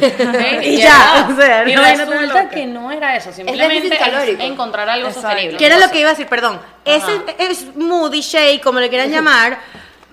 y 0.61 0.77
ya, 0.77 1.27
o 1.31 1.35
sea, 1.39 1.67
y 1.67 1.75
resulta 1.75 2.49
que 2.49 2.65
no 2.65 2.91
era 2.91 3.15
eso, 3.15 3.31
simplemente 3.31 3.73
déficit 3.73 3.93
es 3.93 3.99
calórico. 3.99 4.43
encontrar 4.43 4.89
algo 4.89 5.07
Exacto. 5.07 5.29
sostenible. 5.29 5.57
¿Qué 5.57 5.65
era 5.65 5.77
lo 5.77 5.89
que 5.91 5.99
iba 5.99 6.09
a 6.09 6.11
decir? 6.13 6.27
Perdón. 6.27 6.59
Ese 6.83 7.21
es 7.39 7.59
smoothie 7.73 8.21
shake, 8.21 8.61
como 8.61 8.79
le 8.81 8.89
quieran 8.89 9.09
llamar. 9.11 9.59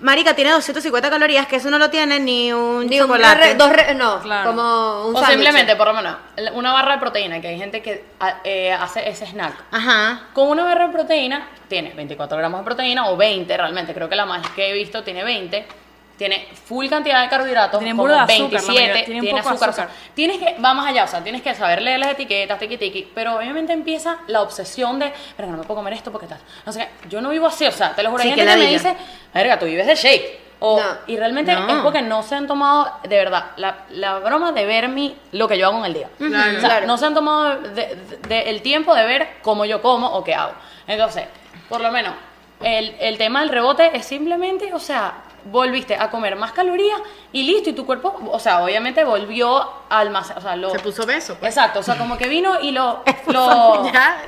Marica, 0.01 0.33
tiene 0.33 0.51
250 0.51 1.09
calorías, 1.09 1.45
que 1.47 1.57
eso 1.57 1.69
no 1.69 1.77
lo 1.77 1.89
tiene 1.89 2.19
ni 2.19 2.53
un 2.53 2.87
Ni 2.87 2.99
un 3.01 3.07
chocolate. 3.07 3.35
re- 3.41 3.55
dos 3.55 3.69
re- 3.69 3.93
no, 3.95 4.19
Claro. 4.21 4.49
como 4.49 5.07
un 5.07 5.15
O 5.15 5.19
sándwich. 5.19 5.29
simplemente, 5.31 5.75
por 5.75 5.87
lo 5.87 5.93
menos, 5.93 6.15
una 6.53 6.71
barra 6.71 6.93
de 6.93 6.99
proteína, 6.99 7.41
que 7.41 7.49
hay 7.49 7.57
gente 7.57 7.81
que 7.81 8.05
a- 8.19 8.37
eh, 8.43 8.71
hace 8.71 9.09
ese 9.09 9.25
snack. 9.25 9.55
Ajá. 9.71 10.27
Con 10.33 10.47
una 10.47 10.63
barra 10.63 10.87
de 10.87 10.93
proteína, 10.93 11.49
tiene 11.67 11.91
24 11.93 12.37
gramos 12.37 12.61
de 12.61 12.65
proteína 12.65 13.09
o 13.09 13.17
20 13.17 13.57
realmente, 13.57 13.93
creo 13.93 14.07
que 14.07 14.15
la 14.15 14.25
más 14.25 14.47
que 14.51 14.69
he 14.69 14.73
visto 14.73 15.03
tiene 15.03 15.23
20. 15.23 15.67
Tiene 16.19 16.47
full 16.65 16.87
cantidad 16.89 17.21
de 17.23 17.29
carbohidratos, 17.29 17.79
Tiene 17.79 17.91
como 17.93 18.03
burda 18.03 18.25
de 18.27 18.33
azúcar, 18.33 18.51
la 18.51 18.59
27, 18.59 18.87
mayoría, 18.93 19.05
tiene 19.21 19.39
azúcar. 19.39 19.69
o 19.69 19.73
sea, 19.73 19.83
azúcar. 19.85 19.89
tienes 20.13 20.37
que, 20.37 20.55
vamos 20.59 20.85
allá, 20.85 21.05
o 21.05 21.07
sea, 21.07 21.23
tienes 21.23 21.41
que 21.41 21.55
saber 21.55 21.81
leer 21.81 21.97
las 21.99 22.11
etiquetas, 22.11 22.59
tiki 22.59 22.77
tiki, 22.77 23.09
pero 23.15 23.37
obviamente 23.37 23.71
empieza 23.73 24.17
la 24.27 24.41
obsesión 24.41 24.99
de, 24.99 25.13
verga, 25.37 25.53
no 25.53 25.57
me 25.59 25.63
puedo 25.63 25.77
comer 25.77 25.93
esto 25.93 26.11
porque 26.11 26.27
tal. 26.27 26.37
No 26.65 26.73
sé 26.73 26.81
qué, 27.01 27.07
yo 27.09 27.21
no 27.21 27.29
vivo 27.29 27.47
así, 27.47 27.65
o 27.65 27.71
sea, 27.71 27.95
te 27.95 28.03
lo 28.03 28.11
juro, 28.11 28.21
Sí, 28.21 28.29
hay 28.29 28.35
que 28.35 28.41
gente 28.41 28.53
que 28.59 28.65
me 28.65 28.71
dice, 28.71 28.95
verga, 29.33 29.57
tú 29.57 29.65
vives 29.65 29.87
de 29.87 29.95
shake. 29.95 30.49
O, 30.61 30.77
No. 30.77 30.85
Y 31.07 31.15
realmente 31.15 31.53
No. 31.55 31.69
es 31.69 31.75
porque 31.83 32.01
no 32.01 32.21
se 32.21 32.35
han 32.35 32.45
tomado, 32.45 32.91
de 33.03 33.15
verdad, 33.15 33.51
la, 33.55 33.85
la 33.91 34.19
broma 34.19 34.51
de 34.51 34.65
ver 34.65 34.89
mi, 34.89 35.15
lo 35.31 35.47
que 35.47 35.57
yo 35.57 35.67
hago 35.67 35.79
en 35.79 35.85
el 35.85 35.93
día. 35.93 36.09
Claro. 36.17 36.57
O 36.57 36.59
sea, 36.59 36.69
Claro. 36.69 36.85
no 36.85 36.97
se 36.97 37.05
han 37.05 37.13
tomado 37.13 37.61
de- 37.61 37.95
de- 37.95 38.17
de- 38.27 38.49
el 38.49 38.61
tiempo 38.61 38.93
de 38.93 39.05
ver 39.05 39.37
cómo 39.41 39.63
yo 39.63 39.81
como 39.81 40.07
o 40.07 40.21
qué 40.21 40.35
hago. 40.35 40.51
Entonces, 40.85 41.23
por 41.69 41.79
lo 41.79 41.89
menos, 41.93 42.13
el, 42.61 42.93
el 42.99 43.17
tema 43.17 43.39
del 43.39 43.47
rebote 43.51 43.95
es 43.95 44.05
simplemente, 44.05 44.73
o 44.73 44.79
sea, 44.79 45.13
volviste 45.45 45.95
a 45.95 46.09
comer 46.09 46.35
más 46.35 46.51
calorías 46.51 46.99
y 47.31 47.43
listo, 47.43 47.69
y 47.69 47.73
tu 47.73 47.85
cuerpo, 47.85 48.19
o 48.31 48.39
sea, 48.39 48.63
obviamente 48.63 49.03
volvió 49.03 49.59
a 49.89 49.99
almacenar, 49.99 50.39
o 50.39 50.41
sea, 50.41 50.55
lo... 50.55 50.71
Se 50.71 50.79
puso 50.79 51.05
beso. 51.05 51.35
Pues. 51.35 51.55
Exacto, 51.55 51.79
o 51.79 51.83
sea, 51.83 51.97
como 51.97 52.17
que 52.17 52.27
vino 52.27 52.59
y 52.61 52.71
lo... 52.71 53.03
lo, 53.27 53.91
Ya, 53.91 54.21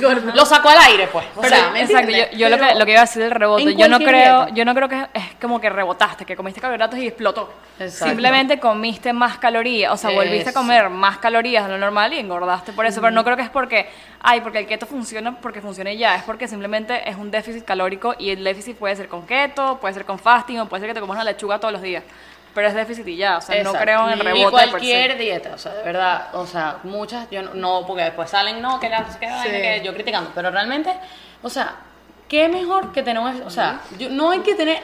gordo. 0.00 0.32
lo 0.34 0.44
sacó 0.46 0.68
al 0.68 0.78
aire, 0.78 1.08
pues. 1.08 1.26
O 1.36 1.40
Pero, 1.40 1.54
sea, 1.54 1.70
¿me 1.70 1.82
exacto, 1.82 2.12
yo, 2.36 2.48
lo, 2.48 2.58
que, 2.58 2.74
lo 2.74 2.84
que 2.84 2.92
iba 2.92 3.00
a 3.00 3.04
decir 3.04 3.22
del 3.22 3.30
rebote, 3.30 3.74
yo 3.74 3.88
no 3.88 3.98
creo, 3.98 4.44
dieta. 4.44 4.54
yo 4.54 4.64
no 4.64 4.74
creo 4.74 4.88
que 4.88 5.00
es, 5.00 5.08
es 5.14 5.24
como 5.40 5.60
que 5.60 5.70
rebotaste, 5.70 6.24
que 6.24 6.36
comiste 6.36 6.60
carbohidratos 6.60 6.98
y 6.98 7.06
explotó. 7.06 7.52
Exacto. 7.78 8.06
Simplemente 8.06 8.58
comiste 8.58 9.12
más 9.12 9.38
calorías, 9.38 9.92
o 9.92 9.96
sea, 9.96 10.10
volviste 10.10 10.50
a 10.50 10.52
comer 10.52 10.90
más 10.90 11.18
calorías 11.18 11.64
de 11.64 11.72
lo 11.72 11.78
normal 11.78 12.12
y 12.12 12.18
engordaste 12.18 12.72
por 12.72 12.86
eso, 12.86 13.00
pero 13.00 13.12
no 13.12 13.22
creo 13.24 13.36
que 13.36 13.42
es 13.42 13.50
porque, 13.50 13.88
ay, 14.20 14.40
porque 14.40 14.58
el 14.58 14.66
keto 14.66 14.86
funciona 14.86 15.36
porque 15.40 15.60
funcione 15.60 15.96
ya, 15.96 16.16
es 16.16 16.22
porque 16.22 16.48
simplemente 16.48 17.08
es 17.08 17.16
un 17.16 17.30
déficit 17.30 17.64
calórico 17.64 18.14
y 18.18 18.30
el 18.30 18.42
déficit 18.42 18.76
puede 18.76 18.96
ser 18.96 19.08
con 19.08 19.26
keto, 19.26 19.78
puede 19.80 19.94
ser 19.94 20.04
con 20.04 20.18
fasting 20.18 20.47
o 20.56 20.66
puede 20.68 20.80
ser 20.82 20.90
que 20.90 20.94
te 20.94 21.00
comas 21.00 21.16
una 21.16 21.24
lechuga 21.24 21.58
todos 21.58 21.72
los 21.72 21.82
días, 21.82 22.04
pero 22.54 22.68
es 22.68 22.74
déficit 22.74 23.06
y 23.08 23.16
ya, 23.16 23.38
o 23.38 23.40
sea, 23.40 23.56
no 23.56 23.70
Exacto. 23.70 23.80
creo 23.84 24.06
en 24.06 24.12
el 24.14 24.20
rebote 24.20 24.42
por 24.42 24.70
cualquier 24.70 25.18
dieta, 25.18 25.50
o 25.54 25.58
sea, 25.58 25.74
de 25.74 25.82
verdad, 25.82 26.28
o 26.34 26.46
sea, 26.46 26.78
muchas, 26.84 27.28
yo 27.30 27.42
no, 27.42 27.54
no, 27.54 27.86
porque 27.86 28.04
después 28.04 28.30
salen, 28.30 28.62
no, 28.62 28.80
que 28.80 28.88
la, 28.88 29.04
que 29.04 29.28
Sí. 29.42 29.50
que 29.50 29.82
yo 29.84 29.92
criticando, 29.92 30.30
pero 30.34 30.50
realmente, 30.50 30.92
o 31.42 31.50
sea, 31.50 31.74
qué 32.28 32.48
mejor 32.48 32.92
que 32.92 33.02
tener 33.02 33.22
un, 33.22 33.42
o 33.42 33.50
sea, 33.50 33.80
yo- 33.98 34.10
no 34.10 34.30
hay 34.30 34.40
que 34.40 34.54
tener 34.54 34.82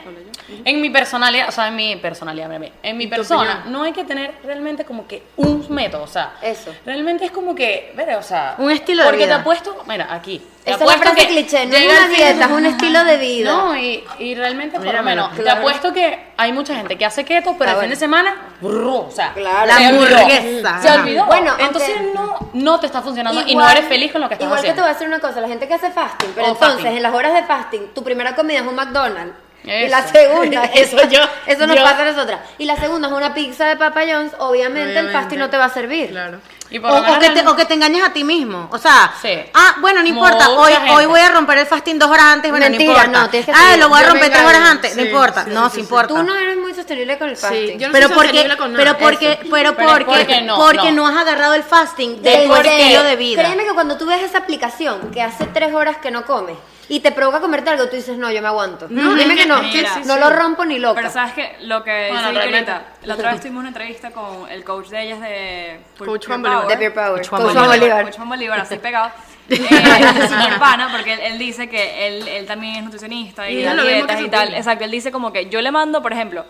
en 0.65 0.81
mi 0.81 0.91
personalidad, 0.91 1.49
o 1.49 1.53
sea, 1.53 1.69
en 1.69 1.77
mi 1.77 1.97
personalidad, 1.97 2.47
mira, 2.49 2.59
mira, 2.59 2.73
en 2.83 2.97
mi 2.97 3.07
persona, 3.07 3.65
no 3.67 3.83
hay 3.83 3.93
que 3.93 4.05
tener 4.05 4.35
realmente 4.45 4.85
como 4.85 5.07
que 5.07 5.23
un 5.37 5.67
método, 5.69 6.03
o 6.05 6.07
sea, 6.09 6.35
Eso. 6.43 6.75
realmente 6.85 7.25
es 7.27 7.31
como 7.31 7.55
que, 7.55 7.93
ver, 7.97 8.15
o 8.17 8.23
sea, 8.23 8.55
Un 8.59 8.71
estilo 8.71 9.03
de 9.03 9.09
porque 9.11 9.25
vida. 9.25 9.37
te 9.37 9.41
apuesto, 9.43 9.85
mira, 9.87 10.09
aquí, 10.13 10.39
te 10.65 10.71
Esa 10.71 10.81
es 10.85 10.87
la 10.87 10.95
apuesto 10.95 11.03
frase 11.15 11.27
que 11.29 11.33
cliché, 11.35 11.67
no 11.67 11.77
es 11.77 11.85
una 11.99 12.09
dieta, 12.09 12.45
es 12.47 12.51
un 12.51 12.67
estilo 12.67 13.05
de 13.05 13.17
vida. 13.19 13.51
No, 13.53 13.77
y, 13.77 14.03
y 14.19 14.35
realmente 14.35 14.77
por 14.79 14.87
Mira, 14.87 14.99
lo 15.01 15.05
menos, 15.05 15.33
mira, 15.33 15.45
te 15.45 15.51
apuesto 15.51 15.93
que 15.93 16.33
hay 16.39 16.53
mucha 16.53 16.75
gente 16.75 16.97
que 16.97 17.05
hace 17.05 17.25
keto, 17.25 17.55
pero 17.59 17.73
Ah, 17.73 17.75
el 17.75 17.81
fin 17.81 17.91
de 17.91 17.97
semana, 17.97 18.35
brrr, 18.63 18.87
o 19.09 19.11
sea, 19.11 19.33
Claro. 19.35 19.67
La 19.67 19.77
se 19.77 19.89
olvidó. 19.89 20.17
hamburguesa. 20.17 20.83
Se 20.83 20.91
olvidó. 20.91 21.27
Bueno, 21.27 21.53
entonces 21.59 21.95
no, 22.15 22.39
no 22.55 22.81
te 22.81 22.87
está 22.87 23.03
funcionando 23.03 23.41
y 23.43 23.45
no 23.45 23.51
Igual- 23.61 23.77
eres 23.77 23.89
feliz 23.89 24.13
con 24.13 24.21
lo 24.23 24.29
que 24.29 24.35
estás 24.35 24.47
Igual 24.47 24.61
que 24.61 24.63
te 24.63 24.71
haciendo. 24.71 24.83
voy 24.85 24.91
a 24.91 24.95
decir 24.95 25.09
una 25.09 25.21
cosa, 25.21 25.41
la 25.43 25.49
gente 25.49 25.69
que 25.69 25.75
hace 25.75 25.91
fasting, 25.91 26.31
pero 26.35 26.47
O 26.47 26.51
entonces 26.53 26.77
fasting. 26.81 26.97
en 26.97 27.03
las 27.03 27.15
horas 27.15 27.34
de 27.35 27.45
fasting, 27.45 27.89
tu 27.95 28.03
primera 28.03 28.35
comida 28.35 28.61
es 28.61 28.67
un 28.67 28.75
McDonald's. 28.75 29.35
Y 29.67 29.71
Eso. 29.71 29.91
la 29.97 30.07
segunda, 30.07 30.65
eso 30.75 30.97
yo- 31.09 31.23
eso 31.47 31.67
nos 31.67 31.77
yo- 31.77 31.83
pasa 31.83 32.03
a 32.03 32.13
nosotras. 32.13 32.41
Y 32.59 32.67
la 32.67 32.77
segunda 32.77 33.09
es 33.09 33.15
una 33.15 33.33
pizza 33.33 33.65
de 33.67 33.77
Papa 33.77 34.03
John's, 34.07 34.33
obviamente, 34.39 34.99
el 34.99 35.11
fasting 35.11 35.39
no 35.39 35.49
te 35.49 35.57
va 35.57 35.65
a 35.67 35.69
servir. 35.71 36.11
Claro. 36.11 36.39
Y 36.71 36.81
por 36.81 36.91
O, 36.91 37.19
que 37.21 37.31
te, 37.31 37.47
o 37.47 37.55
que 37.57 37.65
te 37.67 37.75
engañes 37.75 38.03
a 38.05 38.13
ti 38.13 38.25
mismo. 38.25 38.69
O 38.73 38.79
sea, 38.79 39.13
Sí. 39.23 39.31
ah, 39.55 39.77
bueno, 39.81 40.03
no 40.03 40.09
Mucha 40.09 40.15
importa. 40.35 40.51
Hoy, 40.51 40.73
gente. 40.73 40.91
hoy 40.91 41.07
voy 41.07 41.21
a 41.21 41.29
romper 41.31 41.59
el 41.59 41.67
fasting 41.67 41.99
dos 41.99 42.11
horas 42.11 42.25
antes. 42.25 42.51
Bueno, 42.51 42.67
Mentira, 42.69 42.93
no 42.93 42.99
importa. 42.99 43.21
no, 43.23 43.31
tienes 43.31 43.47
que 43.47 43.53
ah, 43.55 43.77
lo 43.79 43.89
voy 43.89 44.01
a 44.01 44.07
romper 44.09 44.31
tres 44.33 44.45
horas 44.45 44.61
antes. 44.63 44.97
no 44.97 45.03
importa. 45.03 45.45
sí, 45.45 45.51
no, 45.53 45.71
sí, 45.71 45.81
importa. 45.81 46.09
Tú 46.09 46.23
no 46.23 46.35
eres 46.35 46.57
muy 46.59 46.75
sostenible 46.75 47.17
con 47.17 47.29
el 47.31 47.37
fasting. 47.37 47.79
yo 47.79 47.89
no 47.89 47.93
pero 47.93 48.09
soy 48.09 48.17
porque, 48.17 48.29
sostenible 48.31 48.57
con 48.59 48.73
nada. 48.73 48.85
pero 48.85 48.99
porque, 48.99 49.39
pero 49.51 49.77
porque, 49.77 50.05
porque 50.05 50.43
no, 50.43 50.57
porque 50.59 50.93
no. 50.93 51.07
has 51.07 51.17
agarrado 51.17 51.55
el 51.55 51.63
fasting 51.63 52.21
De 52.23 52.31
de 52.31 52.47
tu 52.47 52.53
verdad, 52.53 52.73
estilo 52.79 53.03
de 53.05 53.17
vida. 53.17 53.43
Créeme 53.43 53.65
que 53.65 53.73
cuando 53.73 53.97
tú 53.97 54.07
ves 54.07 54.23
esa 54.23 54.39
aplicación 54.39 55.11
que 55.13 55.23
hace 55.23 55.47
tres 55.47 55.73
horas 55.75 55.99
que 55.99 56.11
no 56.11 56.25
comes 56.27 56.57
y 56.89 57.01
te 57.01 57.13
provoca 57.13 57.41
comerte 57.41 57.71
algo, 57.71 57.89
tú 57.89 57.97
dices, 57.97 58.19
no, 58.19 58.31
yo 58.31 58.43
me 58.43 58.49
aguanto. 58.49 58.89
Dime 58.89 59.37
que 59.37 59.47
no, 59.47 59.63
Mira. 59.63 60.01
no 60.05 60.19
lo 60.19 60.31
rompo 60.31 60.65
ni 60.65 60.79
loca. 60.79 60.97
Pero 60.97 61.11
sabes 61.11 61.33
que 61.33 61.57
lo 61.61 61.83
que 61.83 62.09
Bueno, 62.11 62.31
dice 62.31 62.43
ahorita, 62.43 62.85
la 63.03 63.15
otra 63.15 63.33
vez 63.33 63.41
tuvimos 63.41 63.61
una 63.61 63.69
entrevista 63.69 64.11
con 64.11 64.49
el 64.51 64.65
coach 64.65 64.89
de 64.89 65.03
ellas 65.03 65.21
de 65.21 65.81
Coach 65.99 66.27
Juan 66.27 66.43
Bolívar. 66.43 66.79
De 66.79 66.91
Power. 66.91 67.27
Coach 67.27 67.29
Juan. 67.29 67.43
Juan 67.43 67.67
Bolívar. 67.67 68.05
Coach 68.05 68.17
Juan 68.17 68.29
Bolívar, 68.29 68.61
así 68.61 68.77
pegado. 68.83 69.11
Eh, 69.47 69.57
super 69.59 70.59
pana, 70.59 70.89
porque 70.91 71.13
él, 71.13 71.21
él 71.21 71.39
dice 71.39 71.69
que 71.69 72.07
él, 72.07 72.27
él 72.27 72.47
también 72.47 72.77
es 72.77 72.85
nutricionista 72.85 73.49
y, 73.51 73.59
Y 73.59 73.63
da 73.63 73.75
es 73.75 73.83
dietas 73.83 74.21
y 74.23 74.29
tal. 74.31 74.55
Exacto, 74.55 74.85
él 74.85 74.91
dice 74.91 75.13
como 75.13 75.35
que 75.35 75.51
yo 75.51 75.61
le 75.61 75.71
mando, 75.71 76.01
por 76.01 76.15
ejemplo, 76.15 76.47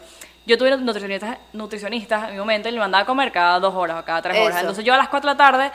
yo 0.46 0.58
tuve 0.58 0.76
nutricionistas, 0.76 1.38
nutricionistas 1.52 2.28
en 2.28 2.34
mi 2.34 2.38
momento 2.38 2.68
y 2.68 2.72
le 2.72 2.78
mandaba 2.78 3.02
a 3.02 3.06
comer 3.06 3.32
cada 3.32 3.58
dos 3.58 3.74
horas 3.74 4.00
o 4.00 4.04
cada 4.04 4.22
tres 4.22 4.36
horas. 4.38 4.50
Eso. 4.50 4.60
Entonces 4.60 4.84
yo 4.84 4.94
a 4.94 4.96
las 4.96 5.08
cuatro 5.08 5.30
de 5.30 5.34
la 5.34 5.38
tarde 5.38 5.72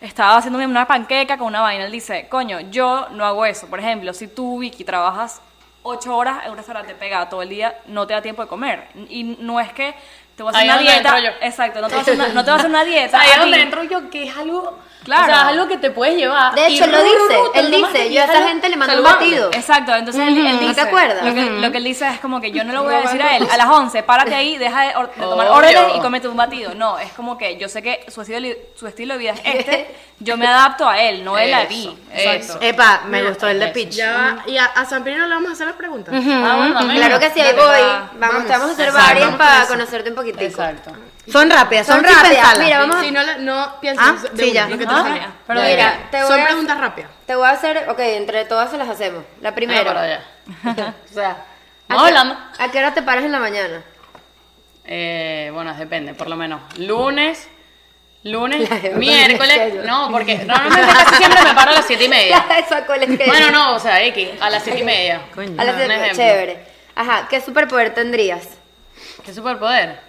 estaba 0.00 0.36
haciéndome 0.36 0.66
una 0.66 0.86
panqueca 0.86 1.38
con 1.38 1.48
una 1.48 1.60
vaina. 1.60 1.84
Él 1.86 1.92
dice, 1.92 2.28
coño, 2.28 2.60
yo 2.70 3.08
no 3.10 3.24
hago 3.24 3.46
eso. 3.46 3.66
Por 3.68 3.80
ejemplo, 3.80 4.12
si 4.12 4.28
tú, 4.28 4.58
Vicky, 4.58 4.84
trabajas 4.84 5.40
ocho 5.82 6.16
horas 6.16 6.44
en 6.44 6.50
un 6.50 6.56
restaurante 6.56 6.94
pegado 6.94 7.28
todo 7.28 7.42
el 7.42 7.48
día, 7.48 7.78
no 7.86 8.06
te 8.06 8.14
da 8.14 8.20
tiempo 8.22 8.42
de 8.42 8.48
comer. 8.48 8.88
Y 9.08 9.24
no 9.24 9.60
es 9.60 9.72
que 9.72 9.94
te 10.36 10.42
voy 10.42 10.52
a 10.52 10.56
hacer 10.58 10.62
Ahí 10.62 10.66
una 10.68 10.76
donde 10.76 10.92
dieta. 10.92 11.16
entro 11.18 11.30
yo. 11.30 11.46
Exacto, 11.46 11.80
no 11.80 11.86
te 11.88 11.94
voy 11.94 11.98
a 11.98 12.02
hacer 12.02 12.14
una, 12.14 12.28
no 12.28 12.44
te 12.44 12.50
a 12.50 12.54
hacer 12.56 12.70
una 12.70 12.84
dieta. 12.92 13.20
Ahí 13.20 13.30
es 13.32 13.38
donde 13.38 13.60
entro 13.60 13.84
yo, 13.84 14.10
que 14.10 14.24
es 14.24 14.36
algo. 14.36 14.78
Claro. 15.06 15.22
O 15.22 15.26
sea, 15.26 15.40
es 15.42 15.46
algo 15.48 15.66
que 15.68 15.78
te 15.78 15.90
puedes 15.90 16.16
llevar. 16.16 16.54
De 16.54 16.66
hecho, 16.66 16.84
él 16.84 16.90
lo 16.92 17.02
dice. 17.02 17.40
Él 17.54 17.70
lo 17.70 17.76
dice, 17.88 18.06
y 18.08 18.14
yo 18.14 18.20
a 18.20 18.24
es 18.24 18.30
esa 18.30 18.48
gente 18.48 18.68
le 18.68 18.76
mando 18.76 18.96
un 18.98 19.02
batido. 19.04 19.50
Exacto, 19.52 19.94
entonces 19.94 20.20
él, 20.28 20.36
él 20.36 20.52
dice. 20.58 20.64
¿No 20.66 20.74
te 20.74 20.80
acuerdas? 20.82 21.24
Lo 21.24 21.32
que, 21.34 21.50
lo 21.50 21.70
que 21.72 21.78
él 21.78 21.84
dice 21.84 22.08
es 22.08 22.20
como 22.20 22.40
que 22.40 22.50
yo 22.50 22.62
no 22.64 22.72
le 22.72 22.78
voy 22.80 22.94
a 22.94 23.00
decir 23.02 23.22
a 23.22 23.36
él, 23.36 23.48
a 23.50 23.56
las 23.56 23.66
11, 23.68 24.02
párate 24.02 24.34
ahí, 24.34 24.58
deja 24.58 24.82
de, 24.82 24.96
or- 24.96 25.14
de 25.14 25.20
tomar 25.22 25.48
órdenes 25.48 25.82
y 25.96 26.00
cómete 26.00 26.28
un 26.28 26.36
batido. 26.36 26.74
No, 26.74 26.98
es 26.98 27.12
como 27.12 27.38
que 27.38 27.56
yo 27.56 27.68
sé 27.68 27.80
que 27.82 28.04
su 28.08 28.20
estilo, 28.20 28.48
su 28.74 28.86
estilo 28.86 29.14
de 29.14 29.18
vida 29.18 29.32
es 29.32 29.54
este, 29.60 29.94
yo 30.20 30.36
me 30.36 30.46
adapto 30.46 30.88
a 30.88 31.00
él, 31.00 31.24
no 31.24 31.38
él 31.38 31.54
a 31.54 31.64
mí. 31.64 31.96
Eso, 32.12 32.30
Exacto. 32.32 32.64
Epa, 32.66 33.02
me 33.06 33.22
gustó 33.22 33.46
el 33.48 33.60
de 33.60 33.68
Pitch. 33.68 33.90
Ya 33.94 34.12
va. 34.12 34.50
Y 34.50 34.58
a, 34.58 34.64
a 34.66 34.84
Zampirino 34.84 35.26
le 35.26 35.34
vamos 35.34 35.50
a 35.50 35.52
hacer 35.52 35.66
las 35.66 35.76
preguntas. 35.76 36.14
Ah. 36.14 36.80
Claro 36.94 37.18
que 37.20 37.30
sí, 37.30 37.40
ahí 37.40 37.54
voy. 37.54 37.64
va. 37.64 38.10
Vamos, 38.18 38.44
te 38.46 38.52
vamos 38.52 38.70
a 38.70 38.72
hacer 38.72 38.92
varias 38.92 39.34
para 39.36 39.66
conocerte 39.66 40.10
un 40.10 40.16
poquitico. 40.16 40.42
Exacto. 40.44 40.90
Son 41.30 41.50
rápidas, 41.50 41.86
son, 41.86 41.96
Son 41.96 42.04
rápidas. 42.04 42.58
mira, 42.58 42.78
vamos 42.78 42.96
a- 42.96 43.00
Si 43.00 43.10
no, 43.10 43.20
no 43.38 43.80
pienses 43.80 44.04
Ah, 44.06 44.16
de 44.32 44.44
sí, 44.44 44.52
ya. 44.52 44.68
lo 44.68 44.78
que 44.78 44.86
te 44.86 44.92
Ah, 44.94 45.30
pero 45.46 45.60
Mira, 45.62 46.08
te 46.10 46.18
voy 46.18 46.28
Son 46.28 46.40
a- 46.40 46.44
preguntas 46.44 46.78
rápidas. 46.80 47.10
Te 47.26 47.34
voy 47.34 47.46
a 47.46 47.50
hacer, 47.50 47.88
ok, 47.88 47.98
entre 47.98 48.44
todas 48.44 48.70
se 48.70 48.78
las 48.78 48.88
hacemos. 48.88 49.24
La 49.40 49.50
para 49.50 49.54
primera. 49.56 50.00
allá. 50.00 50.22
o 51.10 51.12
sea, 51.14 51.30
¿a 51.30 51.36
vamos 51.88 52.04
qué- 52.04 52.08
hablando. 52.18 52.38
¿A 52.58 52.70
qué 52.70 52.78
hora 52.78 52.94
te 52.94 53.02
paras 53.02 53.24
en 53.24 53.32
la 53.32 53.40
mañana? 53.40 53.82
Eh, 54.84 55.50
bueno, 55.52 55.74
depende, 55.74 56.14
por 56.14 56.28
lo 56.28 56.36
menos. 56.36 56.60
Lunes, 56.78 57.48
lunes, 58.22 58.68
miércoles. 58.94 59.84
No, 59.84 60.10
porque 60.12 60.36
normalmente 60.46 60.92
casi 60.92 61.14
siempre 61.16 61.42
me 61.42 61.54
paro 61.54 61.72
a 61.72 61.74
las 61.74 61.86
7 61.86 62.04
y 62.04 62.08
media. 62.08 62.44
Eso, 62.58 62.76
¿cuál 62.86 63.02
es 63.02 63.18
que 63.18 63.26
Bueno, 63.26 63.50
no, 63.50 63.74
o 63.74 63.80
sea, 63.80 64.00
X, 64.04 64.28
a 64.40 64.48
las 64.48 64.62
7 64.62 64.78
y 64.80 64.84
media. 64.84 65.22
A 65.58 65.64
las 65.64 65.74
Un 65.74 65.80
siete- 65.80 65.94
ejemplo. 65.94 66.16
chévere. 66.16 66.66
Ajá, 66.94 67.26
¿qué 67.28 67.40
superpoder 67.40 67.92
tendrías? 67.94 68.46
¿Qué 69.24 69.34
superpoder? 69.34 70.05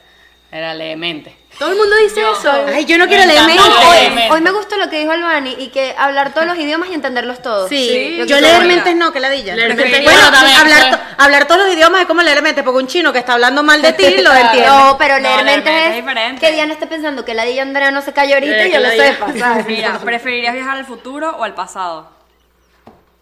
Era 0.52 0.74
leer 0.74 0.98
mente. 0.98 1.36
Todo 1.60 1.72
el 1.72 1.78
mundo 1.78 1.96
dice 1.98 2.22
eso. 2.22 2.52
Ay, 2.74 2.86
yo 2.86 2.98
no 2.98 3.08
quiero 3.08 3.24
Me 3.26 3.34
leer 3.34 3.44
encanta 3.44 3.64
mente. 3.64 3.90
leer 4.16 4.32
Hoy, 4.32 4.36
hoy 4.38 4.42
me 4.42 4.52
gustó 4.52 4.78
lo 4.78 4.90
que 4.90 5.00
dijo 5.00 5.12
Albani 5.12 5.56
y 5.60 5.68
que 5.70 5.94
hablar 5.98 6.34
todos 6.34 6.48
los 6.48 6.58
idiomas 6.58 6.90
y 6.90 6.94
entenderlos 6.94 7.42
todos. 7.42 7.68
Sí, 7.68 7.90
Sí, 7.90 8.16
yo 8.20 8.26
yo 8.26 8.40
leer 8.40 8.64
mentes 8.64 8.96
no, 8.96 9.12
que 9.12 9.20
ladilla. 9.20 9.56
Leer 9.56 9.74
Preferiría- 9.76 9.98
mentes 10.10 10.14
bueno, 10.14 10.32
también, 10.32 10.58
hablar, 10.58 10.92
to- 10.92 11.00
hablar 11.24 11.48
todos 11.48 11.66
los 11.66 11.74
idiomas 11.76 12.02
es 12.02 12.08
como 12.08 12.22
leer 12.22 12.42
mentes, 12.44 12.64
porque 12.64 12.78
un 12.78 12.88
chino 12.88 13.12
que 13.12 13.20
está 13.20 13.34
hablando 13.34 13.62
mal 13.64 13.82
de 13.82 13.92
ti 13.94 14.04
lo 14.22 14.34
entiende. 14.34 14.68
No, 14.68 14.96
pero 14.98 15.16
No, 15.16 15.22
leer 15.22 15.44
leer 15.44 15.46
mentes 15.58 15.74
mente 15.74 15.84
es 15.86 15.90
es 15.90 15.96
diferente. 16.06 16.40
que 16.48 16.52
Diana 16.54 16.74
esté 16.74 16.88
pensando 16.88 17.26
que 17.26 17.34
la 17.34 17.44
Dilla 17.44 17.64
Andrea 17.64 17.92
no 17.92 18.02
se 18.02 18.14
cayó 18.14 18.36
ahorita 18.36 18.64
Eh, 18.64 18.68
y 18.70 18.72
yo 18.72 18.80
lo 18.80 18.88
la 18.88 18.94
Dilla- 18.94 19.08
sepa, 19.14 19.34
¿sabes? 19.38 19.66
Mira, 19.68 20.00
¿preferirías 20.00 20.54
viajar 20.54 20.78
al 20.78 20.86
futuro 20.86 21.32
o 21.38 21.44
al 21.44 21.56
pasado? 21.56 22.10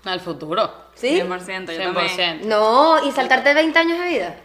Al 0.04 0.20
futuro. 0.20 0.72
¿Sí? 0.94 1.20
100%, 1.22 1.72
yo 1.72 1.82
también. 1.94 2.08
100%. 2.42 2.42
No, 2.42 3.04
y 3.08 3.12
saltarte 3.12 3.54
20 3.54 3.80
años 3.80 3.98
de 4.00 4.06
vida. 4.08 4.36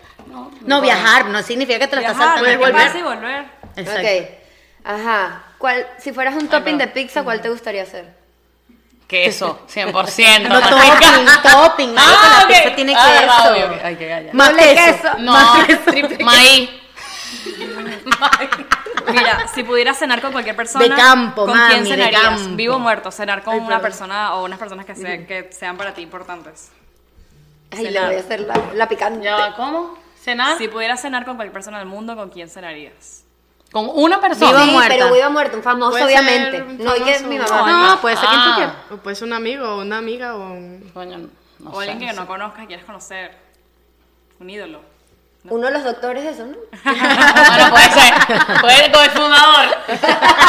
No, 0.62 0.80
viajar 0.80 1.26
no 1.26 1.42
significa 1.42 1.78
que 1.78 1.88
te 1.88 1.96
lo 1.96 2.02
estás 2.02 2.16
Viajar, 2.16 2.38
saltando. 2.38 2.64
qué 2.64 2.70
volver. 2.72 2.96
y 2.96 3.02
volver. 3.02 3.44
Exacto. 3.76 4.08
Ok. 4.08 4.28
Ajá. 4.84 5.42
¿Cuál, 5.58 5.86
si 5.98 6.12
fueras 6.12 6.34
un 6.34 6.48
topping 6.48 6.78
de 6.78 6.86
pizza, 6.88 7.22
¿cuál 7.22 7.40
te 7.40 7.48
gustaría 7.50 7.82
hacer? 7.82 8.18
Queso, 9.06 9.66
100%. 9.72 10.42
No, 10.48 10.60
topping, 10.60 11.26
topping. 11.42 11.94
Ah, 11.98 12.38
la 12.38 12.44
ok. 12.44 12.48
pizza 12.48 12.74
tiene 12.76 12.94
Ah, 12.96 13.18
queso. 13.20 13.52
obvio, 13.52 13.66
ok. 13.66 13.84
Ay, 13.84 13.96
qué 13.96 14.06
galla. 14.08 14.30
Más 14.32 14.50
queso. 14.50 14.74
queso. 15.02 15.18
No, 15.18 15.32
Más 15.32 15.66
queso. 15.66 16.08
maíz. 16.24 16.70
Mira, 19.12 19.46
si 19.52 19.62
pudieras 19.64 19.98
cenar 19.98 20.20
con 20.20 20.32
cualquier 20.32 20.54
persona, 20.56 20.84
De 20.84 20.90
campo, 20.94 21.46
¿con 21.46 21.56
mami, 21.56 21.72
quién 21.72 21.84
de 21.84 21.90
cenarías? 21.90 22.22
campo. 22.22 22.56
Vivo 22.56 22.76
o 22.76 22.78
muerto, 22.78 23.10
cenar 23.10 23.42
con 23.42 23.58
una 23.58 23.80
persona 23.80 24.34
o 24.34 24.44
unas 24.44 24.58
personas 24.58 24.86
que, 24.86 24.94
se- 24.94 25.26
que 25.26 25.50
sean 25.52 25.76
para 25.76 25.92
ti 25.94 26.02
importantes. 26.02 26.70
Ay, 27.72 27.88
le 27.90 28.00
voy 28.04 28.14
a 28.16 28.20
hacer 28.20 28.40
la, 28.40 28.54
la 28.74 28.88
picante. 28.88 29.24
Ya 29.24 29.54
¿cómo? 29.56 29.96
¿Cenar? 30.22 30.58
Si 30.58 30.68
pudieras 30.68 31.00
cenar 31.00 31.24
con 31.24 31.36
cualquier 31.36 31.52
persona 31.52 31.78
del 31.78 31.86
mundo, 31.88 32.14
¿con 32.16 32.28
quién 32.30 32.48
cenarías? 32.48 33.24
Con 33.72 33.88
una 33.94 34.20
persona. 34.20 34.50
Viva 34.50 34.64
sí, 34.64 34.70
muerta. 34.72 34.94
pero 34.94 35.12
viva 35.14 35.28
muerto, 35.30 35.56
un 35.56 35.62
famoso, 35.62 35.90
Puede 35.92 36.04
obviamente. 36.04 36.58
No, 36.82 36.96
y 36.96 37.02
que 37.02 37.14
famoso. 37.14 37.26
mi 37.28 37.38
mamá. 37.38 37.86
No, 37.94 38.00
puede 38.00 38.16
ser 38.16 38.28
quien 38.28 38.40
tú 38.42 38.48
Ah. 38.50 38.54
quieras. 38.56 38.74
O 38.90 38.96
puede 38.98 39.16
ser 39.16 39.28
un 39.28 39.32
amigo 39.34 39.68
o 39.68 39.80
una 39.80 39.98
amiga 39.98 40.34
o 40.34 40.40
un... 40.52 40.90
Coño, 40.92 41.18
no 41.60 41.70
o 41.70 41.78
alguien 41.80 42.00
sé, 42.00 42.06
que 42.06 42.12
no 42.12 42.22
no 42.22 42.26
conozcas 42.26 42.64
y 42.64 42.66
quieres 42.66 42.84
conocer. 42.84 43.36
Un 44.40 44.50
ídolo. 44.50 44.80
Uno 45.44 45.66
de 45.68 45.72
los 45.72 45.84
doctores, 45.84 46.24
eso, 46.24 46.46
¿no? 46.46 46.56
Bueno, 46.84 47.70
puede 47.70 47.90
ser. 47.90 48.14
Puede 48.60 48.76
ser 48.76 48.92
con 48.92 49.04
el 49.04 49.10
fumador. 49.10 49.76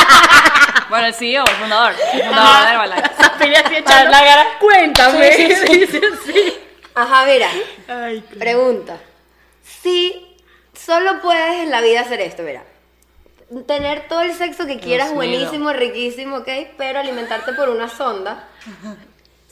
Bueno, 0.89 1.05
el 1.07 1.13
CEO, 1.13 1.45
el 1.45 1.55
fundador. 1.55 1.93
El 2.13 2.21
fundador 2.23 2.65
de 2.65 2.71
Herbalife. 2.73 3.81
Para 3.85 4.09
la 4.09 4.19
cara. 4.19 4.45
Cuéntame. 4.59 5.29
Dice 5.37 6.01
así. 6.13 6.53
Ajá, 6.93 7.25
mira. 7.25 7.47
Ay, 7.87 8.21
qué- 8.29 8.35
Pregunta. 8.35 8.97
Si 9.63 10.37
solo 10.73 11.21
puedes 11.21 11.61
en 11.63 11.71
la 11.71 11.81
vida 11.81 12.01
hacer 12.01 12.21
esto, 12.21 12.43
mira. 12.43 12.63
Tener 13.67 14.07
todo 14.07 14.21
el 14.21 14.33
sexo 14.33 14.65
que 14.65 14.79
quieras, 14.79 15.13
buenísimo, 15.13 15.73
riquísimo, 15.73 16.37
¿ok? 16.37 16.47
Pero 16.77 16.99
alimentarte 16.99 17.51
por 17.53 17.67
una 17.69 17.89
sonda, 17.89 18.47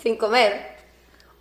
sin 0.01 0.15
comer. 0.15 0.77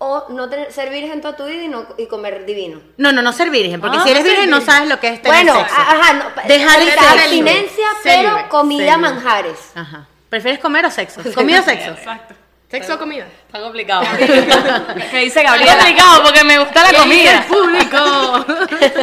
O 0.01 0.27
no 0.31 0.49
tener, 0.49 0.73
ser 0.73 0.91
virgen 0.91 1.21
toda 1.21 1.37
tu 1.37 1.45
vida 1.45 1.63
y, 1.65 1.69
no, 1.69 1.87
y 1.99 2.07
comer 2.07 2.47
divino. 2.47 2.81
No, 2.99 3.11
no, 3.13 3.21
no 3.23 3.33
ser 3.33 3.51
virgen, 3.51 3.81
porque 3.81 3.97
Ah, 3.99 4.03
si 4.05 4.11
eres 4.11 4.23
virgen 4.25 4.49
no 4.51 4.61
sabes 4.61 4.89
lo 4.89 4.99
que 5.01 5.09
es 5.09 5.23
tener 5.23 5.45
Bueno, 5.45 5.59
sexo. 5.61 5.75
ajá, 5.77 6.13
no, 6.13 6.25
Dejar 6.47 6.81
sexo. 6.85 7.01
abstinencia, 7.09 7.87
pero 8.05 8.49
comida 8.49 8.97
manjares. 8.97 9.59
Ajá. 9.75 10.07
¿Prefieres 10.29 10.61
comer 10.61 10.85
o 10.87 10.91
sexo? 10.91 11.21
¿Comida 11.35 11.61
o 11.61 11.65
sexo? 11.65 11.91
Exacto. 11.93 12.35
¿Sexo 12.71 12.95
o 12.95 12.99
comida? 12.99 13.25
Está 13.47 13.61
complicado. 13.61 14.05
¿Qué 14.19 15.19
dice 15.21 15.41
Está 15.41 15.43
Gabriela? 15.43 15.77
complicado 15.77 16.23
porque 16.23 16.45
me 16.45 16.59
gusta 16.59 16.83
la 16.93 16.99
comida. 16.99 17.45
público? 17.49 17.97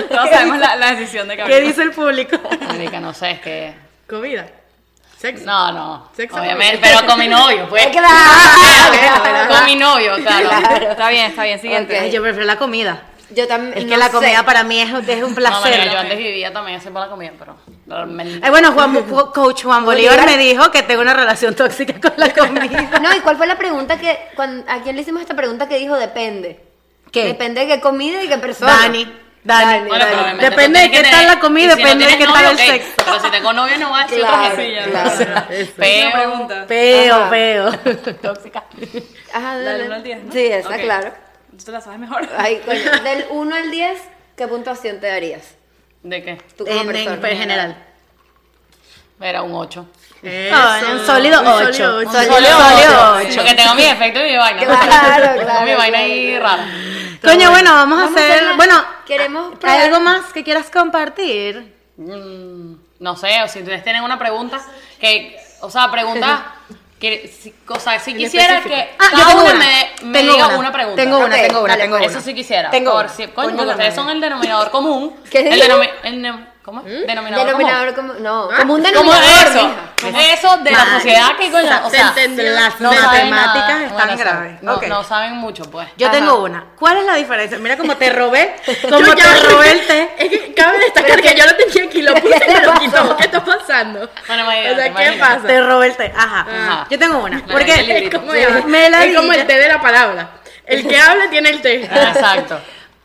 Todos 0.10 0.30
sabemos 0.30 0.60
la, 0.60 0.76
la 0.76 0.92
decisión 0.94 1.28
de 1.28 1.34
¿Qué 1.36 1.42
Gabriela. 1.42 1.68
dice 1.68 1.82
el 1.82 1.92
público? 1.92 2.38
Marica, 2.68 3.00
no 3.00 3.14
sé, 3.14 3.32
es 3.32 3.40
que. 3.42 3.74
¿Comida? 4.08 4.46
¿Sexo? 5.18 5.46
No, 5.46 5.72
no. 5.72 6.12
Sexo 6.16 6.38
Obviamente, 6.40 6.78
pero 6.80 7.08
con 7.08 7.18
mi 7.18 7.28
novio, 7.28 7.68
pues. 7.70 7.88
Claro. 7.88 9.48
Con 9.56 9.66
mi 9.66 9.76
novio, 9.76 10.16
claro. 10.18 10.50
Está 10.92 11.10
bien, 11.10 11.26
está 11.32 11.44
bien. 11.46 11.60
Siguiente. 11.60 11.96
Ok. 11.96 12.02
Ay, 12.04 12.12
yo 12.12 12.22
prefiero 12.22 12.46
la 12.46 12.58
comida. 12.58 13.02
Yo 13.36 13.48
también. 13.48 13.78
Es 13.78 13.84
que 13.86 13.92
no 13.92 13.98
la 13.98 14.06
sé. 14.06 14.12
comida 14.12 14.44
para 14.44 14.64
mí 14.64 14.80
es, 14.80 14.90
es 14.90 15.24
un 15.24 15.30
No, 15.30 15.36
placer. 15.36 15.72
marica, 15.78 15.94
yo 15.94 16.00
antes 16.00 16.18
vivía 16.18 16.54
también 16.54 16.78
así 16.78 16.90
por 16.90 17.02
la 17.02 17.10
comida, 17.10 17.32
pero 17.38 17.58
realmente... 17.88 18.46
Eh, 18.46 18.50
bueno, 18.50 18.72
Juan, 18.72 18.94
Ju- 19.10 19.32
coach 19.34 19.64
Juan 19.64 19.84
Bolívar 19.84 20.16
Bolívar. 20.18 20.38
me 20.38 20.44
dijo 20.44 20.72
que 20.72 20.84
tengo 20.84 21.02
una 21.02 21.14
relación 21.14 21.54
tóxica 21.56 22.00
con 22.00 22.14
la 22.18 22.34
comida. 22.34 22.90
No, 23.02 23.14
¿y 23.16 23.20
cuál 23.20 23.38
fue 23.38 23.48
la 23.48 23.58
pregunta 23.58 24.00
que. 24.00 24.18
cuando- 24.36 24.64
¿A 24.72 24.82
quién 24.82 24.96
le 24.96 25.02
hicimos 25.02 25.22
esta 25.22 25.34
pregunta 25.36 25.68
que 25.68 25.78
dijo 25.78 25.96
depende? 25.98 26.60
¿Qué? 27.12 27.26
Depende 27.26 27.62
de 27.62 27.68
qué 27.68 27.80
comida 27.82 28.24
y 28.24 28.28
qué 28.28 28.38
persona. 28.38 28.72
Dani, 28.82 29.06
Dani. 29.44 29.88
Bueno, 29.88 30.06
Depende 30.40 30.80
de 30.80 30.92
qué 30.92 31.04
tal 31.04 31.28
la 31.28 31.40
comida, 31.40 31.70
no 31.70 31.76
depende 31.76 32.06
de 32.06 32.18
qué 32.18 32.26
tal 32.26 32.34
novio, 32.34 32.50
el 32.50 32.56
ok, 32.56 32.62
sexo. 32.62 32.92
Pero 33.06 33.20
si 33.20 33.30
tengo 33.32 33.54
novio 33.54 33.78
no 33.78 33.90
voy 33.90 34.00
a 34.00 34.04
decir 34.04 34.20
Claro, 34.20 34.36
otras 34.38 34.50
cosillas. 34.56 34.88
claro. 34.88 35.46
Pregunta. 36.14 36.66
Feo, 36.68 37.16
Ajá. 37.16 37.30
feo. 37.30 37.72
Tóxica. 38.22 38.64
Ajá, 39.34 39.58
dale. 39.58 39.78
del 39.78 39.86
1 39.88 39.96
al 39.96 40.04
10, 40.04 40.24
¿no? 40.24 40.32
Sí, 40.34 40.46
esa, 40.46 40.78
claro. 40.78 41.14
Tú 41.58 41.64
te 41.66 41.72
la 41.72 41.82
sabes 41.82 42.00
mejor. 42.00 42.28
Ay, 42.38 42.62
coño. 42.66 42.80
Del 43.04 43.26
1 43.30 43.56
al 43.56 43.72
10, 43.72 44.02
¿qué 44.36 44.48
puntuación 44.48 45.00
te 45.00 45.08
darías? 45.08 45.56
¿De 46.04 46.24
qué? 46.24 46.36
Tú 46.58 46.66
como 46.66 46.80
En, 46.82 46.96
en, 46.96 47.06
persona. 47.06 47.30
en 47.30 47.38
general. 47.38 47.86
Era 49.20 49.42
un 49.44 49.54
8. 49.54 49.88
Ah, 50.52 50.82
un 50.92 51.06
sólido 51.06 51.40
Un 51.42 51.48
8. 51.48 51.74
sólido 51.74 52.00
Un 52.00 52.08
ocho. 52.08 52.12
sólido 52.12 52.60
Sólido 52.60 53.14
8. 53.18 53.30
Porque 53.36 53.54
tengo 53.54 53.76
mi 53.76 53.84
efecto 53.86 54.20
y 54.20 54.24
mi 54.32 54.36
vaina. 54.38 54.60
Claro, 54.66 55.24
Tengo 55.34 55.46
claro, 55.46 55.66
mi 55.66 55.74
vaina 55.76 55.98
ahí 56.00 56.40
rara. 56.40 56.68
Coño, 57.24 57.50
bueno, 57.52 57.74
vamos 57.74 58.00
a 58.00 58.04
Vamos 58.06 58.20
a 58.22 58.24
hacer. 58.26 58.56
Bueno, 58.56 58.84
Queremos 59.06 59.54
¿hay 59.64 59.82
algo 59.82 60.00
más 60.00 60.34
que 60.34 60.44
quieras 60.44 60.70
compartir? 60.70 61.74
Mm, 61.98 62.74
no 63.00 63.16
sé, 63.16 63.42
o 63.44 63.48
si 63.48 63.60
ustedes 63.60 63.84
tienen 63.84 64.04
una 64.04 64.20
pregunta 64.20 64.60
que, 65.00 65.38
o 65.62 65.70
sea, 65.70 65.90
pregunta 65.92 66.55
que, 67.00 67.28
si, 67.28 67.54
o 67.68 67.80
sea, 67.80 68.00
si 68.00 68.16
quisiera 68.16 68.62
que 68.62 68.90
Ah, 68.98 69.10
yo 69.12 69.18
cada 69.18 69.28
tengo 69.28 69.44
una. 69.44 69.54
me, 69.56 69.90
me 70.04 70.20
Tengo 70.20 70.34
diga 70.34 70.48
una. 70.48 70.58
una, 70.60 70.72
pregunta. 70.72 71.02
Tengo 71.02 71.18
una, 71.18 71.36
Ok, 71.36 71.42
tengo 71.42 71.60
una, 71.62 71.68
dale, 71.74 71.84
tengo 71.84 71.98
pues. 71.98 72.10
una. 72.12 72.18
Eso 72.20 72.26
sí 72.26 72.34
quisiera. 72.34 72.70
Tengo 72.70 72.92
por 72.94 73.06
una. 73.06 73.14
si- 73.14 73.24
coño, 73.28 73.34
Coño, 73.34 73.48
porque 73.50 73.66
la 73.66 73.72
ustedes 73.74 73.90
madre. 73.96 73.96
son 73.96 74.10
el 74.16 74.22
denominador 74.22 74.72
común. 74.72 75.16
¿Qué 75.30 75.40
el 75.40 75.56
dijo? 75.56 75.68
denomi- 75.68 75.92
el 76.04 76.22
ne- 76.22 76.48
¿Cómo? 76.66 76.82
Denominador, 76.82 77.46
Denominador 77.46 77.94
común. 77.94 78.14
como. 78.16 78.20
No, 78.22 78.50
Ah, 78.52 78.58
como 78.62 78.74
un 78.74 78.82
¿Cómo 78.82 79.14
denominador. 79.14 79.24
es 79.24 79.46
eso? 79.52 79.76
Eso 80.34 80.58
de 80.64 80.72
la 80.72 80.86
sociedad 80.96 81.38
que 81.38 81.52
coño, 81.52 81.70
o 81.86 81.90
Se 81.92 81.96
sea. 81.98 82.14
Las 82.38 82.80
no 82.82 82.92
saben 82.92 83.30
matemáticas 83.30 83.70
nada. 83.70 83.84
están 83.86 84.08
Bueno, 84.08 84.18
graves. 84.18 84.90
No, 84.90 85.04
saben 85.04 85.34
mucho, 85.34 85.70
pues. 85.70 85.88
Yo 85.96 86.08
Ajá. 86.08 86.16
tengo 86.18 86.42
una. 86.44 86.66
¿Cuál 86.80 86.98
es 86.98 87.06
la 87.06 87.14
diferencia? 87.16 87.60
Mira 87.60 87.78
cómo 87.78 87.96
te 87.98 88.10
robé, 88.10 88.56
como 88.82 89.00
ya- 89.14 89.16
te 89.16 89.40
robé 89.48 89.72
el 89.74 89.86
té. 89.86 90.16
Es 90.18 90.30
que 90.30 90.54
cabe 90.56 90.80
destacar 90.86 91.22
que 91.22 91.36
yo 91.36 91.46
lo 91.46 91.56
tenía 91.56 91.84
aquí, 91.88 92.02
lo 92.02 92.16
puse 92.16 92.36
y 92.48 92.54
me 92.56 92.62
lo 92.66 92.74
quitó. 92.74 93.18
¿Qué 93.18 93.24
está 93.26 93.46
pasando? 93.46 94.10
Bueno, 94.28 94.42
O 94.44 94.46
imagínate, 94.46 94.76
sea, 94.76 94.84
¿qué 94.86 94.90
imagínate. 94.90 95.20
pasa? 95.20 95.48
Te 95.48 95.62
robé 95.62 95.86
el 95.88 95.96
té. 95.98 96.14
Ajá. 96.18 96.40
Ajá. 96.50 96.88
Yo 96.90 96.98
tengo 96.98 97.20
una. 97.20 97.38
La 97.38 97.46
Porque. 97.54 98.06
Es 98.08 98.10
como, 98.12 98.32
me 98.66 98.90
la 98.90 99.06
es 99.06 99.16
como 99.16 99.30
dilla. 99.32 99.42
el 99.42 99.48
té 99.48 99.60
de 99.60 99.68
la 99.68 99.80
palabra. 99.80 100.30
El 100.66 100.88
que 100.88 101.00
habla 101.00 101.30
tiene 101.30 101.52
el 101.52 101.62
té. 101.62 101.84
Exacto. 101.86 102.60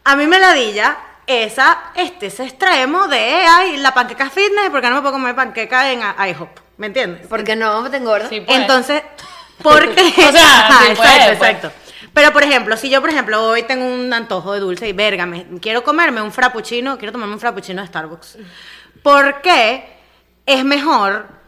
A 0.05 0.17
mí 0.17 0.27
me 0.27 0.39
ladilla 0.41 0.97
esa, 1.31 1.93
este, 1.95 2.27
ese 2.27 2.45
extremo 2.45 3.09
de, 3.09 3.19
ay, 3.19 3.77
la 3.79 3.95
panqueca 3.95 4.31
fitness, 4.31 4.71
porque 4.71 4.89
no 4.89 4.97
me 4.97 5.01
puedo 5.01 5.15
comer 5.15 5.35
panqueca 5.35 5.93
en 5.93 6.01
IHOP, 6.01 6.51
¿me 6.77 6.89
entiendes? 6.89 7.27
Porque 7.29 7.57
no, 7.57 7.89
te 7.91 7.99
engorda. 7.99 8.29
Sí, 8.29 8.41
pues. 8.41 8.59
Entonces, 8.59 9.03
porque... 9.63 10.01
O 10.01 10.33
sea, 10.33 10.67
Ajá, 10.69 10.87
sí 10.87 10.95
puede, 10.95 11.11
exacto, 11.11 11.39
pues. 11.39 11.51
exacto. 11.51 11.73
Pero, 12.13 12.33
por 12.33 12.43
ejemplo, 12.43 12.77
si 12.77 12.91
yo, 12.91 13.01
por 13.01 13.11
ejemplo, 13.11 13.43
hoy 13.47 13.63
tengo 13.63 13.87
un 13.87 14.13
antojo 14.13 14.53
de 14.53 14.61
dulce 14.61 14.89
y 14.89 14.93
verga, 14.93 15.27
me, 15.27 15.47
quiero 15.61 15.85
comerme 15.85 16.21
un 16.21 16.33
frappuccino, 16.33 16.99
quiero 16.99 17.13
tomarme 17.13 17.35
un 17.35 17.41
frappuccino 17.41 17.83
de 17.83 17.89
Starbucks. 17.89 18.39
¿Por 19.03 19.41
qué 19.43 19.97
es 20.47 20.65
mejor 20.65 21.40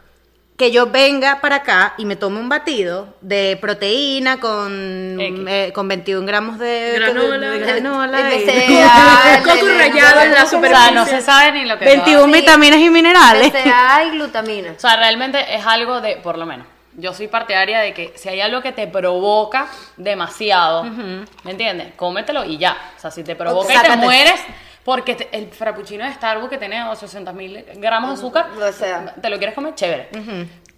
que 0.63 0.71
yo 0.71 0.87
venga 0.87 1.41
para 1.41 1.57
acá 1.57 1.93
y 1.97 2.05
me 2.05 2.15
tome 2.15 2.39
un 2.39 2.47
batido 2.47 3.09
de 3.19 3.57
proteína 3.59 4.39
con, 4.39 5.17
eh, 5.19 5.71
con 5.73 5.89
21 5.89 6.25
gramos 6.25 6.57
de 6.57 6.93
Granola. 6.95 7.49
de 7.49 7.59
granola 7.59 8.31
El 8.31 8.41
y- 8.41 8.45
BCA, 8.45 9.35
el- 9.35 9.43
Coco 9.43 9.67
el- 9.67 9.77
rallado 9.77 10.21
en 10.21 10.31
la 10.31 10.43
O 10.43 10.47
sea, 10.47 10.57
superficie. 10.59 10.91
no 10.93 11.05
se 11.05 11.19
sabe 11.21 11.51
ni 11.51 11.65
lo 11.65 11.77
que 11.77 11.83
21 11.83 12.33
Sí. 12.33 12.39
vitaminas 12.39 12.79
y 12.79 12.89
minerales. 12.89 13.51
BCA 13.51 14.03
y 14.05 14.11
glutamina. 14.11 14.71
O 14.77 14.79
sea, 14.79 14.95
realmente 14.95 15.53
es 15.53 15.65
algo 15.65 15.99
de, 15.99 16.15
por 16.15 16.37
lo 16.37 16.45
menos, 16.45 16.65
yo 16.95 17.13
soy 17.13 17.27
partidaria 17.27 17.79
de 17.81 17.93
que 17.93 18.13
si 18.15 18.29
hay 18.29 18.39
algo 18.39 18.61
que 18.61 18.71
te 18.71 18.87
provoca 18.87 19.67
demasiado, 19.97 20.85
¿me 20.85 21.51
entiendes? 21.51 21.87
Cómetelo 21.97 22.45
y 22.45 22.57
ya. 22.57 22.77
O 22.95 23.01
sea, 23.01 23.11
si 23.11 23.25
te 23.25 23.35
provoca 23.35 23.73
y 23.73 23.77
te 23.77 23.81
Sácate. 23.81 23.97
mueres, 23.97 24.39
porque 24.83 25.15
te- 25.15 25.29
el 25.37 25.47
frappuccino 25.49 26.03
de 26.05 26.13
Starbucks 26.13 26.49
que 26.49 26.57
tiene 26.57 26.83
800 26.83 27.33
mil 27.33 27.65
gramos 27.75 28.09
de 28.09 28.13
azúcar, 28.15 28.47
O 28.59 28.71
sea. 28.71 29.13
te 29.21 29.29
lo 29.29 29.37
quieres 29.37 29.55
comer, 29.55 29.75
chévere. 29.75 30.09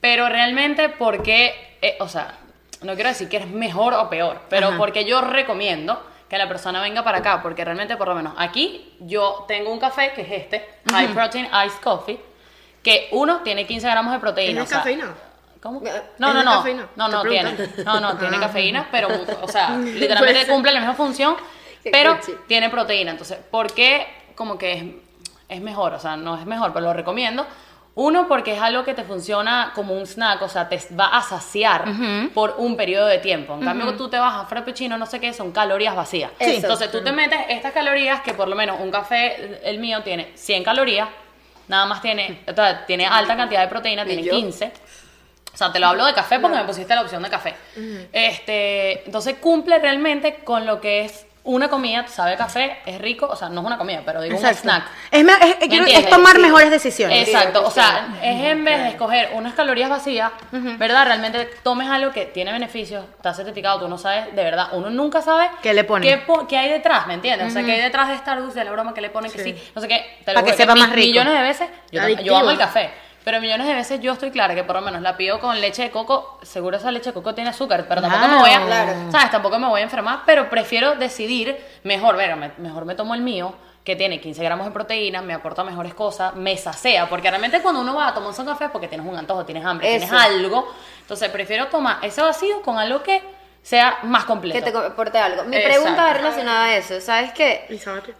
Pero 0.01 0.29
realmente, 0.29 0.89
porque, 0.89 1.77
eh, 1.81 1.97
o 1.99 2.07
sea, 2.07 2.37
no 2.83 2.93
quiero 2.93 3.09
decir 3.09 3.27
que 3.29 3.37
es 3.37 3.47
mejor 3.47 3.93
o 3.93 4.09
peor, 4.09 4.41
pero 4.49 4.67
Ajá. 4.67 4.77
porque 4.77 5.05
yo 5.05 5.21
recomiendo 5.21 6.05
que 6.29 6.37
la 6.37 6.47
persona 6.47 6.81
venga 6.81 7.03
para 7.03 7.19
acá, 7.19 7.41
porque 7.41 7.63
realmente, 7.65 7.97
por 7.97 8.07
lo 8.07 8.15
menos, 8.15 8.33
aquí 8.37 8.95
yo 8.99 9.45
tengo 9.47 9.71
un 9.71 9.79
café 9.79 10.11
que 10.13 10.21
es 10.21 10.31
este, 10.31 10.67
High 10.91 11.07
Protein 11.13 11.45
Iced 11.65 11.79
Coffee, 11.83 12.19
que 12.83 13.07
uno 13.11 13.41
tiene 13.41 13.65
15 13.65 13.87
gramos 13.89 14.13
de 14.13 14.19
proteína. 14.19 14.49
¿Tiene 14.51 14.61
o 14.61 14.65
sea, 14.67 14.77
cafeína? 14.79 15.13
¿Cómo? 15.61 15.81
¿Es 15.83 15.93
No, 16.19 16.31
no, 16.33 16.43
no. 16.43 16.51
cafeína? 16.57 16.87
No, 16.95 17.07
no, 17.07 17.23
tiene. 17.23 17.55
No, 17.83 17.99
no, 17.99 18.17
tiene 18.17 18.37
Ah. 18.37 18.39
cafeína, 18.41 18.87
pero, 18.91 19.07
o 19.41 19.47
sea, 19.47 19.69
literalmente 19.77 20.41
Pues- 20.41 20.49
cumple 20.51 20.71
la 20.71 20.79
misma 20.79 20.93
función, 20.95 21.35
pero 21.91 22.19
tiene 22.47 22.69
proteína. 22.69 23.11
Entonces, 23.11 23.37
¿por 23.51 23.73
qué 23.73 24.07
como 24.35 24.57
que 24.57 24.73
es, 24.73 24.83
es 25.49 25.61
mejor? 25.61 25.93
O 25.93 25.99
sea, 25.99 26.15
no 26.17 26.37
es 26.37 26.45
mejor, 26.45 26.73
pero 26.73 26.85
lo 26.85 26.93
recomiendo. 26.93 27.45
Uno, 27.97 28.27
porque 28.27 28.53
es 28.53 28.61
algo 28.61 28.83
que 28.83 28.93
te 28.93 29.05
funciona 29.05 29.71
como 29.73 29.93
un 29.93 30.05
snack, 30.05 30.41
o 30.41 30.49
sea, 30.49 30.67
te 30.67 30.77
va 30.99 31.07
a 31.17 31.21
saciar 31.21 31.85
por 32.33 32.55
un 32.57 32.75
periodo 32.75 33.07
de 33.07 33.19
tiempo. 33.19 33.53
En 33.53 33.61
cambio, 33.61 33.95
tú 33.95 34.09
te 34.09 34.19
vas 34.19 34.33
a 34.35 34.45
frappuccino, 34.45 34.97
no 34.97 35.05
sé 35.05 35.21
qué, 35.21 35.31
son 35.31 35.53
calorías 35.53 35.95
vacías. 35.95 36.29
Sí. 36.37 36.57
Entonces, 36.57 36.91
tú 36.91 37.01
te 37.01 37.13
metes 37.13 37.39
estas 37.47 37.71
calorías, 37.71 38.19
que 38.19 38.33
por 38.33 38.49
lo 38.49 38.55
menos 38.57 38.81
un 38.81 38.91
café, 38.91 39.61
el 39.63 39.79
mío, 39.79 40.03
tiene 40.03 40.33
100 40.35 40.65
calorías, 40.65 41.07
nada 41.69 41.85
más 41.85 42.01
tiene, 42.01 42.43
o 42.45 42.53
sea, 42.53 42.85
tiene 42.85 43.05
alta 43.05 43.37
cantidad 43.37 43.61
de 43.61 43.69
proteína, 43.69 44.03
¿Y 44.03 44.07
tiene 44.07 44.23
yo? 44.23 44.31
15. 44.33 44.73
O 45.53 45.57
sea, 45.57 45.71
te 45.71 45.79
lo 45.79 45.87
hablo 45.87 46.05
de 46.05 46.13
café 46.13 46.39
porque 46.39 46.57
me 46.57 46.65
pusiste 46.65 46.93
la 46.93 47.01
opción 47.01 47.23
de 47.23 47.29
café. 47.29 47.55
Este, 48.11 49.05
entonces 49.05 49.37
cumple 49.37 49.79
realmente 49.79 50.43
con 50.43 50.65
lo 50.65 50.81
que 50.81 51.05
es 51.05 51.25
una 51.45 51.69
comida, 51.69 52.07
sabe 52.07 52.35
café, 52.35 52.79
es 52.85 52.99
rico, 52.99 53.27
o 53.27 53.35
sea, 53.35 53.49
no 53.49 53.61
es 53.61 53.67
una 53.67 53.77
comida, 53.77 54.01
pero 54.05 54.21
digo 54.21 54.35
Exacto. 54.35 54.57
un 54.57 54.61
snack. 54.63 54.83
Es, 55.11 55.23
me- 55.23 55.31
es- 55.33 55.39
es- 55.41 55.59
¿Me 55.59 55.67
quiero- 55.69 55.85
es 55.85 55.91
entiendes? 55.91 56.09
tomar 56.09 56.35
Sí. 56.35 56.41
mejores 56.41 56.71
decisiones. 56.71 57.27
Exacto, 57.27 57.63
o 57.65 57.69
sea, 57.71 58.07
es 58.21 58.43
en 58.45 58.63
vez 58.65 58.79
de 58.83 58.89
escoger 58.89 59.29
unas 59.33 59.53
calorías 59.53 59.89
vacías, 59.89 60.31
¿verdad? 60.51 61.05
Realmente 61.05 61.45
tomes 61.63 61.87
algo 61.89 62.11
que 62.11 62.25
tiene 62.25 62.51
beneficios, 62.51 63.05
está 63.15 63.33
certificado, 63.33 63.79
tú 63.79 63.87
no 63.87 63.97
sabes, 63.97 64.35
de 64.35 64.43
verdad, 64.43 64.69
uno 64.73 64.89
nunca 64.89 65.21
sabe 65.21 65.49
¿Qué 65.61 65.73
le 65.73 65.83
ponen? 65.83 66.09
qué, 66.09 66.17
po- 66.25 66.47
qué 66.47 66.57
hay 66.57 66.69
detrás, 66.69 67.05
¿me 67.07 67.13
entiendes? 67.13 67.47
O 67.47 67.51
sea, 67.51 67.63
qué 67.63 67.73
hay 67.73 67.81
detrás 67.81 68.09
de 68.09 68.17
Starbucks, 68.17 68.55
de 68.55 68.63
la 68.63 68.71
broma 68.71 68.93
que 68.93 69.01
le 69.01 69.09
ponen 69.11 69.31
que 69.31 69.39
sí, 69.43 69.55
no 69.75 69.81
sé 69.81 69.87
qué, 69.87 70.19
te 70.25 70.33
lo 70.33 70.39
Pa' 70.39 70.45
que 70.45 70.53
sepa 70.53 70.73
más 70.75 70.89
rico. 70.91 71.07
Millones 71.07 71.33
de 71.33 71.41
veces, 71.41 71.69
yo, 71.91 72.07
yo 72.07 72.37
amo 72.37 72.49
el 72.51 72.57
café. 72.57 72.89
Pero 73.25 73.41
millones 73.41 73.67
de 73.67 73.73
veces 73.73 73.99
yo 73.99 74.13
estoy 74.13 74.29
clara 74.31 74.55
que 74.55 74.63
por 74.63 74.75
lo 74.77 74.81
menos 74.83 75.01
la 75.01 75.17
pido 75.17 75.39
con 75.39 75.59
leche 75.59 75.81
de 75.81 75.91
coco, 75.91 76.39
seguro 76.43 76.77
esa 76.77 76.91
leche 76.91 77.09
de 77.09 77.13
coco 77.13 77.33
tiene 77.35 77.49
azúcar, 77.49 77.85
pero 77.89 77.99
tampoco 78.01 78.27
me 78.27 78.37
voy 78.37 78.51
a, 78.51 78.65
Claro. 78.65 78.93
¿sabes? 79.11 79.31
Tampoco 79.31 79.59
me 79.59 79.67
voy 79.67 79.81
a 79.81 79.83
enfermar, 79.83 80.21
pero 80.27 80.47
prefiero 80.49 80.95
decidir 80.95 81.57
mejor, 81.83 82.15
me- 82.15 82.51
mejor 82.59 82.85
me 82.85 82.93
tomo 82.95 83.15
el 83.15 83.21
mío, 83.21 83.53
que 83.83 83.95
tiene 83.95 84.21
15 84.21 84.43
gramos 84.43 84.65
de 84.67 84.71
proteína, 84.71 85.21
me 85.21 85.33
aporta 85.33 85.63
mejores 85.63 85.93
cosas, 85.95 86.35
me 86.35 86.55
sacea, 86.57 87.09
porque 87.09 87.29
realmente 87.29 87.61
cuando 87.61 87.81
uno 87.81 87.95
va 87.95 88.07
a 88.09 88.13
tomar 88.13 88.31
un 88.39 88.45
café 88.45 88.65
es 88.65 88.71
porque 88.71 88.87
tienes 88.87 89.05
un 89.07 89.15
antojo, 89.17 89.43
tienes 89.43 89.65
hambre, 89.65 89.95
Eso. 89.95 90.05
tienes 90.07 90.25
algo, 90.25 90.67
entonces 91.01 91.29
prefiero 91.29 91.67
tomar 91.67 91.97
ese 92.03 92.21
vacío 92.21 92.61
con 92.61 92.77
algo 92.79 93.01
que 93.03 93.34
sea 93.65 93.97
más 94.03 94.25
completo. 94.25 94.63
Que 94.63 94.71
te 94.71 94.77
aporte 94.77 95.17
algo. 95.17 95.43
Mi 95.45 95.55
Exacto. 95.57 95.73
pregunta 95.81 96.03
va 96.03 96.13
relacionada 96.13 96.65
a 96.65 96.77
eso. 96.77 97.01
¿Sabes 97.01 97.31
qué? 97.33 97.65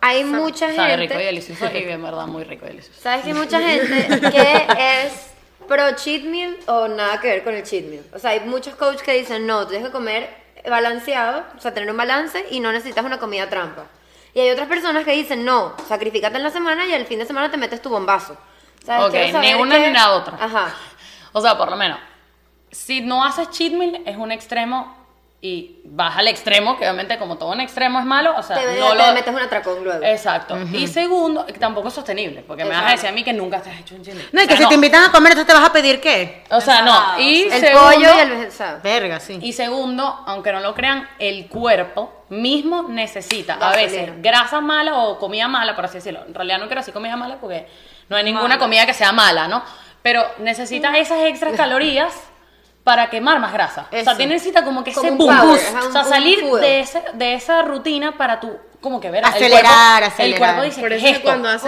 Hay 0.01 0.21
sabe- 0.23 0.23
mucha 0.23 0.73
Sabe 0.73 0.97
rico 0.97 1.13
y 1.13 1.17
gente. 1.17 1.23
delicioso 1.25 1.65
y 1.71 1.77
en 1.83 2.01
verdad 2.01 2.25
muy 2.25 2.43
rico 2.45 2.65
y 2.65 2.69
delicioso. 2.69 2.99
¿Sabes 2.99 3.21
que 3.23 3.27
hay 3.27 3.33
mucha 3.35 3.59
gente 3.61 4.07
que 4.31 4.67
es 5.03 5.27
pro 5.67 5.91
cheat 5.95 6.23
meal 6.23 6.57
o 6.65 6.87
nada 6.87 7.19
que 7.21 7.27
ver 7.27 7.43
con 7.43 7.53
el 7.53 7.61
cheat 7.61 7.85
meal? 7.85 8.03
O 8.15 8.17
sea, 8.17 8.31
hay 8.31 8.39
muchos 8.39 8.73
coaches 8.73 9.03
que 9.03 9.13
dicen, 9.13 9.45
no, 9.45 9.67
tienes 9.67 9.85
que 9.85 9.91
comer 9.93 10.27
balanceado, 10.67 11.43
o 11.55 11.61
sea, 11.61 11.75
tener 11.75 11.91
un 11.91 11.97
balance 11.97 12.43
y 12.49 12.59
no 12.59 12.71
necesitas 12.71 13.05
una 13.05 13.19
comida 13.19 13.47
trampa. 13.47 13.85
Y 14.33 14.39
hay 14.39 14.49
otras 14.49 14.67
personas 14.67 15.05
que 15.05 15.11
dicen, 15.11 15.45
no, 15.45 15.75
sacrificate 15.87 16.35
en 16.37 16.43
la 16.43 16.49
semana 16.49 16.87
y 16.87 16.93
el 16.93 17.05
fin 17.05 17.19
de 17.19 17.25
semana 17.27 17.51
te 17.51 17.57
metes 17.57 17.83
tu 17.83 17.89
bombazo. 17.89 18.35
¿Sabes? 18.83 19.05
Ok, 19.05 19.11
Quiero 19.11 19.39
ni 19.41 19.53
una 19.53 19.75
qué- 19.75 19.87
ni 19.87 19.93
la 19.93 20.11
otra. 20.13 20.37
Ajá. 20.41 20.73
O 21.33 21.39
sea, 21.41 21.55
por 21.55 21.69
lo 21.69 21.75
menos, 21.77 21.99
si 22.71 23.01
no 23.01 23.23
haces 23.23 23.51
cheat 23.51 23.73
meal 23.73 24.01
es 24.07 24.17
un 24.17 24.31
extremo 24.31 25.04
y 25.45 25.79
vas 25.83 26.17
al 26.17 26.27
extremo, 26.27 26.75
que 26.75 26.85
obviamente 26.85 27.19
como 27.19 27.37
todo 27.37 27.51
un 27.51 27.61
extremo 27.61 27.99
es 27.99 28.05
malo, 28.05 28.33
o 28.35 28.41
sea, 28.41 28.57
Te, 28.57 28.79
no 28.79 28.93
te 28.93 28.95
lo... 28.95 29.13
metes 29.13 29.31
un 29.31 29.39
atracón 29.39 29.83
luego. 29.83 30.03
Exacto. 30.03 30.57
Y 30.73 30.87
segundo, 30.87 31.45
tampoco 31.59 31.89
es 31.89 31.93
sostenible, 31.93 32.43
porque 32.47 32.65
me 32.65 32.71
vas 32.71 32.87
a 32.87 32.91
decir 32.91 33.09
a 33.09 33.11
mí 33.11 33.23
que 33.23 33.31
nunca 33.31 33.61
te 33.61 33.69
has 33.69 33.79
hecho 33.79 33.93
un 33.93 34.01
meal. 34.01 34.27
No, 34.31 34.41
y 34.41 34.45
O 34.45 34.47
que 34.47 34.57
si 34.57 34.67
te 34.67 34.73
invitan 34.73 35.03
a 35.03 35.11
comer, 35.11 35.33
entonces 35.33 35.53
te 35.53 35.59
vas 35.59 35.69
a 35.69 35.71
pedir 35.71 36.01
qué? 36.01 36.43
O 36.49 36.59
sea, 36.59 36.81
no. 36.81 37.19
Y 37.19 37.43
el 37.43 37.59
segundo, 37.59 37.91
pollo 37.91 38.09
y 38.15 38.19
el 38.21 38.29
vegetal. 38.31 38.79
Verga, 38.81 39.19
sí. 39.19 39.37
y 39.39 39.53
segundo, 39.53 40.23
aunque 40.25 40.51
no 40.51 40.61
lo 40.61 40.73
crean, 40.73 41.07
el 41.19 41.47
cuerpo 41.47 42.25
mismo 42.29 42.87
necesita 42.89 43.53
a 43.61 43.75
veces 43.75 44.19
grasa 44.23 44.61
mala 44.61 44.97
o 44.97 45.19
comida 45.19 45.47
mala, 45.47 45.75
por 45.75 45.85
así 45.85 45.99
decirlo. 45.99 46.21
En 46.27 46.33
realidad 46.33 46.57
no 46.57 46.65
quiero 46.65 46.81
decir 46.81 46.91
comida 46.91 47.15
mala 47.17 47.37
porque 47.39 47.67
no 48.09 48.17
hay 48.17 48.23
ninguna 48.23 48.57
comida 48.57 48.87
que 48.87 48.95
sea 48.95 49.11
mala, 49.11 49.47
¿no? 49.47 49.63
Pero 50.01 50.25
necesita 50.39 50.97
esas 50.97 51.21
extras 51.21 51.55
calorías 51.55 52.15
para 52.85 53.09
quemar 53.09 53.39
más 53.41 53.51
grasa. 53.51 53.87
O 53.91 54.03
sea, 54.03 54.15
tiene 54.15 54.35
necesita 54.35 54.63
como 54.63 54.81
que 54.83 54.93
Como 54.93 55.07
ese 55.07 55.11
un 55.11 55.17
boom 55.17 55.35
power, 55.37 55.47
boost. 55.49 55.75
O 55.87 55.91
sea, 55.91 56.03
un- 56.03 56.07
salir 56.09 56.43
un 56.45 56.61
de, 56.61 56.79
ese, 56.79 57.01
de 57.15 57.33
esa 57.33 57.63
rutina 57.63 58.15
para 58.17 58.39
tú 58.39 58.55
como 58.79 59.01
que 59.01 59.09
ver 59.09 59.23
el 59.23 59.29
Acelerar, 59.29 59.63
cuerpo, 60.03 60.13
acelerar. 60.13 60.21
El 60.33 60.37
cuerpo 60.37 60.61
dice, 60.61 60.79
Por 60.81 60.89
¿qué 60.91 60.95
eso 60.97 61.07
es 61.07 61.19
cuando 61.19 61.51
eso- 61.51 61.67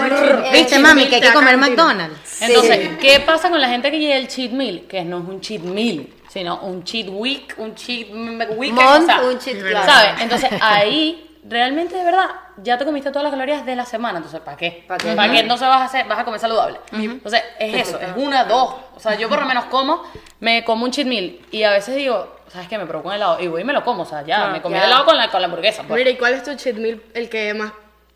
¿Viste, 0.53 0.77
mami, 0.79 1.07
que 1.07 1.15
hay 1.15 1.21
que 1.21 1.33
comer. 1.33 1.57
McDonald's? 1.57 2.41
Entonces, 2.43 2.77
Sí. 2.81 2.97
¿qué 3.01 3.19
pasa 3.21 3.49
con 3.49 3.59
la 3.59 3.67
gente 3.67 3.89
que 3.89 3.97
llega 3.99 4.15
el 4.15 4.27
cheat 4.27 4.51
meal? 4.51 4.83
Que 4.87 5.03
no 5.03 5.17
es 5.17 5.23
un 5.27 5.41
cheat 5.41 5.61
meal, 5.63 6.07
sino 6.29 6.59
un 6.59 6.83
cheat 6.83 7.07
week, 7.09 7.55
un 7.57 7.73
cheat 7.73 8.09
weekend, 8.55 8.79
Month, 8.79 9.03
o 9.03 9.05
sea, 9.07 9.21
un 9.23 9.39
cheat. 9.39 9.57
¿sabes? 9.85 10.21
Entonces, 10.21 10.49
ahí, 10.61 11.26
realmente, 11.47 11.95
de 11.95 12.03
verdad, 12.03 12.27
ya 12.57 12.77
te 12.77 12.85
comiste 12.85 13.09
todas 13.09 13.23
las 13.23 13.31
calorías 13.31 13.65
de 13.65 13.75
la 13.75 13.85
semana, 13.85 14.17
entonces, 14.17 14.41
¿para 14.41 14.57
qué? 14.57 14.83
¿Pa' 14.87 14.97
qué? 14.97 15.13
¿Para 15.13 15.31
qué 15.31 15.39
entonces 15.39 15.67
vas 15.67 15.81
a, 15.81 15.85
hacer, 15.85 16.07
vas 16.07 16.19
a 16.19 16.25
comer 16.25 16.39
saludable? 16.39 16.79
Entonces, 16.91 17.41
es 17.59 17.87
eso, 17.87 17.99
es 17.99 18.09
una, 18.15 18.45
dos. 18.45 18.75
O 18.95 18.99
sea, 18.99 19.15
yo 19.15 19.29
por 19.29 19.39
lo 19.39 19.45
menos 19.45 19.65
como, 19.65 20.03
me 20.39 20.63
como 20.63 20.85
un 20.85 20.91
cheat 20.91 21.07
meal 21.07 21.39
y 21.51 21.63
a 21.63 21.71
veces 21.71 21.95
digo, 21.95 22.37
¿sabes 22.47 22.67
qué? 22.67 22.77
Me 22.77 22.85
provoco 22.85 23.09
un 23.09 23.15
helado 23.15 23.39
y 23.39 23.47
voy 23.47 23.61
y 23.61 23.65
me 23.65 23.73
lo 23.73 23.83
como, 23.83 24.03
o 24.03 24.05
sea, 24.05 24.23
ya, 24.23 24.47
me 24.47 24.61
comí 24.61 24.75
ya. 24.75 24.83
el 24.83 24.87
helado 24.87 25.05
con 25.05 25.17
la, 25.17 25.29
con 25.29 25.41
la 25.41 25.45
hamburguesa. 25.45 25.83
pues. 25.83 25.97
Mira, 25.97 26.09
¿y 26.09 26.17
cuál 26.17 26.33
es 26.33 26.43
tu 26.43 26.53
cheat 26.55 26.75
meal 26.77 27.01
el 27.13 27.29
que 27.29 27.53
más 27.53 27.71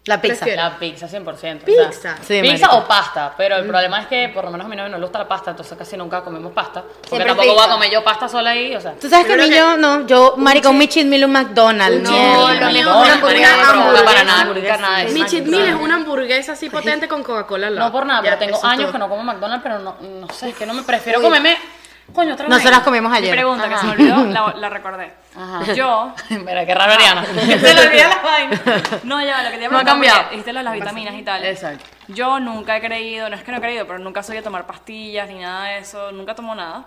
La 0.06 0.20
pizza. 0.20 0.48
La 0.48 0.80
pizza, 0.80 1.08
100%. 1.08 1.60
Pizza. 1.64 1.88
O 1.88 1.92
sea, 1.94 2.18
Sí, 2.28 2.42
pizza 2.42 2.66
marica. 2.66 2.72
o 2.72 2.88
pasta, 2.88 3.34
pero 3.38 3.58
el 3.58 3.68
problema 3.68 4.02
es 4.02 4.08
que 4.08 4.30
por 4.30 4.44
lo 4.44 4.50
menos 4.50 4.66
a 4.66 4.68
mi 4.70 4.76
novio 4.76 4.90
no 4.90 4.98
le 4.98 5.04
gusta 5.04 5.20
la 5.20 5.28
pasta, 5.28 5.52
entonces 5.52 5.78
casi 5.78 5.96
nunca 5.96 6.24
comemos 6.24 6.52
pasta. 6.54 6.82
Porque 6.82 7.08
Siempre 7.10 7.28
tampoco 7.28 7.48
voy 7.50 7.58
pizza. 7.58 7.70
a 7.70 7.74
comer 7.76 7.92
yo 7.92 8.04
pasta 8.04 8.28
sola 8.28 8.50
ahí, 8.50 8.76
o 8.76 8.82
sea. 8.82 8.94
Tú 9.00 9.08
sabes 9.08 9.28
que 9.28 9.34
a 9.34 9.36
Yo 9.38 9.44
mí 9.44 9.50
creo 9.50 9.72
yo, 9.74 9.78
no, 9.78 10.08
yo, 10.08 10.34
marica, 10.38 10.70
un 10.70 10.80
mi 10.80 10.88
cheat 10.88 11.06
meal, 11.06 11.26
un 11.26 11.32
McDonald's. 11.34 12.02
No. 12.02 12.48
hamburguesa, 12.48 13.58
no 13.58 13.64
me 13.64 13.84
provoca 13.84 14.04
para 14.06 14.24
nada, 14.24 14.42
hamburguesa. 14.42 14.78
nada 14.78 14.98
de 14.98 15.06
eso. 15.06 15.14
Mi 15.14 15.26
cheat 15.26 15.46
meal 15.46 15.68
es 15.68 15.76
una 15.76 15.96
hamburguesa 15.98 16.54
así 16.54 16.70
potente 16.72 17.08
con 17.08 17.22
Coca-Cola. 17.22 17.70
No 17.70 17.92
por 17.92 18.06
nada, 18.06 18.22
pero 18.24 18.38
tengo 18.40 18.66
años 18.66 18.92
que 18.92 18.98
no 18.98 19.08
como 19.08 19.24
McDonald's, 19.24 19.62
pero 19.64 19.78
no, 19.80 19.98
no 20.02 20.28
sé, 20.34 20.50
es 20.50 20.56
que 20.56 20.66
no 20.66 20.74
me 20.74 20.82
prefiero 20.82 21.22
comerme. 21.22 21.58
Coño, 22.14 22.34
otra 22.34 22.48
vez. 22.48 22.58
Nosotras 22.58 22.80
comimos 22.82 23.12
Mi 23.12 23.18
ayer. 23.18 23.32
pregunta 23.32 23.70
que 23.70 23.78
se 23.78 23.86
me 23.86 23.92
Ajá. 23.94 24.02
olvidó, 24.02 24.26
la, 24.26 24.54
la 24.58 24.70
recordé. 24.70 25.12
Ajá. 25.36 25.74
Yo. 25.74 26.14
Mira, 26.30 26.66
qué 26.66 26.76
raro, 26.76 26.94
Ariana. 26.94 27.26
Se 27.26 27.74
le 27.74 27.88
olvida 27.88 28.08
la 28.10 28.22
vaina. 28.22 28.62
No, 29.04 29.22
ya, 29.24 29.44
lo 29.44 29.52
que 29.52 29.58
te 29.58 29.68
No 29.70 29.78
ha 29.78 29.82
a 29.82 29.84
preguntar, 29.84 29.86
cambiado. 29.86 30.24
Dijiste 30.32 30.54
lo 30.54 30.60
de 30.60 30.64
las 30.64 30.74
vitaminas 30.74 31.14
y 31.16 31.24
tal. 31.24 31.46
Exacto. 31.46 31.86
Yo 32.08 32.40
nunca 32.40 32.76
he 32.78 32.82
creído, 32.82 33.30
no 33.30 33.36
es 33.36 33.44
que 33.44 33.52
no 33.52 33.58
he 33.58 33.62
creído, 33.62 33.88
pero 33.88 34.00
nunca 34.00 34.24
soy 34.24 34.36
de 34.38 34.42
tomar 34.42 34.66
pastillas 34.66 35.30
ni 35.30 35.40
nada 35.40 35.66
de 35.66 35.78
eso, 35.80 36.12
nunca 36.12 36.36
tomo 36.36 36.54
nada. 36.56 36.86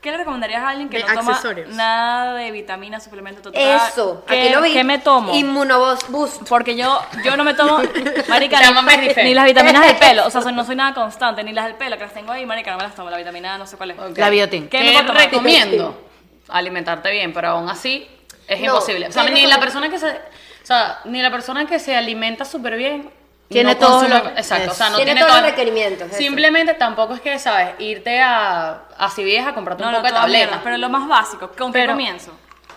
¿Qué 0.00 0.10
le 0.12 0.18
recomendarías 0.18 0.62
a 0.62 0.68
alguien 0.68 0.88
que 0.88 0.98
De 0.98 1.04
no 1.04 1.14
toma 1.14 1.40
nada 1.70 2.34
de 2.34 2.52
vitaminas, 2.52 3.02
suplementos, 3.02 3.42
total? 3.42 3.80
Eso, 3.88 4.24
¿Qué, 4.26 4.40
aquí 4.40 4.54
lo 4.54 4.62
vi. 4.62 4.72
¿Qué 4.72 4.84
me 4.84 4.98
tomo? 5.00 5.34
Inmunoboost 5.34 6.08
boost. 6.10 6.48
Porque 6.48 6.76
yo, 6.76 7.00
yo 7.24 7.36
no 7.36 7.42
me 7.42 7.54
tomo, 7.54 7.78
marica, 8.28 8.60
ni, 8.96 9.24
ni 9.24 9.34
las 9.34 9.44
vitaminas 9.44 9.84
del 9.84 9.96
pelo, 9.96 10.26
o 10.26 10.30
sea, 10.30 10.40
soy- 10.42 10.52
no 10.52 10.64
soy 10.64 10.76
nada 10.76 10.94
constante, 10.94 11.42
ni 11.42 11.52
las 11.52 11.64
del 11.66 11.74
pelo, 11.74 11.96
que 11.96 12.04
las 12.04 12.14
tengo 12.14 12.30
ahí, 12.30 12.46
marica, 12.46 12.70
no 12.70 12.76
me 12.76 12.84
las 12.84 12.94
tomo, 12.94 13.10
la 13.10 13.16
vitamina 13.16 13.58
no 13.58 13.66
sé 13.66 13.76
cuál 13.76 13.90
es. 13.90 14.18
La 14.18 14.30
biotin. 14.30 14.68
¿Qué 14.68 14.78
¿Qué 14.78 15.02
me 15.02 15.12
recomiendo? 15.12 16.04
Alimentarte 16.48 17.10
bien, 17.10 17.32
pero 17.32 17.48
aún 17.48 17.68
así 17.68 18.08
es 18.46 18.60
No, 18.60 18.66
imposible. 18.66 19.08
O 19.08 19.12
sea, 19.12 19.26
¿qué 19.26 19.32
ni 19.32 19.46
la 19.46 19.58
persona 19.60 19.90
que 19.90 19.98
se, 19.98 20.08
o 20.08 20.66
sea, 20.66 21.00
ni 21.04 21.20
la 21.20 21.30
persona 21.30 21.66
que 21.66 21.78
se 21.78 21.96
alimenta 21.96 22.44
súper 22.44 22.76
bien 22.76 23.10
Tiene 23.48 23.72
no 23.74 23.78
todo 23.78 24.06
lo- 24.06 24.16
exacto, 24.36 24.72
o 24.72 24.74
sea, 24.74 24.90
no 24.90 24.96
Tiene 24.96 25.12
tiene, 25.12 25.26
todos 25.26 25.40
los 25.40 25.50
requerimientos, 25.50 26.08
eso. 26.08 26.18
Simplemente 26.18 26.74
tampoco 26.74 27.14
es 27.14 27.20
que 27.22 27.38
sabes 27.38 27.70
irte 27.78 28.20
a 28.20 28.82
a 28.98 29.10
Civies 29.10 29.46
a 29.46 29.54
comprarte 29.54 29.82
No, 29.82 29.88
un 29.88 29.92
no, 29.94 29.98
poco 30.00 30.12
de 30.12 30.20
tabletas. 30.20 30.60
pero 30.62 30.76
lo 30.76 30.88
más 30.90 31.08
básico, 31.08 31.50
¿con 31.56 31.72
qué 31.72 31.86
comienzo? 31.86 32.32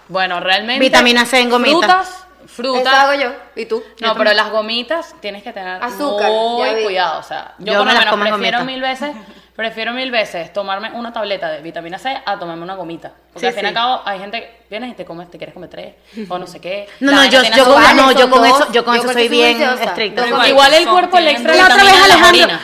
Bueno, 0.07 0.39
realmente 0.39 0.79
Vitamina 0.79 1.25
C 1.25 1.39
en 1.41 1.49
gomita. 1.49 1.71
Frutas, 1.73 2.07
Eso 2.09 2.47
frutas. 2.47 2.93
hago 2.93 3.13
yo. 3.21 3.31
¿Y 3.55 3.65
tú? 3.65 3.83
No, 4.01 4.15
pero 4.15 4.33
las 4.33 4.49
gomitas 4.49 5.13
tienes 5.19 5.41
que 5.43 5.51
tener 5.53 5.81
Azúcar, 5.83 6.29
muy 6.29 6.83
cuidado. 6.83 7.19
O 7.19 7.23
sea, 7.23 7.53
yo, 7.59 7.73
Yo 7.73 7.79
por 7.79 7.87
me 7.87 7.93
lo 7.93 7.99
las 7.99 8.05
menos 8.17 8.29
prefiero 8.37 8.57
gomita. 8.59 8.63
mil 8.71 8.81
veces, 8.81 9.11
prefiero 9.55 9.91
mil 9.93 10.11
veces 10.11 10.51
tomarme 10.53 10.91
una 10.91 11.11
tableta 11.13 11.49
de 11.49 11.61
vitamina 11.61 11.97
C 11.99 12.15
a 12.25 12.39
tomarme 12.39 12.63
una 12.63 12.75
gomita. 12.75 13.11
Porque 13.33 13.39
Sí, 13.39 13.45
al 13.47 13.53
fin 13.53 13.59
y 13.59 13.63
sí. 13.63 13.67
al 13.67 13.73
cabo 13.73 14.01
hay 14.05 14.19
gente 14.19 14.39
que 14.41 14.65
vienes 14.69 14.91
y 14.91 14.93
te 14.93 15.05
comes, 15.05 15.29
te 15.29 15.37
quieres 15.37 15.53
comer 15.53 15.69
tres 15.69 15.95
o 16.29 16.37
no 16.37 16.47
sé 16.47 16.59
qué. 16.59 16.87
No, 16.99 17.23
yo, 17.25 17.41
con, 17.65 17.95
no, 17.95 18.11
yo 18.11 18.29
con 18.29 18.45
eso, 18.45 18.71
yo 18.71 18.85
con 18.85 18.95
Yo 18.95 19.01
eso 19.03 19.13
soy 19.13 19.27
bien 19.29 19.61
estricta. 19.61 20.27
Igual, 20.27 20.49
igual 20.49 20.73
el 20.73 20.87
cuerpo 20.87 21.19
le 21.19 21.31
extra 21.31 21.55
La 21.55 21.63
otra 21.65 21.83
vez 21.83 22.07
la 22.07 22.13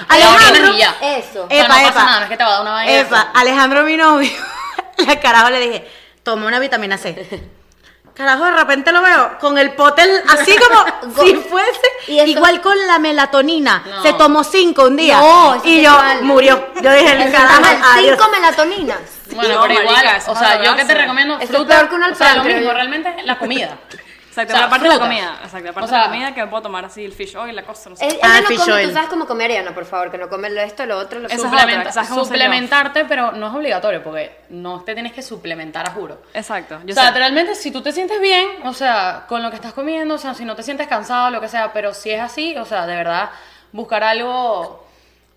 Alejandro-. 0.10 0.74
Eso. 1.02 1.44
O 1.46 1.48
sea, 1.50 1.66
Epa, 1.66 1.68
no 1.68 1.74
pasa 1.74 1.90
epa. 1.90 2.04
nada, 2.06 2.18
no 2.20 2.24
es 2.26 2.30
que 2.30 2.38
te 2.38 2.44
va 2.44 2.50
a 2.50 2.54
dar 2.54 2.62
una 2.62 2.72
vaina. 2.72 3.00
Epa, 3.00 3.32
Alejandro, 3.34 3.84
mi 3.84 3.98
novio, 3.98 4.32
la 5.08 5.20
carajo 5.20 5.50
le 5.50 5.60
dije, 5.60 5.88
toma 6.24 6.48
una 6.48 6.60
vitamina 6.60 6.98
C. 6.98 7.50
Carajo, 8.18 8.46
de 8.46 8.52
repente 8.52 8.92
lo 8.92 9.04
veo 9.04 9.38
con 9.40 9.60
el 9.60 9.74
potel 9.74 10.10
así 10.28 10.56
como 11.06 11.24
si 11.24 11.36
fuese 11.36 11.88
Y 12.08 12.20
igual 12.22 12.62
con 12.62 12.76
la 12.88 12.98
melatonina. 12.98 13.84
No. 13.86 14.02
Se 14.02 14.14
tomó 14.14 14.44
cinco 14.44 14.86
un 14.86 14.96
día 14.96 15.20
No, 15.20 15.62
y 15.64 15.84
yo 15.84 15.96
murió. 16.24 16.70
Yo 16.82 16.92
dije, 16.94 17.12
el 17.12 17.32
carajo, 17.32 17.62
adiós. 17.94 18.18
Cinco 18.18 18.32
melatoninas. 18.32 18.98
Bueno, 19.36 19.54
No, 19.56 19.62
pero 19.68 19.82
igual, 19.84 20.22
o 20.28 20.36
sea, 20.36 20.64
yo 20.64 20.76
que 20.76 20.86
te 20.86 20.96
recomiendo 20.96 21.36
Eso 21.36 21.44
es 21.44 21.50
fruta, 21.50 21.76
peor 21.76 21.90
que 21.90 21.96
un 21.96 22.04
o 22.06 22.16
sea, 22.16 22.36
lo 22.36 22.44
mismo, 22.44 22.74
realmente 22.74 23.16
la 23.24 23.38
comida. 23.38 23.78
Exacto, 24.38 24.54
O 24.54 24.56
sea, 24.56 24.66
la 24.66 24.70
parte 24.70 24.88
de 24.88 24.94
la 24.94 25.00
comida, 25.00 25.40
exacto, 25.44 25.66
la 25.68 25.74
parte 25.74 25.86
O 25.86 25.88
sea, 25.90 25.98
de 25.98 26.04
la 26.06 26.10
comida 26.12 26.34
que 26.36 26.42
me 26.42 26.48
puedo 26.48 26.64
tomar 26.64 26.86
así, 26.86 27.04
el 27.06 27.12
fish 27.14 27.36
oil, 27.36 27.56
la 27.56 27.64
cosa, 27.64 27.90
no 27.90 27.96
sé. 27.96 28.08
Él, 28.08 28.20
Ah, 28.22 28.40
no 28.42 28.48
fish 28.48 28.60
come, 28.60 28.74
oil. 28.74 28.88
tú 28.88 28.94
sabes 28.94 29.10
cómo 29.10 29.26
come 29.26 29.46
Ariana, 29.46 29.74
por 29.74 29.86
favor, 29.86 30.12
que 30.12 30.18
no 30.18 30.30
come 30.30 30.50
lo 30.50 30.62
esto, 30.62 30.86
lo 30.86 30.98
otro, 30.98 31.20
lo 31.20 31.28
Eso 31.28 31.36
es 31.36 31.44
otro. 31.46 31.58
otra, 31.60 31.92
¿sabes 31.92 32.10
cómo 32.10 32.22
soy 32.26 32.30
yo? 32.38 32.44
suplementarte, 32.44 33.06
pero 33.06 33.32
no 33.32 33.48
es 33.48 33.54
obligatorio, 33.56 34.04
porque 34.04 34.40
no 34.50 34.82
te 34.84 34.94
tienes 34.94 35.14
que 35.14 35.22
suplementar, 35.22 35.88
a 35.88 35.92
juro. 35.92 36.22
Exacto, 36.34 36.80
yo 36.86 36.92
o 36.92 36.94
sea, 36.94 37.12
sé. 37.12 37.18
realmente 37.18 37.56
si 37.56 37.72
tú 37.72 37.82
te 37.82 37.92
sientes 37.92 38.22
bien, 38.22 38.48
o 38.64 38.74
sea, 38.74 39.26
con 39.28 39.42
lo 39.44 39.50
que 39.50 39.56
estás 39.56 39.74
comiendo, 39.74 40.16
o 40.16 40.18
sea, 40.18 40.34
si 40.34 40.46
no 40.46 40.56
te 40.56 40.64
sientes 40.64 40.88
cansado, 40.88 41.30
lo 41.32 41.42
que 41.42 41.48
sea, 41.48 41.74
pero 41.74 41.94
si 41.94 42.12
es 42.12 42.22
así, 42.22 42.56
o 42.58 42.66
sea, 42.66 42.86
de 42.88 42.96
verdad, 42.96 43.30
buscar 43.72 44.04
algo, 44.04 44.87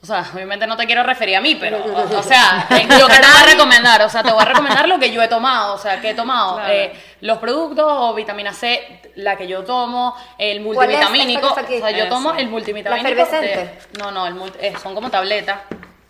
o 0.03 0.07
sea, 0.07 0.25
obviamente 0.35 0.67
no 0.67 0.77
te 0.77 0.87
quiero 0.87 1.03
referir 1.03 1.37
a 1.37 1.41
mí, 1.41 1.57
pero, 1.57 1.79
o, 1.85 2.19
o 2.19 2.23
sea, 2.23 2.67
yo 2.71 3.07
que 3.07 3.15
te 3.15 3.27
voy 3.27 3.43
a 3.43 3.47
recomendar, 3.53 4.03
o 4.03 4.09
sea, 4.09 4.23
te 4.23 4.33
voy 4.33 4.41
a 4.43 4.47
recomendar 4.47 4.89
lo 4.89 4.99
que 4.99 5.13
yo 5.13 5.23
he 5.23 5.29
tomado, 5.29 5.75
o 5.75 5.79
sea, 5.79 6.01
que 6.01 6.11
he 6.11 6.15
tomado, 6.15 6.57
Claro. 6.57 6.73
eh, 6.73 6.93
los 7.21 7.39
productos 7.39 7.85
o 7.87 8.15
vitamina 8.15 8.53
C, 8.55 9.03
la 9.17 9.37
que 9.37 9.47
yo 9.47 9.63
tomo, 9.65 10.17
el 10.39 10.63
¿Cuál 10.65 10.91
es 10.91 10.97
esta 10.97 11.09
multivitamínico, 11.11 11.53
o 11.53 11.81
sea, 11.81 11.91
yo 11.91 12.09
tomo 12.09 12.33
el 12.33 12.49
multivitamínico. 12.49 13.25
¿La 13.31 13.41
de- 13.41 13.79
no, 13.99 14.11
no, 14.11 14.27
el 14.27 14.35
multi- 14.35 14.59
eh, 14.61 14.73
son 14.83 14.95
como 14.95 15.11
tabletas. 15.11 15.61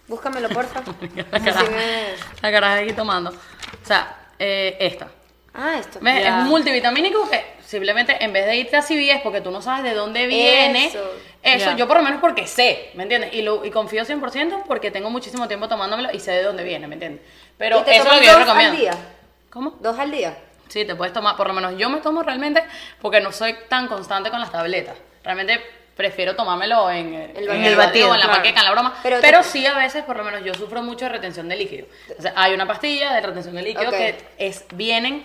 Búscamelo, 0.07 0.49
porfa. 0.49 0.83
La 1.31 1.39
caraja, 1.41 1.63
me- 1.71 2.15
la 2.43 2.51
caraja 2.53 2.75
aquí 2.79 2.93
tomando. 2.93 3.31
O 3.31 3.87
sea, 3.87 4.17
eh, 4.39 4.77
esta. 4.81 5.09
Ah, 5.55 5.77
esto. 5.79 5.99
Es 6.05 6.31
un 6.31 6.45
multivitamínico 6.49 7.29
que 7.31 7.45
simplemente 7.65 8.17
en 8.23 8.33
vez 8.33 8.47
de 8.47 8.57
irte 8.57 8.77
a 8.77 8.83
CVS 8.83 9.21
porque 9.23 9.41
tú 9.41 9.51
no 9.51 9.63
sabes 9.63 9.85
de 9.85 9.95
dónde 9.95 10.27
viene, 10.27 10.87
Eso. 10.87 10.99
Eso, 11.43 11.77
yo 11.77 11.87
por 11.89 11.97
lo 11.97 12.03
menos 12.03 12.21
porque 12.21 12.47
sé, 12.47 12.91
¿me 12.95 13.05
entiendes? 13.05 13.33
Y, 13.35 13.43
lo, 13.43 13.65
y 13.65 13.71
confío 13.71 14.05
100% 14.05 14.65
porque 14.67 14.91
tengo 14.91 15.11
muchísimo 15.11 15.49
tiempo 15.49 15.69
tomándomelo 15.69 16.11
y 16.13 16.21
sé 16.21 16.33
de 16.33 16.43
dónde 16.43 16.65
viene, 16.65 16.87
¿me 16.87 16.95
entiendes? 16.95 17.23
Pero 17.57 17.81
¿Y 17.81 17.83
te 17.85 17.97
eso 17.97 18.09
es 18.09 18.15
lo 18.15 18.21
que 18.21 18.27
yo 18.27 18.33
dos 18.33 18.41
recomiendo. 18.41 18.73
al 18.73 18.79
día? 18.79 18.93
¿Cómo? 19.51 19.77
¿Dos 19.81 19.99
al 19.99 20.11
día? 20.11 20.37
Sí, 20.69 20.85
te 20.85 20.95
puedes 20.95 21.13
tomar, 21.13 21.37
por 21.37 21.49
lo 21.49 21.53
menos 21.55 21.77
yo 21.77 21.89
me 21.91 21.99
tomo 22.01 22.23
realmente 22.23 22.63
porque 23.01 23.21
no 23.21 23.33
soy 23.33 23.57
tan 23.69 23.89
constante 23.89 24.31
con 24.31 24.39
las 24.41 24.53
tabletas. 24.53 24.97
Realmente 25.25 25.61
prefiero 25.97 26.35
tomármelo 26.37 26.91
en, 26.91 27.13
en 27.15 27.37
El 27.37 27.47
batido, 27.49 27.77
batido, 27.77 28.05
en 28.15 28.21
la 28.21 28.27
claro. 28.27 28.33
panqueca, 28.35 28.61
en 28.61 28.65
la 28.67 28.71
broma. 28.73 28.95
Pero 29.03 29.19
Pero, 29.21 29.39
te- 29.39 29.45
sí, 29.45 29.67
a 29.67 29.75
veces, 29.75 30.05
por 30.05 30.17
lo 30.17 30.25
menos, 30.25 30.43
yo 30.45 30.55
sufro 30.55 30.83
mucho 30.83 31.07
de 31.07 31.11
retención 31.11 31.49
de 31.49 31.57
líquido. 31.57 31.87
O 32.19 32.23
sea, 32.23 32.33
hay 32.37 32.55
una 32.55 32.67
pastilla 32.67 33.13
de 33.15 33.21
retención 33.21 33.55
de 33.57 33.63
líquido 33.63 33.91
que 33.91 34.15
es, 34.39 34.65
vienen, 34.75 35.25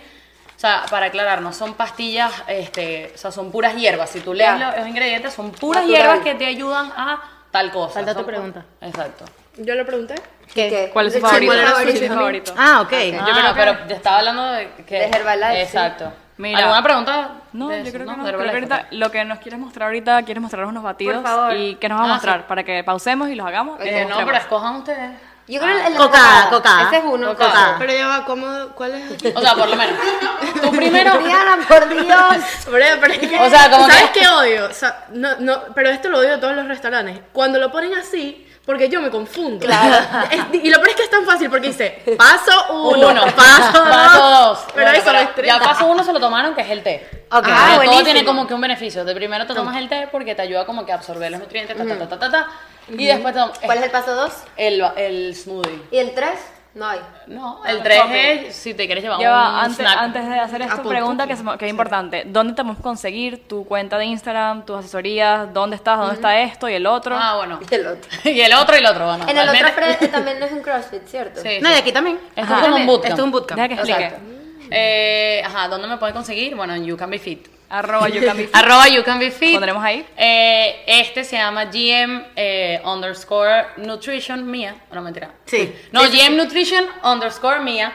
o 0.56 0.58
sea, 0.58 0.84
para 0.90 1.06
aclarar, 1.06 1.42
no 1.42 1.52
son 1.52 1.74
pastillas, 1.74 2.32
este, 2.48 3.12
o 3.14 3.18
sea, 3.18 3.30
son 3.30 3.50
puras 3.52 3.74
hierbas. 3.76 4.08
Si 4.10 4.20
tú 4.20 4.32
lees 4.32 4.58
los, 4.58 4.76
los 4.76 4.88
ingredientes, 4.88 5.34
son 5.34 5.50
puras 5.52 5.82
Natural. 5.84 6.02
hierbas 6.02 6.24
que 6.24 6.34
te 6.34 6.46
ayudan 6.46 6.90
a 6.96 7.20
tal 7.50 7.70
cosa. 7.70 7.94
Falta 7.94 8.14
tu 8.14 8.24
pregunta. 8.24 8.64
Exacto. 8.80 9.24
Yo 9.58 9.74
le 9.74 9.84
pregunté. 9.84 10.14
¿Qué? 10.54 10.68
¿Qué? 10.68 10.90
¿Cuál 10.92 11.06
es 11.08 11.14
su 11.14 11.20
favorito? 11.20 11.46
¿cuál 11.52 11.58
era 11.58 11.68
su 11.68 11.74
¿Cuál 11.74 11.88
es 11.88 11.98
su 11.98 12.06
favorito? 12.06 12.52
favorito? 12.52 12.54
Ah, 12.56 12.80
ok. 12.82 12.92
Yo 13.26 13.34
creo 13.34 13.54
pero 13.54 13.78
te 13.86 13.94
estaba 13.94 14.18
hablando 14.18 14.44
de 14.52 14.70
que... 14.86 14.94
De 14.98 15.04
Herbalife, 15.06 15.54
sí. 15.56 15.60
Exacto. 15.62 16.12
Mira. 16.38 16.58
¿Alguna 16.58 16.82
pregunta? 16.82 17.30
No, 17.54 17.74
yo 17.74 17.90
creo 17.90 17.92
que 17.92 17.98
no. 18.16 18.24
De 18.24 18.28
Creo 18.30 18.38
que 18.40 18.46
Herbalife, 18.48 18.74
ahorita 18.74 18.86
lo 18.90 19.10
que 19.10 19.24
nos 19.24 19.38
quieres 19.38 19.58
mostrar 19.58 19.86
ahorita, 19.86 20.22
quieres 20.24 20.42
mostrar 20.42 20.66
unos 20.66 20.82
batidos. 20.82 21.22
favor. 21.22 21.56
¿Y 21.56 21.76
qué 21.76 21.88
nos 21.88 21.98
va 21.98 22.02
a 22.02 22.06
Ah, 22.06 22.12
mostrar? 22.12 22.38
sí. 22.40 22.44
Para 22.48 22.62
que 22.62 22.84
pausemos 22.84 23.30
y 23.30 23.34
los 23.34 23.46
hagamos. 23.46 23.80
y 23.82 23.88
Eh, 23.88 24.04
no, 24.06 24.16
pero 24.24 24.36
escojan 24.36 24.76
ustedes. 24.76 25.12
Yo 25.48 25.60
creo 25.60 25.76
el, 25.78 25.86
el 25.92 25.94
Cocada, 25.94 26.50
cocada. 26.50 26.82
Ese 26.88 26.96
es 26.98 27.04
uno. 27.04 27.28
Cocada. 27.28 27.50
cocada. 27.50 27.76
Pero 27.78 27.92
ya 27.92 28.06
va, 28.08 28.24
¿cómo, 28.24 28.46
¿cuál 28.74 28.94
es? 28.96 29.34
O 29.36 29.40
sea, 29.40 29.54
por 29.54 29.68
lo 29.68 29.76
menos. 29.76 29.96
Tú 30.62 30.70
primero. 30.72 31.18
Diana, 31.18 31.58
por 31.68 31.88
Dios. 31.88 32.36
Pero, 32.68 33.00
pero 33.00 33.12
es 33.12 33.18
que- 33.20 33.38
O 33.40 33.48
sea, 33.48 33.70
como 33.70 33.86
¿Sabes 33.86 34.10
que- 34.10 34.20
qué 34.20 34.28
odio? 34.28 34.66
O 34.66 34.72
sea, 34.72 35.04
no, 35.12 35.36
no, 35.38 35.62
pero 35.74 35.90
esto 35.90 36.08
lo 36.08 36.18
odio 36.18 36.30
de 36.30 36.38
todos 36.38 36.56
los 36.56 36.66
restaurantes. 36.66 37.20
Cuando 37.32 37.60
lo 37.60 37.70
ponen 37.70 37.94
así, 37.94 38.42
porque 38.64 38.88
yo 38.88 39.00
me 39.00 39.08
confundo. 39.10 39.64
Claro. 39.64 40.04
Es- 40.32 40.64
y 40.64 40.68
lo 40.68 40.78
peor 40.78 40.88
es 40.88 40.96
que 40.96 41.02
es 41.04 41.10
tan 41.10 41.24
fácil 41.24 41.48
porque 41.48 41.68
dice 41.68 42.02
paso 42.18 42.72
uno, 42.90 43.08
Uno. 43.10 43.22
paso 43.36 43.78
dos. 43.84 43.88
Paso 43.88 44.28
dos. 44.28 44.58
Pero 44.74 44.86
Bueno, 44.86 44.98
eso 44.98 45.12
me 45.12 45.18
ya 45.18 45.22
estresa. 45.22 45.58
paso 45.60 45.86
uno 45.86 46.02
se 46.02 46.12
lo 46.12 46.18
tomaron, 46.18 46.56
que 46.56 46.62
es 46.62 46.70
el 46.70 46.82
té. 46.82 47.08
Ok. 47.30 47.42
O 47.44 47.46
sea, 47.46 47.74
Ah, 47.76 47.80
todo 47.84 48.02
tiene 48.02 48.24
como 48.24 48.48
que 48.48 48.54
un 48.54 48.60
beneficio. 48.60 49.04
De 49.04 49.14
primero 49.14 49.46
te 49.46 49.54
tomas 49.54 49.76
el 49.76 49.88
té 49.88 50.08
porque 50.10 50.34
te 50.34 50.42
ayuda 50.42 50.66
como 50.66 50.84
que 50.84 50.90
a 50.90 50.96
absorber 50.96 51.30
los 51.30 51.38
nutrientes, 51.38 51.76
ta, 51.76 51.84
ta, 51.86 51.96
ta, 51.96 52.08
ta, 52.08 52.18
ta, 52.18 52.30
ta. 52.32 52.46
Y 52.88 53.06
después 53.06 53.34
¿Cuál 53.64 53.78
es 53.78 53.84
el 53.84 53.90
paso 53.90 54.14
dos? 54.14 54.32
el, 54.56 54.82
el 54.96 55.34
smoothie. 55.34 55.82
¿Y 55.90 55.98
el 55.98 56.14
tres? 56.14 56.38
No 56.74 56.86
hay. 56.86 57.00
No, 57.26 57.64
el 57.64 57.82
3 57.82 58.02
es 58.10 58.54
si 58.54 58.74
te 58.74 58.84
quieres 58.84 59.02
llevar 59.02 59.18
Lleva, 59.18 59.48
un 59.50 59.56
antes, 59.60 59.78
snack. 59.78 59.96
antes 59.98 60.28
de 60.28 60.38
hacer 60.38 60.60
esto, 60.60 60.74
Apunta. 60.74 60.88
pregunta 60.90 61.26
que 61.26 61.32
es, 61.32 61.40
que 61.58 61.64
es 61.64 61.70
importante. 61.70 62.24
¿Dónde 62.26 62.52
te 62.52 62.62
podemos 62.62 62.82
conseguir 62.82 63.48
tu 63.48 63.64
cuenta 63.64 63.96
de 63.96 64.04
Instagram, 64.04 64.66
tus 64.66 64.80
asesorías? 64.80 65.54
¿Dónde 65.54 65.76
estás? 65.76 65.98
¿Dónde 65.98 66.16
está 66.16 66.38
esto 66.38 66.68
y 66.68 66.74
el 66.74 66.86
otro? 66.86 67.16
Ah, 67.18 67.36
bueno. 67.36 67.60
Y 67.70 67.74
el 67.74 67.86
otro. 67.86 68.10
y 68.30 68.40
el 68.42 68.52
otro 68.52 68.76
y 68.76 68.80
el 68.80 68.86
otro, 68.86 69.06
bueno. 69.06 69.24
En 69.26 69.38
el 69.38 69.48
otro 69.48 69.68
pre- 69.74 70.08
también 70.08 70.42
es 70.42 70.52
un 70.52 70.60
CrossFit, 70.60 71.06
¿cierto? 71.06 71.40
Sí, 71.40 71.60
No, 71.62 71.68
sí. 71.70 71.74
y 71.76 71.78
aquí 71.78 71.92
también. 71.92 72.20
Esto 72.36 72.54
es 72.54 72.60
como 72.60 72.76
un 72.76 72.84
bootcamp. 72.86 73.08
Esto 73.10 73.22
es 73.22 73.24
un 73.24 73.30
bootcamp. 73.32 73.56
Deja 73.58 73.68
que 73.68 73.74
explique. 73.74 74.04
Exacto. 74.04 74.26
Eh, 74.70 75.42
ajá, 75.46 75.68
¿dónde 75.68 75.88
me 75.88 75.96
pueden 75.96 76.14
conseguir? 76.14 76.54
Bueno, 76.56 76.74
en 76.74 76.84
You 76.84 76.98
Can 76.98 77.08
Be 77.08 77.18
Fit. 77.18 77.48
Arroba 77.68 78.08
you 78.08 78.20
can 78.20 78.36
be 78.36 78.44
fit. 78.46 78.54
Arroba 78.56 78.88
You 78.88 79.02
Can 79.02 79.18
Be 79.18 79.30
Fit. 79.30 79.54
Pondremos 79.54 79.82
ahí. 79.82 80.06
Eh, 80.16 80.84
este 80.86 81.24
se 81.24 81.36
llama 81.36 81.64
GM 81.66 82.26
eh, 82.36 82.80
underscore 82.84 83.66
Nutrition 83.78 84.48
Mía. 84.48 84.76
No, 84.92 85.02
mentira. 85.02 85.32
Sí. 85.46 85.74
No, 85.92 86.02
GM 86.02 86.36
Nutrition 86.36 86.84
underscore 87.02 87.60
Mía. 87.60 87.92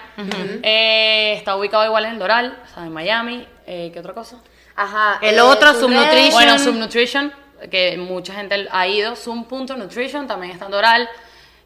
Eh, 0.64 1.36
está 1.38 1.56
ubicado 1.56 1.86
igual 1.86 2.06
en 2.06 2.14
el 2.14 2.20
Doral, 2.20 2.58
o 2.64 2.74
sea, 2.74 2.84
en 2.84 2.92
Miami. 2.92 3.48
Eh, 3.66 3.92
¿Qué 3.94 4.00
otra 4.00 4.14
cosa? 4.14 4.38
Ajá. 4.76 5.20
El 5.22 5.36
eh, 5.36 5.42
otro, 5.42 5.74
Subnutrition. 5.74 6.32
Bueno, 6.32 6.60
Subnutrition, 6.60 7.34
que 7.70 7.98
mucha 7.98 8.34
gente 8.34 8.68
ha 8.72 8.88
ido. 8.88 9.16
Zoom.nutrition 9.16 10.28
también 10.28 10.52
está 10.52 10.66
en 10.66 10.72
Doral. 10.72 11.10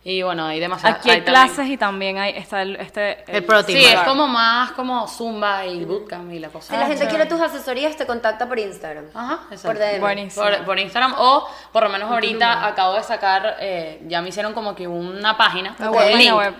Y 0.08 0.22
bueno, 0.22 0.46
hay 0.46 0.60
demasiadas. 0.60 1.00
Aquí 1.00 1.10
hay 1.10 1.22
también- 1.24 1.34
clases 1.48 1.68
y 1.68 1.78
también 1.78 2.20
hay, 2.20 2.34
está 2.38 2.62
el, 2.62 2.76
este, 2.76 3.24
El 3.26 3.44
protein 3.44 3.76
Sí, 3.80 3.86
es 3.86 4.00
como 4.02 4.28
más 4.28 4.72
como 4.74 5.08
Zumba 5.08 5.66
y 5.66 5.84
Bootcamp 5.84 6.32
y 6.32 6.38
la 6.38 6.50
cosa. 6.50 6.76
Si 6.76 6.80
la 6.80 6.86
gente 6.86 7.08
quiere 7.08 7.26
tus 7.26 7.42
asesorías, 7.42 7.96
te 7.98 8.06
contacta 8.06 8.48
por 8.48 8.60
Instagram. 8.60 9.06
Ajá, 9.16 9.40
exacto. 9.50 9.68
Por 9.68 9.80
DM. 9.80 10.00
Buenísimo. 10.00 10.46
Por, 10.46 10.64
por 10.64 10.80
Instagram 10.80 11.16
o 11.18 11.48
por 11.72 11.82
lo 11.82 11.90
menos 11.90 12.12
ahorita 12.12 12.68
acabo 12.68 12.94
de 12.94 13.02
sacar, 13.02 13.58
eh, 13.60 14.00
ya 14.06 14.22
me 14.22 14.30
hicieron 14.30 14.54
como 14.54 14.76
que 14.76 14.88
una 14.88 15.36
página, 15.38 15.76
Ah, 15.80 15.86
un 15.86 15.92
bueno, 15.94 16.18
link. 16.18 16.36
web. 16.36 16.54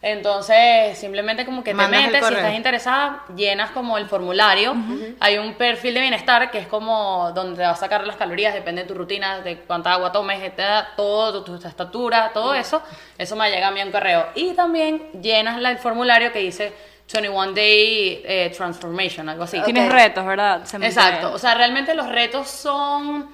Entonces 0.00 0.96
simplemente 0.96 1.44
como 1.44 1.64
que 1.64 1.70
te 1.70 1.74
Mandas 1.74 2.04
el 2.04 2.12
metes, 2.12 2.28
si 2.28 2.34
estás 2.34 2.54
interesada, 2.54 3.24
llenas 3.34 3.72
como 3.72 3.98
el 3.98 4.06
formulario. 4.06 4.76
Hay 5.18 5.38
un 5.38 5.54
perfil 5.54 5.94
de 5.94 6.00
bienestar 6.02 6.52
que 6.52 6.58
es 6.58 6.68
como 6.68 7.32
donde 7.34 7.56
te 7.56 7.62
va 7.64 7.70
a 7.70 7.76
sacar 7.76 8.06
las 8.06 8.14
calorías, 8.14 8.54
depende 8.54 8.82
de 8.82 8.88
tu 8.88 8.94
rutina, 8.94 9.40
de 9.40 9.58
cuánta 9.58 9.92
agua 9.92 10.12
tomes, 10.12 10.38
etcétera, 10.38 10.90
todo, 10.96 11.42
tu, 11.42 11.58
tu 11.58 11.66
estatura, 11.66 12.30
todo 12.32 12.54
eso. 12.54 12.80
Eso 13.18 13.36
me 13.36 13.50
llega 13.50 13.68
a 13.68 13.70
mí 13.70 13.82
un 13.82 13.90
correo. 13.90 14.26
Y 14.34 14.52
también 14.54 15.10
llenas 15.20 15.58
el 15.62 15.78
formulario 15.78 16.32
que 16.32 16.38
dice 16.40 16.72
21 17.12 17.52
Day 17.52 18.22
eh, 18.24 18.52
Transformation, 18.56 19.28
algo 19.28 19.44
así. 19.44 19.60
Tienes 19.62 19.92
retos, 19.92 20.24
¿verdad? 20.24 20.64
Se 20.64 20.78
me- 20.78 20.86
Exacto, 20.86 21.32
o 21.32 21.38
sea, 21.38 21.54
realmente 21.54 21.94
los 21.94 22.08
retos 22.08 22.48
son, 22.48 23.30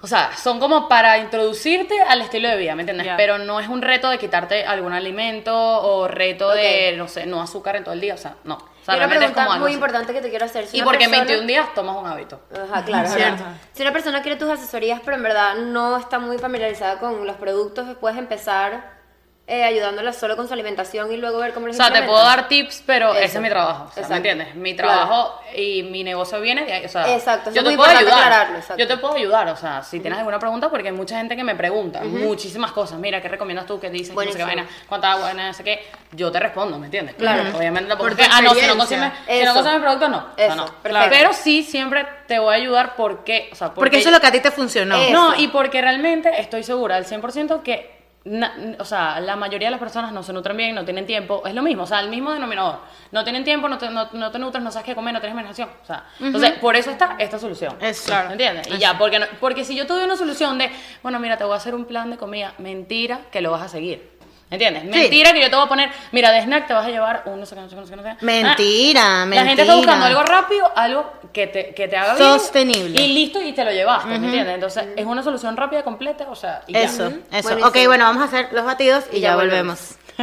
o 0.00 0.06
sea, 0.06 0.30
son 0.36 0.60
como 0.60 0.88
para 0.88 1.18
introducirte 1.18 2.00
al 2.02 2.20
estilo 2.22 2.48
de 2.48 2.56
vida, 2.56 2.74
¿me 2.74 2.82
entiendes? 2.82 3.06
Ya. 3.06 3.16
Pero 3.16 3.38
no 3.38 3.58
es 3.60 3.68
un 3.68 3.82
reto 3.82 4.08
de 4.10 4.18
quitarte 4.18 4.64
algún 4.64 4.92
alimento 4.92 5.54
o 5.56 6.08
reto 6.08 6.50
de, 6.50 6.90
Ok. 6.92 6.98
no 6.98 7.08
sé, 7.08 7.26
no 7.26 7.40
azúcar 7.42 7.76
en 7.76 7.84
todo 7.84 7.94
el 7.94 8.00
día, 8.00 8.14
o 8.14 8.18
sea, 8.18 8.34
no. 8.44 8.54
O 8.56 8.84
sea, 8.84 8.94
Y 8.94 8.98
una 8.98 9.06
realmente 9.06 9.24
es 9.26 9.32
como 9.32 9.50
algo 9.52 9.62
muy 9.62 9.70
así. 9.70 9.74
importante 9.76 10.12
que 10.12 10.20
te 10.20 10.28
quiero 10.28 10.44
hacer. 10.44 10.66
Si 10.66 10.76
Y 10.78 10.82
porque 10.82 11.04
en 11.04 11.10
persona- 11.10 11.26
21 11.28 11.46
días 11.46 11.72
tomas 11.74 11.96
un 11.96 12.06
hábito. 12.06 12.40
Ajá, 12.70 12.84
claro, 12.84 13.08
Cierto. 13.08 13.42
Si 13.72 13.82
una 13.82 13.92
persona 13.92 14.20
quiere 14.20 14.38
tus 14.38 14.50
asesorías, 14.50 15.00
pero 15.02 15.16
en 15.16 15.22
verdad 15.22 15.54
no 15.56 15.96
está 15.96 16.18
muy 16.18 16.36
familiarizada 16.38 16.98
con 16.98 17.26
los 17.26 17.36
productos, 17.36 17.86
puedes 17.98 18.18
empezar 18.18 18.93
eh, 19.46 19.62
ayudándola 19.62 20.12
solo 20.14 20.36
con 20.36 20.48
su 20.48 20.54
alimentación 20.54 21.12
y 21.12 21.18
luego 21.18 21.38
ver 21.38 21.52
cómo 21.52 21.64
O 21.64 21.68
les 21.68 21.76
sea, 21.76 21.92
te 21.92 22.02
puedo 22.02 22.22
dar 22.24 22.48
tips, 22.48 22.82
pero 22.86 23.12
ese 23.14 23.24
Eso. 23.24 23.36
es 23.38 23.42
mi 23.42 23.50
trabajo, 23.50 23.90
o 23.90 23.92
sea, 23.92 24.08
¿me 24.08 24.16
entiendes? 24.16 24.54
Mi 24.54 24.74
Claro. 24.74 24.92
trabajo 25.00 25.40
y 25.54 25.82
mi 25.82 26.02
negocio 26.02 26.40
viene 26.40 26.64
de 26.64 26.72
ahí, 26.72 26.84
o 26.86 26.88
sea, 26.88 27.14
Exacto, 27.14 27.50
eso 27.50 27.60
yo 27.60 27.68
te 27.68 27.76
puedo 27.76 27.90
ayudar, 27.90 28.48
yo 28.78 28.88
te 28.88 28.96
puedo 28.96 29.14
ayudar, 29.16 29.48
o 29.48 29.56
sea, 29.56 29.82
si 29.82 30.00
tienes 30.00 30.18
alguna 30.18 30.38
pregunta, 30.38 30.70
porque 30.70 30.88
hay 30.88 30.94
mucha 30.94 31.18
gente 31.18 31.36
que 31.36 31.44
me 31.44 31.54
pregunta 31.54 32.00
muchísimas 32.04 32.72
cosas, 32.72 32.98
mira, 32.98 33.20
¿qué 33.20 33.28
recomiendas 33.28 33.66
tú? 33.66 33.78
¿Qué 33.78 33.90
dices? 33.90 34.14
No 34.14 34.22
sé 34.22 34.34
qué 34.34 34.44
vaina, 34.44 34.66
¿cuánta 34.88 35.12
agua? 35.12 35.34
No 35.34 35.52
sé 35.52 35.62
qué, 35.62 35.84
yo 36.12 36.32
te 36.32 36.40
respondo, 36.40 36.78
¿me 36.78 36.86
entiendes? 36.86 37.14
Claro. 37.16 37.42
Obviamente 37.54 37.88
tampoco 37.88 38.08
Por 38.10 38.18
es 38.18 38.26
que, 38.26 38.30
tu 38.32 38.36
ah, 38.38 38.40
no, 38.40 38.54
si 38.54 38.66
no 38.66 38.76
consumes, 38.78 39.12
si 39.26 39.32
Eso. 39.32 39.44
no 39.44 39.54
consumes 39.54 39.80
productos, 39.82 40.08
no, 40.08 40.16
o 40.32 40.36
sea, 40.36 40.46
Eso, 40.46 40.56
no. 40.56 40.66
perfecto. 40.82 41.08
Pero 41.10 41.32
sí, 41.34 41.62
siempre 41.62 42.06
te 42.26 42.38
voy 42.38 42.54
a 42.54 42.56
ayudar 42.56 42.96
porque, 42.96 43.50
o 43.52 43.54
sea, 43.56 43.74
Porque 43.74 43.98
eso 43.98 44.08
es 44.08 44.14
lo 44.14 44.20
que 44.22 44.26
a 44.26 44.32
ti 44.32 44.40
te 44.40 44.50
funcionó. 44.50 44.96
No, 45.10 45.32
Eso. 45.34 45.42
y 45.42 45.48
porque 45.48 45.82
realmente 45.82 46.40
estoy 46.40 46.62
segura 46.62 46.96
al 46.96 47.04
100% 47.04 47.62
que, 47.62 47.92
na- 48.24 48.54
o 48.78 48.84
sea, 48.84 49.20
la 49.20 49.36
mayoría 49.36 49.68
de 49.68 49.72
las 49.72 49.80
personas 49.80 50.10
no 50.12 50.22
se 50.22 50.32
nutren 50.32 50.56
bien, 50.56 50.74
no 50.74 50.84
tienen 50.84 51.06
tiempo. 51.06 51.42
Es 51.46 51.54
lo 51.54 51.62
mismo, 51.62 51.82
o 51.82 51.86
sea, 51.86 52.00
el 52.00 52.08
mismo 52.08 52.32
denominador. 52.32 52.78
No 53.12 53.22
tienen 53.22 53.44
tiempo, 53.44 53.68
no 53.68 53.76
te, 53.78 53.90
no, 53.90 54.08
no 54.12 54.30
te 54.30 54.38
nutres, 54.38 54.62
no 54.64 54.70
sabes 54.70 54.86
qué 54.86 54.94
comer, 54.94 55.12
no 55.12 55.20
tienes 55.20 55.34
imaginación. 55.34 55.68
O 55.82 55.86
sea, 55.86 56.04
entonces, 56.20 56.52
por 56.58 56.74
eso 56.76 56.90
está 56.90 57.16
esta 57.18 57.38
solución. 57.38 57.76
Eso. 57.80 58.12
¿Me 58.26 58.32
entiendes? 58.32 58.66
Y 58.68 58.78
ya, 58.78 58.96
porque, 58.98 59.18
no- 59.18 59.26
porque 59.40 59.64
si 59.64 59.76
yo 59.76 59.86
te 59.86 59.92
doy 59.92 60.04
una 60.04 60.16
solución 60.16 60.56
de, 60.58 60.70
bueno, 61.02 61.18
mira, 61.20 61.36
te 61.36 61.44
voy 61.44 61.52
a 61.54 61.56
hacer 61.56 61.74
un 61.74 61.84
plan 61.84 62.10
de 62.10 62.16
comida, 62.16 62.54
mentira 62.58 63.20
que 63.30 63.40
lo 63.42 63.50
vas 63.50 63.62
a 63.62 63.68
seguir. 63.68 64.13
¿Me 64.50 64.56
entiendes? 64.56 64.84
Mentira 64.84 65.32
que 65.32 65.40
yo 65.40 65.50
te 65.50 65.56
voy 65.56 65.64
a 65.64 65.68
poner, 65.68 65.90
mira, 66.12 66.30
de 66.30 66.42
snack 66.42 66.66
te 66.68 66.74
vas 66.74 66.86
a 66.86 66.90
llevar 66.90 67.22
un 67.26 67.40
no 67.40 67.46
sé 67.46 67.54
qué, 67.56 67.60
no 67.62 67.68
sé 67.68 67.74
qué, 67.74 67.80
no 67.80 67.86
sé 67.86 67.90
qué, 67.92 67.96
no 67.96 68.02
sé 68.02 68.16
qué. 68.18 68.24
Mentira, 68.24 69.22
Ah, 69.22 69.26
La 69.26 69.44
gente 69.46 69.62
está 69.62 69.74
buscando 69.74 70.04
mentira. 70.04 70.20
algo 70.20 70.32
rápido, 70.32 70.72
algo 70.76 71.12
que 71.32 71.46
te, 71.48 71.74
que 71.74 71.88
te 71.88 71.96
haga 71.96 72.14
bien. 72.14 72.28
Sostenible. 72.28 73.02
Y 73.02 73.08
listo, 73.14 73.40
y 73.42 73.52
te 73.52 73.64
lo 73.64 73.72
llevaste, 73.72 74.08
¿me 74.10 74.16
entiendes? 74.26 74.54
Entonces, 74.54 74.84
es 74.96 75.04
una 75.06 75.22
solución 75.22 75.56
rápida, 75.56 75.82
completa, 75.82 76.26
o 76.30 76.36
sea, 76.36 76.62
y 76.68 76.74
ya. 76.74 76.80
Eso, 76.82 77.06
eso. 77.08 77.42
Buenísimo. 77.48 77.66
Ok, 77.66 77.76
bueno, 77.86 78.04
vamos 78.04 78.22
a 78.22 78.26
hacer 78.26 78.48
los 78.52 78.64
batidos 78.64 79.04
y, 79.12 79.16
Y 79.16 79.20
ya, 79.20 79.30
ya 79.30 79.36
volvemos. 79.36 79.96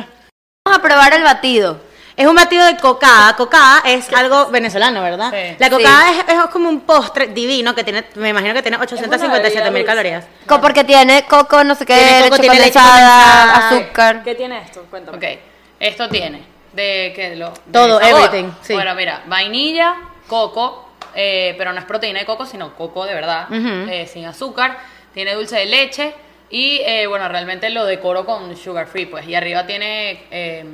Vamos 0.66 0.80
a 0.80 0.82
probar 0.82 1.14
el 1.14 1.24
batido. 1.24 1.80
Es 2.18 2.28
un 2.28 2.36
batido 2.36 2.66
de 2.66 2.78
cocada. 2.78 3.36
Cocada 3.36 3.82
es 3.86 4.12
algo 4.14 4.48
venezolano, 4.48 5.02
¿verdad? 5.02 5.32
Sí. 5.32 5.56
La 5.60 5.70
cocada 5.70 6.12
es, 6.12 6.18
es 6.28 6.40
como 6.52 6.70
un 6.70 6.82
postre 6.82 7.28
divino 7.28 7.74
que 7.74 7.84
tiene, 7.84 8.04
me 8.16 8.30
imagino 8.30 8.54
que 8.54 8.62
tiene 8.62 8.78
857 8.78 9.72
mil 9.72 9.86
calorías. 9.86 10.26
Co- 10.46 10.60
Porque 10.62 10.84
tiene 10.84 11.24
coco, 11.26 11.64
no 11.64 11.74
sé 11.76 11.86
qué, 11.86 11.96
Tiene 11.96 12.24
coco, 12.30 12.36
leche 12.36 12.42
tiene 12.42 12.56
leche 12.66 12.80
condensada, 12.80 13.42
condensada. 13.54 13.68
azúcar. 13.70 14.24
¿Qué 14.24 14.36
tiene 14.36 14.58
esto? 14.60 14.86
Cuéntame. 14.90 15.18
Ok, 15.18 15.40
esto 15.80 16.10
tiene 16.10 16.44
de 16.74 17.14
que 17.16 17.36
lo 17.36 17.52
de 17.52 17.72
Todo, 17.72 18.00
sabor. 18.00 18.20
everything, 18.26 18.52
sí. 18.62 18.74
Bueno, 18.74 18.94
mira, 18.96 19.22
vainilla, 19.28 19.96
coco, 20.28 20.90
eh, 21.16 21.56
pero 21.58 21.74
no 21.74 21.80
es 21.80 21.86
proteína 21.86 22.20
de 22.20 22.26
coco, 22.26 22.46
sino 22.46 22.74
coco 22.76 23.06
de 23.06 23.14
verdad, 23.14 23.48
Ujú. 23.50 23.90
eh, 23.92 24.08
sin 24.12 24.26
azúcar, 24.26 24.78
tiene 25.14 25.34
dulce 25.34 25.58
de 25.58 25.66
leche 25.66 26.14
y 26.52 26.80
eh, 26.86 27.08
bueno, 27.08 27.28
realmente 27.30 27.70
lo 27.70 27.86
decoro 27.86 28.26
con 28.26 28.56
sugar 28.58 28.88
free, 28.88 29.06
pues, 29.06 29.26
y 29.28 29.34
arriba 29.36 29.66
tiene, 29.66 30.26
eh, 30.32 30.66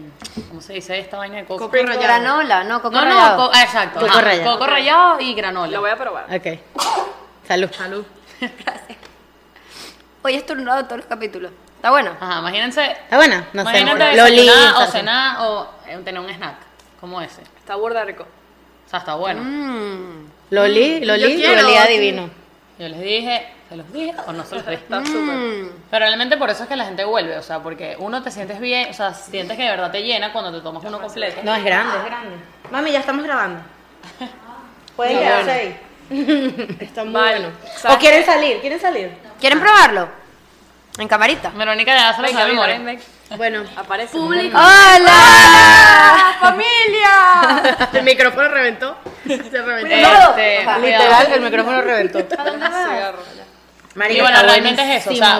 ¿cómo 0.49 0.59
se 0.61 0.73
dice 0.73 0.97
esta 0.99 1.17
vaina 1.17 1.37
de 1.37 1.45
coco? 1.45 1.65
Coco 1.65 1.75
rallado. 1.77 2.01
Granola, 2.01 2.63
no, 2.63 2.81
coco 2.81 2.95
no, 2.95 3.05
no, 3.05 3.11
rallado. 3.11 3.49
co- 3.51 3.55
exacto, 3.57 3.99
Coco 3.99 4.11
ajá, 4.11 4.21
rallado. 4.21 4.51
coco 4.53 4.67
rallado 4.67 5.19
y 5.21 5.33
granola. 5.35 5.71
Lo 5.71 5.81
voy 5.81 5.91
a 5.91 5.95
probar. 5.95 6.25
Ok. 6.35 6.59
Salud. 7.47 7.69
Salud. 7.71 8.05
Hoy 10.23 10.33
he 10.33 10.37
estornudado 10.37 10.83
todos 10.85 10.97
los 10.97 11.05
capítulos. 11.05 11.51
Está 11.75 11.91
bueno. 11.91 12.11
Ajá, 12.19 12.39
imagínense, 12.39 12.83
¿Está 12.91 13.17
buena? 13.17 13.47
No 13.53 13.63
sé. 13.63 13.79
imagínate 13.79 14.17
Loli. 14.17 14.35
desayunar 14.41 14.75
o 14.75 14.91
cenar 14.91 15.37
o 15.41 15.69
eh, 15.87 15.97
tener 16.03 16.19
un 16.19 16.29
snack 16.29 16.55
como 16.99 17.21
ese. 17.21 17.41
Está 17.59 17.75
burda 17.75 18.03
rico. 18.03 18.23
O 18.23 18.89
sea, 18.89 18.99
está 18.99 19.15
bueno. 19.15 19.41
Mm. 19.43 20.27
Loli, 20.49 21.05
Loli, 21.05 21.35
quiero, 21.35 21.61
Loli 21.61 21.73
sí. 21.73 21.77
adivino. 21.79 22.29
Yo 22.79 22.89
les 22.89 22.99
dije, 22.99 23.47
¿se 23.69 23.75
los 23.75 23.91
dije 23.93 24.13
o 24.25 24.33
no 24.33 24.43
se 24.45 24.55
los 24.55 24.65
dije? 24.65 24.81
Está 24.83 25.05
súper. 25.05 25.35
Mm. 25.35 25.69
Pero 25.91 26.05
realmente 26.05 26.37
por 26.37 26.49
eso 26.49 26.63
es 26.63 26.69
que 26.69 26.75
la 26.75 26.85
gente 26.85 27.03
vuelve, 27.03 27.37
o 27.37 27.43
sea, 27.43 27.59
porque 27.59 27.95
uno 27.99 28.21
te 28.23 28.31
sientes 28.31 28.59
bien, 28.59 28.89
o 28.89 28.93
sea, 28.93 29.13
sientes 29.13 29.57
que 29.57 29.63
de 29.63 29.69
verdad 29.69 29.91
te 29.91 30.03
llena 30.03 30.31
cuando 30.31 30.51
te 30.51 30.61
tomas 30.61 30.83
uno 30.83 30.99
completo. 30.99 31.41
No, 31.43 31.55
es 31.55 31.63
grande, 31.63 31.97
es 31.97 32.05
grande. 32.05 32.35
Mami, 32.71 32.91
ya 32.91 32.99
estamos 32.99 33.23
grabando. 33.23 33.61
Pueden 34.95 35.19
quedarse 35.19 35.43
bueno. 35.43 35.59
ahí. 35.61 36.77
Está 36.79 37.03
muy 37.03 37.13
Vale. 37.13 37.39
bueno. 37.39 37.95
¿O 37.95 37.97
quieren 37.97 38.25
salir? 38.25 38.59
¿Quieren 38.61 38.79
salir? 38.79 39.11
¿Quieren 39.39 39.59
probarlo? 39.59 40.09
En 40.97 41.07
camarita. 41.07 41.51
Verónica 41.51 41.95
ya 41.95 42.13
se 42.15 42.21
lo 42.21 42.27
sabe 42.29 42.45
de 42.45 42.51
memoria. 42.51 42.99
Bueno, 43.35 43.63
Aparece. 43.75 44.17
¡Hola! 44.17 45.13
¡Familia! 46.39 47.77
el 47.93 48.03
micrófono 48.03 48.47
reventó. 48.47 48.97
Se 49.27 49.61
reventó. 49.61 49.93
Este. 49.93 50.59
Literal, 50.79 51.33
el 51.33 51.41
micrófono 51.41 51.81
reventó. 51.81 52.19
Cigarro, 52.29 53.19
ya. 53.35 53.43
Marica, 53.97 54.17
Y 54.19 54.21
bueno, 54.21 54.37
está 54.37 54.47
realmente 54.51 54.81
es 54.83 55.01
eso, 55.01 55.09
o 55.11 55.15
sea, 55.15 55.39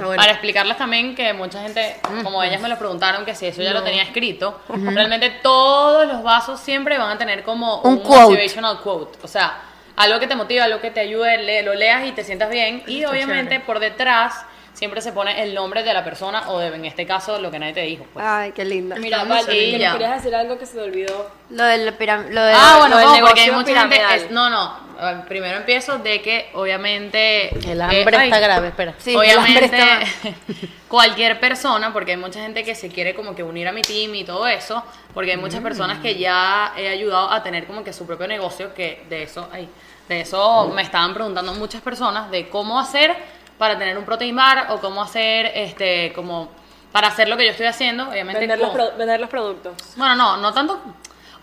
bueno. 0.00 0.16
para 0.16 0.30
explicarles 0.32 0.76
también 0.76 1.14
que 1.16 1.32
mucha 1.32 1.60
gente, 1.62 1.96
como 2.22 2.40
ellas 2.42 2.60
me 2.60 2.68
lo 2.68 2.78
preguntaron, 2.78 3.24
que 3.24 3.34
si 3.34 3.46
eso 3.46 3.60
ya 3.60 3.72
lo 3.72 3.82
tenía 3.82 4.04
escrito, 4.04 4.60
realmente 4.68 5.30
todos 5.42 6.06
los 6.06 6.22
vasos 6.22 6.60
siempre 6.60 6.96
van 6.96 7.10
a 7.10 7.18
tener 7.18 7.42
como 7.42 7.80
Un 7.80 7.94
un, 7.94 7.98
quote. 8.00 8.20
motivational 8.22 8.80
quote, 8.80 9.18
o 9.22 9.26
sea, 9.28 9.58
algo 9.96 10.20
que 10.20 10.28
te 10.28 10.36
motiva, 10.36 10.64
algo 10.64 10.80
que 10.80 10.90
te 10.92 11.00
ayude, 11.00 11.62
lo 11.64 11.74
leas 11.74 12.06
y 12.06 12.12
te 12.12 12.22
sientas 12.22 12.50
bien, 12.50 12.84
y 12.86 13.04
obviamente 13.04 13.58
por 13.58 13.80
detrás 13.80 14.44
siempre 14.74 15.00
se 15.02 15.12
pone 15.12 15.42
el 15.42 15.52
nombre 15.54 15.82
de 15.82 15.92
la 15.92 16.02
persona 16.04 16.48
o 16.50 16.58
de, 16.60 16.68
en 16.68 16.84
este 16.86 17.04
caso, 17.06 17.38
lo 17.40 17.50
que 17.50 17.58
nadie 17.58 17.72
te 17.74 17.80
dijo. 17.82 18.06
pues. 18.12 18.24
Ay, 18.26 18.52
qué 18.52 18.64
lindo. 18.64 18.96
Mira, 18.96 19.24
Val, 19.24 19.40
Sí, 19.44 19.50
que 19.72 19.78
ya. 19.78 19.88
nos 19.90 19.98
querías 19.98 20.16
decir 20.22 20.34
algo 20.34 20.58
que 20.58 20.66
se 20.66 20.74
te 20.74 20.80
olvidó. 20.82 21.30
Lo 21.50 21.64
del 21.64 21.84
lo 21.86 22.42
del 22.42 22.56
Ah, 22.56 22.76
bueno, 22.78 22.94
lo 22.94 23.10
del 23.12 23.20
no, 23.20 23.26
porque 23.26 23.40
hay 23.42 23.46
negocio 23.48 23.52
mucha 23.54 23.80
gente. 23.80 23.96
piramidal. 23.96 24.20
es- 24.26 24.30
no, 24.30 24.48
no. 24.50 24.91
Eh, 25.02 25.16
Primero 25.28 25.58
empiezo 25.58 25.98
de 25.98 26.22
que 26.22 26.50
obviamente. 26.54 27.48
El 27.70 27.80
eh, 27.80 27.82
hambre 27.82 28.16
ay, 28.16 28.28
está 28.28 28.38
grave, 28.40 28.68
espera. 28.68 28.94
Sí, 28.98 29.10
el 29.14 29.38
hambre 29.38 29.52
obviamente 29.66 29.76
está- 29.76 30.30
cualquier 30.88 31.40
persona, 31.40 31.92
porque 31.92 32.12
hay 32.12 32.16
mucha 32.18 32.40
gente 32.40 32.64
que 32.64 32.74
se 32.74 32.88
quiere 32.88 33.14
como 33.14 33.34
que 33.34 33.42
unir 33.42 33.66
a 33.68 33.72
mi 33.72 33.82
team 33.82 34.14
y 34.14 34.24
todo 34.24 34.46
eso, 34.46 34.82
porque 35.14 35.32
hay 35.32 35.36
muchas 35.38 35.60
personas 35.62 35.98
que 36.00 36.16
ya 36.18 36.72
he 36.76 36.88
ayudado 36.88 37.30
a 37.30 37.42
tener 37.42 37.66
como 37.66 37.82
que 37.82 37.92
su 37.92 38.06
propio 38.06 38.26
negocio, 38.28 38.74
que 38.74 39.04
de 39.08 39.22
eso, 39.24 39.48
ay, 39.52 39.68
de 40.08 40.20
eso 40.20 40.68
me 40.74 40.82
estaban 40.82 41.14
preguntando 41.14 41.54
muchas 41.54 41.80
personas 41.80 42.30
de 42.30 42.48
cómo 42.48 42.78
hacer 42.78 43.14
para 43.58 43.78
tener 43.78 43.96
un 43.96 44.04
protein 44.04 44.34
bar 44.36 44.66
o 44.70 44.80
cómo 44.80 45.02
hacer 45.02 45.50
este 45.54 46.12
como 46.14 46.50
para 46.90 47.08
hacer 47.08 47.26
lo 47.28 47.38
que 47.38 47.44
yo 47.46 47.52
estoy 47.52 47.64
haciendo, 47.66 48.10
obviamente. 48.10 48.40
Vender 48.40 48.58
los, 48.58 48.68
con- 48.68 48.76
pro- 48.76 48.96
vender 48.98 49.18
los 49.18 49.30
productos. 49.30 49.72
Bueno, 49.96 50.14
no, 50.14 50.36
no 50.36 50.52
tanto. 50.52 50.78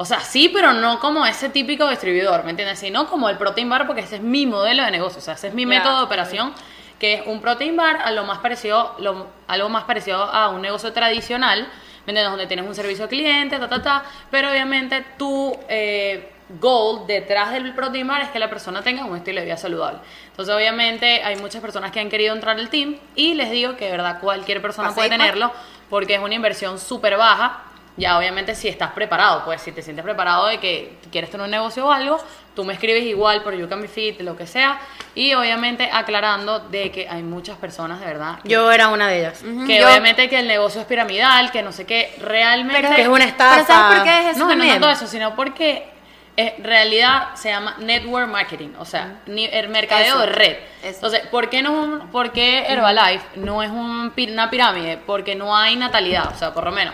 O 0.02 0.06
sea, 0.06 0.22
sí, 0.22 0.48
pero 0.48 0.72
no 0.72 0.98
como 1.02 1.26
ese 1.26 1.50
típico 1.50 1.90
distribuidor, 1.90 2.46
¿me 2.46 2.52
entiendes? 2.52 2.80
Sino 2.80 3.08
como 3.08 3.28
el 3.28 3.38
protein 3.38 3.70
bar, 3.70 3.86
porque 3.86 4.02
ese 4.02 4.16
es 4.16 4.22
mi 4.22 4.46
modelo 4.46 4.84
de 4.86 4.92
negocio, 4.92 5.20
o 5.20 5.22
sea, 5.22 5.34
ese 5.34 5.50
es 5.50 5.54
mi 5.54 5.64
Ya, 5.64 5.68
método 5.68 5.98
de 5.98 6.04
operación, 6.04 6.54
que 6.98 7.16
es 7.16 7.22
un 7.28 7.42
protein 7.42 7.76
bar 7.76 7.98
a 8.04 8.12
lo 8.12 8.24
más 8.24 8.40
parecido, 8.40 8.96
lo- 9.00 9.28
algo 9.48 9.68
más 9.68 9.84
parecido 9.84 10.24
a 10.24 10.50
un 10.50 10.62
negocio 10.62 10.94
tradicional, 10.94 11.64
¿me 12.06 12.12
entiendes? 12.12 12.30
Donde 12.30 12.48
tienes 12.48 12.66
un 12.66 12.76
servicio 12.76 13.04
al 13.04 13.10
cliente, 13.10 13.60
ta, 13.60 13.68
ta, 13.68 13.82
ta, 13.82 14.04
pero 14.32 14.50
obviamente 14.50 15.04
tu 15.18 15.54
eh, 15.68 16.32
goal 16.62 17.06
detrás 17.06 17.52
del 17.52 17.74
protein 17.74 18.08
bar 18.08 18.22
es 18.22 18.30
que 18.30 18.40
la 18.40 18.50
persona 18.50 18.82
tenga 18.82 19.04
un 19.04 19.18
estilo 19.18 19.40
de 19.42 19.46
vida 19.48 19.58
saludable. 19.58 20.00
Entonces, 20.32 20.56
obviamente, 20.56 21.24
hay 21.24 21.36
muchas 21.36 21.62
personas 21.62 21.92
que 21.92 22.00
han 22.00 22.10
querido 22.10 22.34
entrar 22.34 22.58
al 22.58 22.70
team 22.70 22.98
y 23.16 23.34
les 23.34 23.52
digo 23.52 23.76
que 23.76 23.86
de 23.86 23.92
verdad 23.92 24.20
cualquier 24.22 24.62
persona 24.62 24.94
puede 24.96 25.10
tenerlo 25.10 25.52
porque 25.90 26.16
es 26.16 26.22
una 26.22 26.36
inversión 26.36 26.80
súper 26.80 27.18
baja. 27.18 27.64
Ya 28.00 28.18
obviamente 28.18 28.56
si 28.56 28.68
estás 28.70 28.92
preparado, 28.92 29.44
pues 29.44 29.62
si 29.62 29.72
te 29.74 29.82
sientes 29.82 30.04
preparado 30.04 30.48
de 30.48 30.58
que 30.60 30.98
quieres 31.12 31.30
tener 31.30 31.44
un 31.46 31.52
negocio 31.52 31.86
o 31.86 31.92
algo, 31.92 32.18
tú 32.56 32.64
me 32.64 32.74
escribes 32.74 33.04
igual 33.04 33.44
por 33.44 33.54
You 33.56 33.68
Can 33.68 33.82
Be 33.82 33.88
Fit, 33.90 34.22
lo 34.22 34.38
que 34.38 34.48
sea, 34.48 34.80
y 35.16 35.34
obviamente 35.34 35.90
aclarando 35.92 36.60
de 36.60 36.92
que 36.92 37.10
hay 37.10 37.24
muchas 37.24 37.58
personas 37.58 38.00
de 38.00 38.06
verdad 38.06 38.40
Yo 38.46 38.72
era 38.72 38.88
una 38.88 39.08
de 39.10 39.20
ellas. 39.20 39.44
que 39.68 39.80
Yo- 39.80 39.88
obviamente 39.88 40.30
que 40.30 40.40
el 40.40 40.48
negocio 40.48 40.80
es 40.82 40.88
piramidal, 40.88 41.52
que 41.52 41.62
no 41.62 41.72
sé 41.74 41.86
qué, 41.86 42.16
realmente 42.22 42.82
Pero, 42.82 42.96
Que 42.96 43.02
es 43.02 43.08
una 43.10 43.26
estafa. 43.26 43.56
Pero 43.56 43.68
¿sabes 43.68 43.96
por 43.98 44.04
qué 44.06 44.20
es 44.22 44.26
eso 44.28 44.40
no, 44.40 44.46
no 44.46 44.52
también? 44.52 44.74
tanto 44.76 44.90
eso, 44.90 45.06
sino 45.08 45.36
porque 45.36 45.90
en 46.38 46.64
realidad 46.64 47.36
se 47.36 47.50
llama 47.50 47.76
network 47.80 48.30
marketing, 48.30 48.70
o 48.80 48.86
sea, 48.86 49.20
ni- 49.26 49.46
el 49.52 49.68
mercadeo 49.68 50.16
Eso, 50.16 50.20
de 50.22 50.26
red. 50.28 50.58
eso. 50.84 50.96
Entonces, 50.96 51.28
¿por 51.28 51.50
qué, 51.50 51.62
no 51.62 51.72
es 51.72 51.76
un- 52.02 52.12
por 52.12 52.32
qué 52.32 52.66
Herbalife 52.66 53.26
no 53.36 53.62
es 53.62 53.70
un 53.72 54.12
pi- 54.12 54.32
una 54.32 54.50
pirámide? 54.50 54.98
Porque 55.06 55.36
no 55.36 55.54
hay 55.58 55.76
natalidad, 55.76 56.30
o 56.34 56.38
sea, 56.38 56.54
por 56.54 56.64
lo 56.64 56.72
menos. 56.72 56.94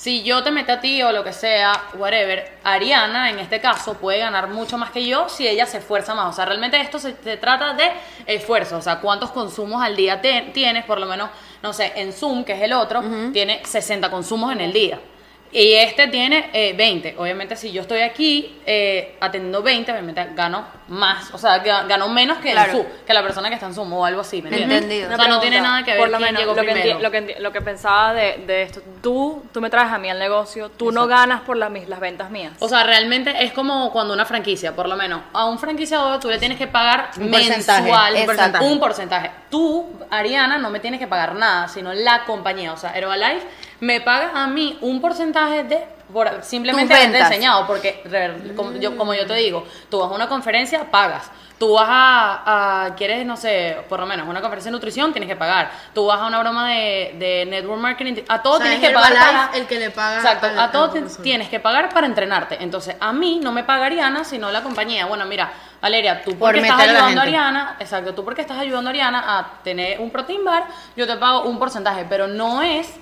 Si 0.00 0.22
yo 0.22 0.42
te 0.42 0.50
meto 0.50 0.72
a 0.72 0.80
ti 0.80 1.02
o 1.02 1.12
lo 1.12 1.22
que 1.22 1.32
sea, 1.34 1.72
whatever, 1.98 2.56
Ariana 2.64 3.28
en 3.28 3.38
este 3.38 3.60
caso 3.60 3.92
puede 3.98 4.18
ganar 4.20 4.48
mucho 4.48 4.78
más 4.78 4.90
que 4.92 5.04
yo 5.06 5.28
si 5.28 5.46
ella 5.46 5.66
se 5.66 5.76
esfuerza 5.76 6.14
más. 6.14 6.26
O 6.26 6.32
sea, 6.32 6.46
realmente 6.46 6.80
esto 6.80 6.98
se, 6.98 7.14
se 7.22 7.36
trata 7.36 7.74
de 7.74 7.92
esfuerzo. 8.24 8.78
O 8.78 8.80
sea, 8.80 9.00
cuántos 9.00 9.30
consumos 9.30 9.82
al 9.82 9.94
día 9.96 10.22
te- 10.22 10.52
tienes, 10.54 10.86
por 10.86 10.98
lo 10.98 11.04
menos, 11.04 11.28
no 11.62 11.74
sé, 11.74 11.92
en 11.96 12.14
Zoom, 12.14 12.44
que 12.44 12.54
es 12.54 12.62
el 12.62 12.72
otro, 12.72 13.02
tiene 13.32 13.60
60 13.62 14.10
consumos 14.10 14.52
en 14.52 14.62
el 14.62 14.72
día. 14.72 14.98
Y 15.52 15.72
este 15.74 16.06
tiene 16.06 16.48
eh, 16.52 16.74
20. 16.76 17.16
Obviamente, 17.18 17.56
si 17.56 17.72
yo 17.72 17.82
estoy 17.82 18.02
aquí 18.02 18.56
eh, 18.66 19.16
atendiendo 19.20 19.62
20, 19.62 19.90
obviamente 19.90 20.24
gano 20.36 20.64
más. 20.86 21.34
O 21.34 21.38
sea, 21.38 21.60
ga- 21.64 21.88
gano 21.88 22.08
menos 22.08 22.38
que 22.38 22.52
Claro. 22.52 22.70
Zoom, 22.72 22.86
que 23.04 23.12
la 23.12 23.22
persona 23.22 23.48
que 23.48 23.54
está 23.56 23.66
en 23.66 23.74
Zoom 23.74 23.92
o 23.92 24.04
algo 24.06 24.20
así. 24.20 24.40
¿me 24.42 24.48
entiendes? 24.50 24.82
Entendido. 24.82 25.12
O 25.12 25.16
sea, 25.16 25.26
no 25.26 25.40
tiene 25.40 25.60
nada 25.60 25.82
que 25.84 25.90
ver 25.90 25.98
por 26.00 26.08
lo 26.10 26.18
quién 26.18 26.28
menos, 26.28 26.40
llegó 26.42 26.54
lo 26.54 26.62
que, 26.62 26.72
primero. 26.72 26.98
lo, 27.00 27.10
que 27.10 27.36
lo 27.40 27.52
que 27.52 27.60
pensaba 27.62 28.14
de, 28.14 28.44
de 28.46 28.62
esto, 28.62 28.80
tú, 29.02 29.42
tú 29.52 29.60
me 29.60 29.70
traes 29.70 29.90
a 29.90 29.98
mí 29.98 30.08
al 30.08 30.20
negocio, 30.20 30.68
tú 30.70 30.92
no 30.92 31.08
ganas 31.08 31.40
por 31.40 31.56
las, 31.56 31.70
mis- 31.70 31.88
las 31.88 31.98
ventas 31.98 32.30
mías. 32.30 32.52
O 32.60 32.68
sea, 32.68 32.84
realmente 32.84 33.34
es 33.44 33.52
como 33.52 33.90
cuando 33.90 34.14
una 34.14 34.24
franquicia, 34.26 34.76
por 34.76 34.88
lo 34.88 34.94
menos, 34.94 35.20
a 35.32 35.46
un 35.46 35.58
franquiciador 35.58 36.20
tú 36.20 36.28
le 36.28 36.38
tienes 36.38 36.58
que 36.58 36.68
pagar 36.68 37.10
Un 37.16 37.28
porcentaje, 37.28 37.82
mensual 37.82 38.14
un 38.14 38.26
porcentaje. 38.26 38.64
un 38.64 38.78
porcentaje. 38.78 39.30
Tú, 39.50 39.98
Ariana, 40.10 40.58
no 40.58 40.70
me 40.70 40.78
tienes 40.78 41.00
que 41.00 41.08
pagar 41.08 41.34
nada, 41.34 41.66
sino 41.66 41.92
la 41.92 42.24
compañía. 42.24 42.72
O 42.72 42.76
sea, 42.76 42.92
Herbalife 42.96 43.44
me 43.80 44.00
paga 44.00 44.42
a 44.42 44.46
mí 44.46 44.78
un 44.80 45.00
porcentaje 45.00 45.64
de 45.64 45.84
por 46.12 46.42
simplemente 46.42 46.92
haberte 46.92 47.18
enseñado, 47.20 47.66
porque 47.68 48.02
re- 48.04 48.54
como 48.56 48.72
yo, 48.72 48.96
como 48.96 49.14
yo 49.14 49.26
te 49.26 49.34
digo, 49.34 49.64
tú 49.88 50.00
vas 50.00 50.10
a 50.10 50.14
una 50.14 50.28
conferencia, 50.28 50.90
pagas. 50.90 51.30
Tú 51.56 51.74
vas 51.74 51.86
a, 51.88 52.86
a- 52.86 52.94
quieres, 52.96 53.24
no 53.26 53.36
sé, 53.36 53.76
por 53.88 54.00
lo 54.00 54.06
menos 54.06 54.26
una 54.26 54.40
conferencia 54.40 54.70
de 54.70 54.72
nutrición, 54.72 55.12
tienes 55.12 55.28
que 55.28 55.36
pagar. 55.36 55.70
Tú 55.94 56.06
vas 56.06 56.18
a 56.18 56.26
una 56.26 56.40
broma 56.40 56.68
de, 56.70 57.14
de 57.18 57.46
network 57.46 57.78
marketing, 57.80 58.22
a 58.28 58.42
todo 58.42 58.54
O 58.54 58.56
sea, 58.56 58.66
tienes 58.66 58.82
es 58.82 58.88
que 58.88 58.94
pagar 58.94 59.12
para... 59.12 59.50
el 59.58 59.66
que 59.66 59.78
le 59.78 59.90
paga 59.90 60.16
Exacto, 60.16 60.46
a 60.58 60.70
todo 60.72 60.90
tienes 61.22 61.48
que 61.48 61.60
pagar 61.60 61.90
para 61.90 62.06
entrenarte. 62.06 62.56
Entonces, 62.60 62.96
a 62.98 63.12
mí 63.12 63.38
no 63.42 63.52
me 63.52 63.62
paga 63.62 63.86
Ariana, 63.86 64.24
sino 64.24 64.50
la 64.50 64.62
compañía. 64.62 65.04
Bueno, 65.06 65.26
mira, 65.26 65.52
Valeria, 65.82 66.22
tú 66.24 66.30
Por 66.32 66.54
porque 66.54 66.60
estás 66.60 66.80
a 66.80 66.86
la 66.86 66.90
ayudando 66.92 67.20
a 67.20 67.24
gente. 67.24 67.36
Ariana, 67.38 67.76
exacto, 67.78 68.14
tú 68.14 68.24
porque 68.24 68.40
estás 68.40 68.58
ayudando 68.58 68.88
a 68.88 68.92
Ariana 68.92 69.38
a 69.38 69.62
tener 69.62 70.00
un 70.00 70.10
protein 70.10 70.42
bar, 70.44 70.64
yo 70.96 71.06
te 71.06 71.16
pago 71.18 71.42
un 71.42 71.58
porcentaje, 71.58 72.04
pero 72.08 72.26
no 72.26 72.62
es 72.62 72.98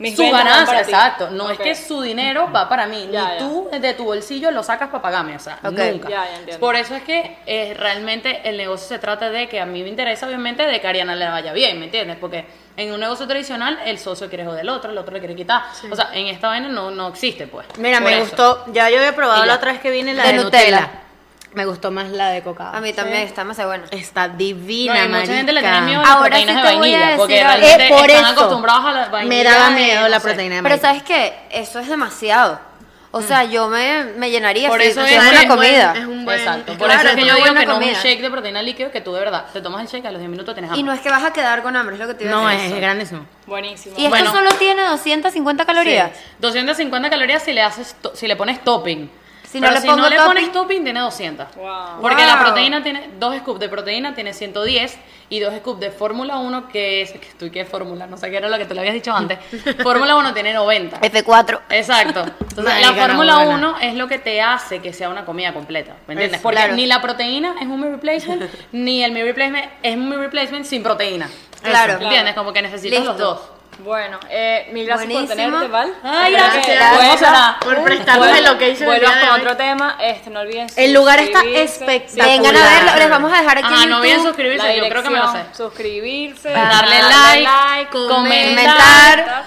Mis 0.00 0.16
su 0.16 0.28
ganancia, 0.30 0.80
exacto. 0.80 1.30
No 1.30 1.50
es 1.50 1.58
que 1.58 1.74
su 1.74 2.00
dinero 2.00 2.50
va 2.50 2.68
para 2.68 2.86
mí, 2.86 3.08
Ya, 3.12 3.28
ni 3.28 3.34
ya. 3.34 3.38
tú 3.38 3.68
de 3.70 3.94
tu 3.94 4.04
bolsillo 4.04 4.50
lo 4.50 4.62
sacas 4.62 4.88
para 4.88 5.02
pagarme, 5.02 5.36
o 5.36 5.38
sea, 5.38 5.58
nunca. 5.62 6.08
Ya. 6.08 6.58
Por 6.58 6.74
eso 6.74 6.94
es 6.96 7.02
que 7.02 7.36
eh, 7.46 7.74
realmente 7.78 8.40
el 8.48 8.56
negocio 8.56 8.88
se 8.88 8.98
trata 8.98 9.28
de 9.30 9.48
que 9.48 9.60
a 9.60 9.66
mí 9.66 9.82
me 9.82 9.88
interesa, 9.90 10.26
obviamente, 10.26 10.62
de 10.66 10.80
que 10.80 10.86
a 10.86 10.90
Ariana 10.90 11.14
le 11.14 11.28
vaya 11.28 11.52
bien, 11.52 11.78
¿me 11.78 11.84
entiendes? 11.84 12.16
Porque 12.18 12.46
en 12.76 12.92
un 12.92 13.00
negocio 13.00 13.26
tradicional, 13.26 13.78
el 13.84 13.98
socio 13.98 14.28
quiere 14.28 14.44
joder 14.44 14.60
del 14.60 14.70
otro, 14.70 14.90
el 14.90 14.96
otro 14.96 15.12
le 15.12 15.18
quiere 15.20 15.36
quitar. 15.36 15.62
O 15.90 15.94
sea, 15.94 16.10
en 16.14 16.28
esta 16.28 16.48
vaina 16.48 16.68
no, 16.68 16.90
no 16.90 17.08
existe, 17.08 17.46
pues. 17.46 17.66
Mira, 17.78 17.98
Por 17.98 18.06
me 18.08 18.16
eso. 18.16 18.24
gustó. 18.26 18.64
Ya 18.72 18.88
yo 18.88 18.96
había 18.98 19.14
probado 19.14 19.44
la 19.44 19.56
otra 19.56 19.72
vez 19.72 19.80
que 19.82 19.90
vine 19.90 20.14
la 20.14 20.22
De 20.22 20.32
de, 20.32 20.44
Nutella. 20.44 20.80
Nutella. 20.80 21.00
Me 21.52 21.64
gustó 21.64 21.90
más 21.90 22.08
la 22.10 22.28
de 22.30 22.42
cacao. 22.42 22.74
A 22.74 22.80
mí 22.80 22.92
también 22.92 23.22
está 23.22 23.42
más 23.42 23.56
buena. 23.56 23.84
Está 23.90 24.28
No, 24.28 24.36
divina, 24.36 25.04
y 25.04 25.08
mucha 25.08 25.26
gente 25.34 25.52
le 25.52 25.60
marica. 25.60 25.72
tiene 25.72 25.86
miedo 25.86 26.00
a 26.00 26.02
las 26.04 26.10
Ahora 26.12 26.28
proteínas 26.28 26.54
sí 26.56 26.62
de 26.62 26.68
te 26.68 26.76
voy 26.76 26.94
a 26.94 26.98
vainilla, 26.98 27.16
porque 27.16 27.34
decir 27.34 27.46
realmente 27.46 27.86
Eh, 27.86 27.88
por 27.90 28.10
están 28.10 28.24
eso. 28.24 28.32
acostumbrados 28.40 28.84
a 28.86 28.92
la 28.92 29.08
vainilla. 29.08 29.36
Me 29.36 29.44
daba 29.44 29.70
de, 29.70 29.74
miedo 29.74 30.00
no 30.02 30.08
la 30.08 30.20
sé. 30.20 30.26
proteína 30.28 30.54
de 30.56 30.62
Pero 30.62 30.72
maíz. 30.74 30.82
¿sabes 30.82 31.02
qué? 31.02 31.34
Eso 31.50 31.78
es 31.80 31.88
demasiado. 31.88 32.60
O 33.12 33.20
sea, 33.22 33.42
yo 33.42 33.66
me, 33.66 34.04
me 34.04 34.30
llenaría 34.30 34.68
Por 34.68 34.80
si 34.80 34.86
eso 34.86 35.04
si 35.04 35.12
es 35.14 35.20
es 35.20 35.28
una 35.28 35.40
es 35.42 35.48
buen- 35.48 35.58
comida. 35.58 35.94
es 35.98 36.04
un 36.06 36.24
buen- 36.24 36.38
Exacto. 36.38 36.70
es 36.70 36.78
Por 36.78 36.86
claro, 36.86 37.00
eso 37.00 37.08
es 37.08 37.14
que 37.16 37.20
es 37.22 37.26
yo 37.26 37.34
digo 37.34 37.46
que 37.46 37.52
no 37.54 37.60
es 37.60 37.66
comida. 37.66 37.88
un 37.98 38.04
shake 38.04 38.20
de 38.22 38.30
proteína 38.30 38.62
líquido 38.62 38.90
que 38.92 39.00
tú 39.00 39.12
de 39.12 39.18
verdad 39.18 39.46
te 39.52 39.60
tomas 39.60 39.80
el 39.82 39.88
shake 39.88 40.06
a 40.06 40.10
los 40.12 40.20
10 40.20 40.30
minutos 40.30 40.54
tienes 40.54 40.70
hambre. 40.70 40.78
Y 40.80 40.84
no 40.84 40.92
es 40.92 41.00
que 41.00 41.10
vas 41.10 41.24
a 41.24 41.32
quedar 41.32 41.60
con 41.64 41.74
hambre, 41.74 41.96
es 41.96 42.00
lo 42.00 42.06
que 42.06 42.14
te 42.14 42.22
iba 42.24 42.32
a 42.32 42.40
No, 42.40 42.46
decir. 42.48 42.72
es 42.76 42.80
grandísimo. 42.80 43.26
Buenísimo. 43.46 43.96
Y 43.98 44.04
esto 44.04 44.10
Bueno. 44.10 44.30
solo 44.30 44.52
tiene 44.52 44.82
250 44.84 45.66
calorías. 45.66 46.12
Sí. 46.14 46.22
250 46.38 47.10
calorías 47.10 47.42
si 47.42 47.52
le 47.52 47.62
haces 47.62 47.96
to- 48.00 48.14
si 48.14 48.28
le 48.28 48.36
pones 48.36 48.62
topping. 48.62 49.10
Si 49.50 49.58
no 49.58 49.66
Pero 49.66 49.74
le 49.74 49.80
si 49.80 49.86
pongo 49.88 50.02
no 50.02 50.08
le 50.08 50.16
topping- 50.16 50.26
pones 50.26 50.52
topping 50.52 50.84
tiene 50.84 51.00
200. 51.00 51.56
Wow. 51.56 52.00
Porque 52.00 52.22
Wow. 52.22 52.26
la 52.34 52.38
proteína 52.38 52.82
tiene 52.84 53.10
dos 53.18 53.36
scoops 53.38 53.58
de 53.58 53.68
proteína 53.68 54.14
tiene 54.14 54.32
110 54.32 54.96
y 55.28 55.40
dos 55.40 55.52
scoops 55.58 55.80
de 55.80 55.90
Fórmula 55.90 56.38
1 56.38 56.68
que 56.68 57.02
es 57.02 57.10
que 57.12 57.26
estoy 57.26 57.50
que 57.50 57.64
Fórmula, 57.64 58.06
no 58.06 58.16
sé 58.16 58.30
qué 58.30 58.36
era 58.36 58.48
lo 58.48 58.56
que 58.58 58.64
te 58.64 58.74
lo 58.74 58.80
habías 58.80 58.94
dicho 58.94 59.12
antes. 59.12 59.38
Fórmula 59.82 60.14
1 60.14 60.32
tiene 60.34 60.52
90. 60.54 61.00
F4. 61.00 61.60
Exacto. 61.70 62.24
Entonces, 62.40 62.80
la 62.80 62.92
Fórmula 62.92 63.36
buena. 63.44 63.54
1 63.54 63.76
es 63.80 63.94
lo 63.96 64.06
que 64.06 64.18
te 64.20 64.40
hace 64.40 64.80
que 64.80 64.92
sea 64.92 65.08
una 65.08 65.24
comida 65.24 65.52
completa. 65.52 65.94
¿Me 66.06 66.14
entiendes? 66.14 66.38
Es- 66.38 66.42
Porque 66.42 66.58
claro. 66.58 66.74
ni 66.74 66.86
la 66.86 67.02
proteína 67.02 67.56
es 67.60 67.66
un 67.66 67.80
meal 67.80 67.92
replacement, 67.94 68.42
ni 68.72 69.02
el 69.02 69.10
meal 69.10 69.26
replacement 69.26 69.66
es 69.82 69.96
un 69.96 70.08
meal 70.08 70.20
replacement 70.20 70.64
sin 70.64 70.84
proteína. 70.84 71.28
Claro. 71.62 71.98
¿Me 71.98 72.04
¿Entiendes? 72.04 72.34
Como 72.36 72.52
que 72.52 72.62
necesitas 72.62 73.00
Listo. 73.00 73.12
los 73.14 73.18
dos. 73.18 73.40
Bueno, 73.78 74.20
eh, 74.28 74.68
mil 74.72 74.84
gracias 74.84 75.06
por 75.06 75.14
Buenísimo. 75.24 75.42
tenerte, 75.42 75.68
Val. 75.68 75.94
Ay, 76.02 76.32
gracias. 76.34 76.66
que 76.66 76.74
Gracias. 76.74 77.54
Por 77.64 77.82
prestarnos 77.82 78.28
el 78.36 78.44
location 78.44 78.76
el 78.82 78.86
Vuelvas 78.86 79.16
con 79.20 79.28
hoy. 79.30 79.40
otro 79.40 79.56
tema. 79.56 79.96
Este, 80.00 80.28
no 80.28 80.40
olviden 80.40 80.66
El 80.76 80.92
lugar 80.92 81.18
está 81.20 81.40
espectacular. 81.42 82.28
Vengan 82.28 82.56
a 82.56 82.62
verlo, 82.62 82.96
les 82.98 83.08
vamos 83.10 83.32
a 83.32 83.40
dejar 83.40 83.58
aquí 83.58 83.74
Ah, 83.74 83.86
no 83.86 83.96
olviden 83.98 84.22
suscribirse, 84.22 84.76
yo 84.76 84.88
creo 84.88 85.02
que 85.02 85.10
me 85.10 85.18
lo 85.18 85.32
sé. 85.32 85.38
Suscribirse, 85.56 86.50
Darle 86.50 86.96
darle 86.98 87.42
like, 87.42 87.90
comentar, 87.90 89.44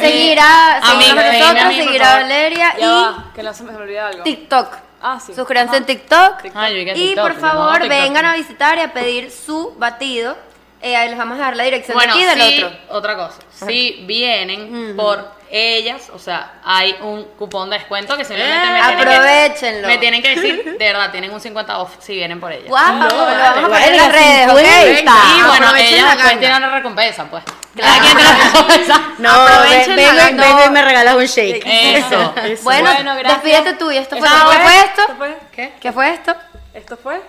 seguir 0.00 0.40
a, 0.40 0.76
a 0.78 0.94
mí, 0.94 1.04
seguirnos 1.04 1.24
a 1.24 1.28
a 1.28 1.32
nosotros, 1.32 1.68
mí, 1.68 1.76
por 1.76 1.84
seguir 1.84 2.02
a. 2.02 2.14
Valeria 2.14 2.74
Ya 2.78 2.86
y 2.86 2.88
va, 2.88 3.24
que 3.34 3.42
no 3.42 3.52
se 3.54 3.62
me 3.64 3.76
olvide 3.76 4.00
algo. 4.00 4.22
TikTok. 4.22 4.76
Ah, 5.00 5.20
sí. 5.24 5.32
Suscríbanse 5.34 5.76
en 5.76 5.82
Ajá. 5.82 5.86
TikTok. 5.86 6.42
Yo 6.44 6.52
que 6.52 6.92
y 6.96 7.06
TikTok, 7.08 7.22
por 7.28 7.34
favor, 7.38 7.86
vengan 7.88 8.24
a 8.24 8.34
visitar 8.34 8.78
y 8.78 8.80
a 8.80 8.92
pedir 8.92 9.30
su 9.30 9.74
batido. 9.76 10.36
Eh, 10.80 10.94
ahí 10.96 11.08
les 11.08 11.18
vamos 11.18 11.38
a 11.38 11.42
dar 11.42 11.56
la 11.56 11.64
dirección 11.64 11.96
Bueno, 11.96 12.14
de 12.16 12.22
aquí 12.22 12.32
y 12.32 12.38
del 12.38 12.48
sí, 12.56 12.62
otro. 12.64 12.78
otra 12.96 13.16
cosa. 13.16 13.38
Si 13.66 14.04
vienen 14.06 14.94
por 14.96 15.36
ellas, 15.50 16.10
o 16.14 16.18
sea, 16.18 16.60
hay 16.62 16.94
un 17.00 17.24
cupón 17.38 17.70
de 17.70 17.78
descuento 17.78 18.16
que 18.16 18.24
simplemente 18.24 18.54
Eh, 18.66 18.70
me 18.70 18.78
tienen 18.80 18.96
que, 18.96 19.02
aprovechenlo. 19.02 19.88
me 19.88 19.98
tienen 19.98 20.22
que 20.22 20.28
decir, 20.36 20.64
de 20.78 20.84
verdad, 20.92 21.10
tienen 21.10 21.32
un 21.32 21.40
50 21.40 21.78
off 21.78 21.96
si 22.00 22.14
vienen 22.14 22.38
por 22.38 22.52
ellas. 22.52 22.68
Guau, 22.68 22.94
lo 22.94 23.08
vamos 23.08 23.64
a 23.64 23.68
poner 23.68 23.88
en 23.90 23.96
las 23.96 24.12
redes, 24.12 24.50
¿ok? 24.50 24.58
50. 24.58 25.12
Y 25.36 25.42
bueno, 25.48 25.66
aprovechen 25.66 25.94
ellas 25.94 26.16
ganga. 26.18 26.38
tienen 26.38 26.56
una 26.58 26.70
recompensa, 26.76 27.24
pues. 27.24 27.42
Cada 27.76 27.98
quien 28.00 28.16
tiene 28.16 28.30
una 28.30 28.44
recompensa. 28.44 29.02
No, 29.18 29.44
ven, 29.44 29.96
la 29.96 30.24
ven, 30.26 30.36
ven 30.36 30.56
y 30.66 30.70
me 30.70 30.82
regalas 30.82 31.14
un 31.16 31.24
shake. 31.24 31.62
Eso. 31.66 32.34
Bueno, 32.62 32.90
Bueno, 32.92 33.14
gracias. 33.16 33.42
despídete 33.42 33.74
tú 33.78 33.90
y 33.90 33.96
esto 33.96 34.16
fue, 34.16 34.28
Eso 34.28 34.50
¿qué 34.50 34.58
fue. 34.58 34.76
esto? 34.78 35.00
¿Esto 35.02 35.16
fue? 35.16 35.38
¿Qué? 35.50 35.72
¿Qué 35.80 35.92
fue 35.92 36.12
esto? 36.14 36.34
¿Esto 36.74 36.96
fue? 36.96 37.20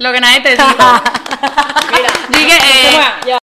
Lo 0.00 0.10
que 0.14 0.20
nadie 0.20 0.40
te 0.40 0.52
dijo. 0.52 0.64
Mira, 1.92 2.10
dije, 2.30 2.56
eh, 2.56 3.34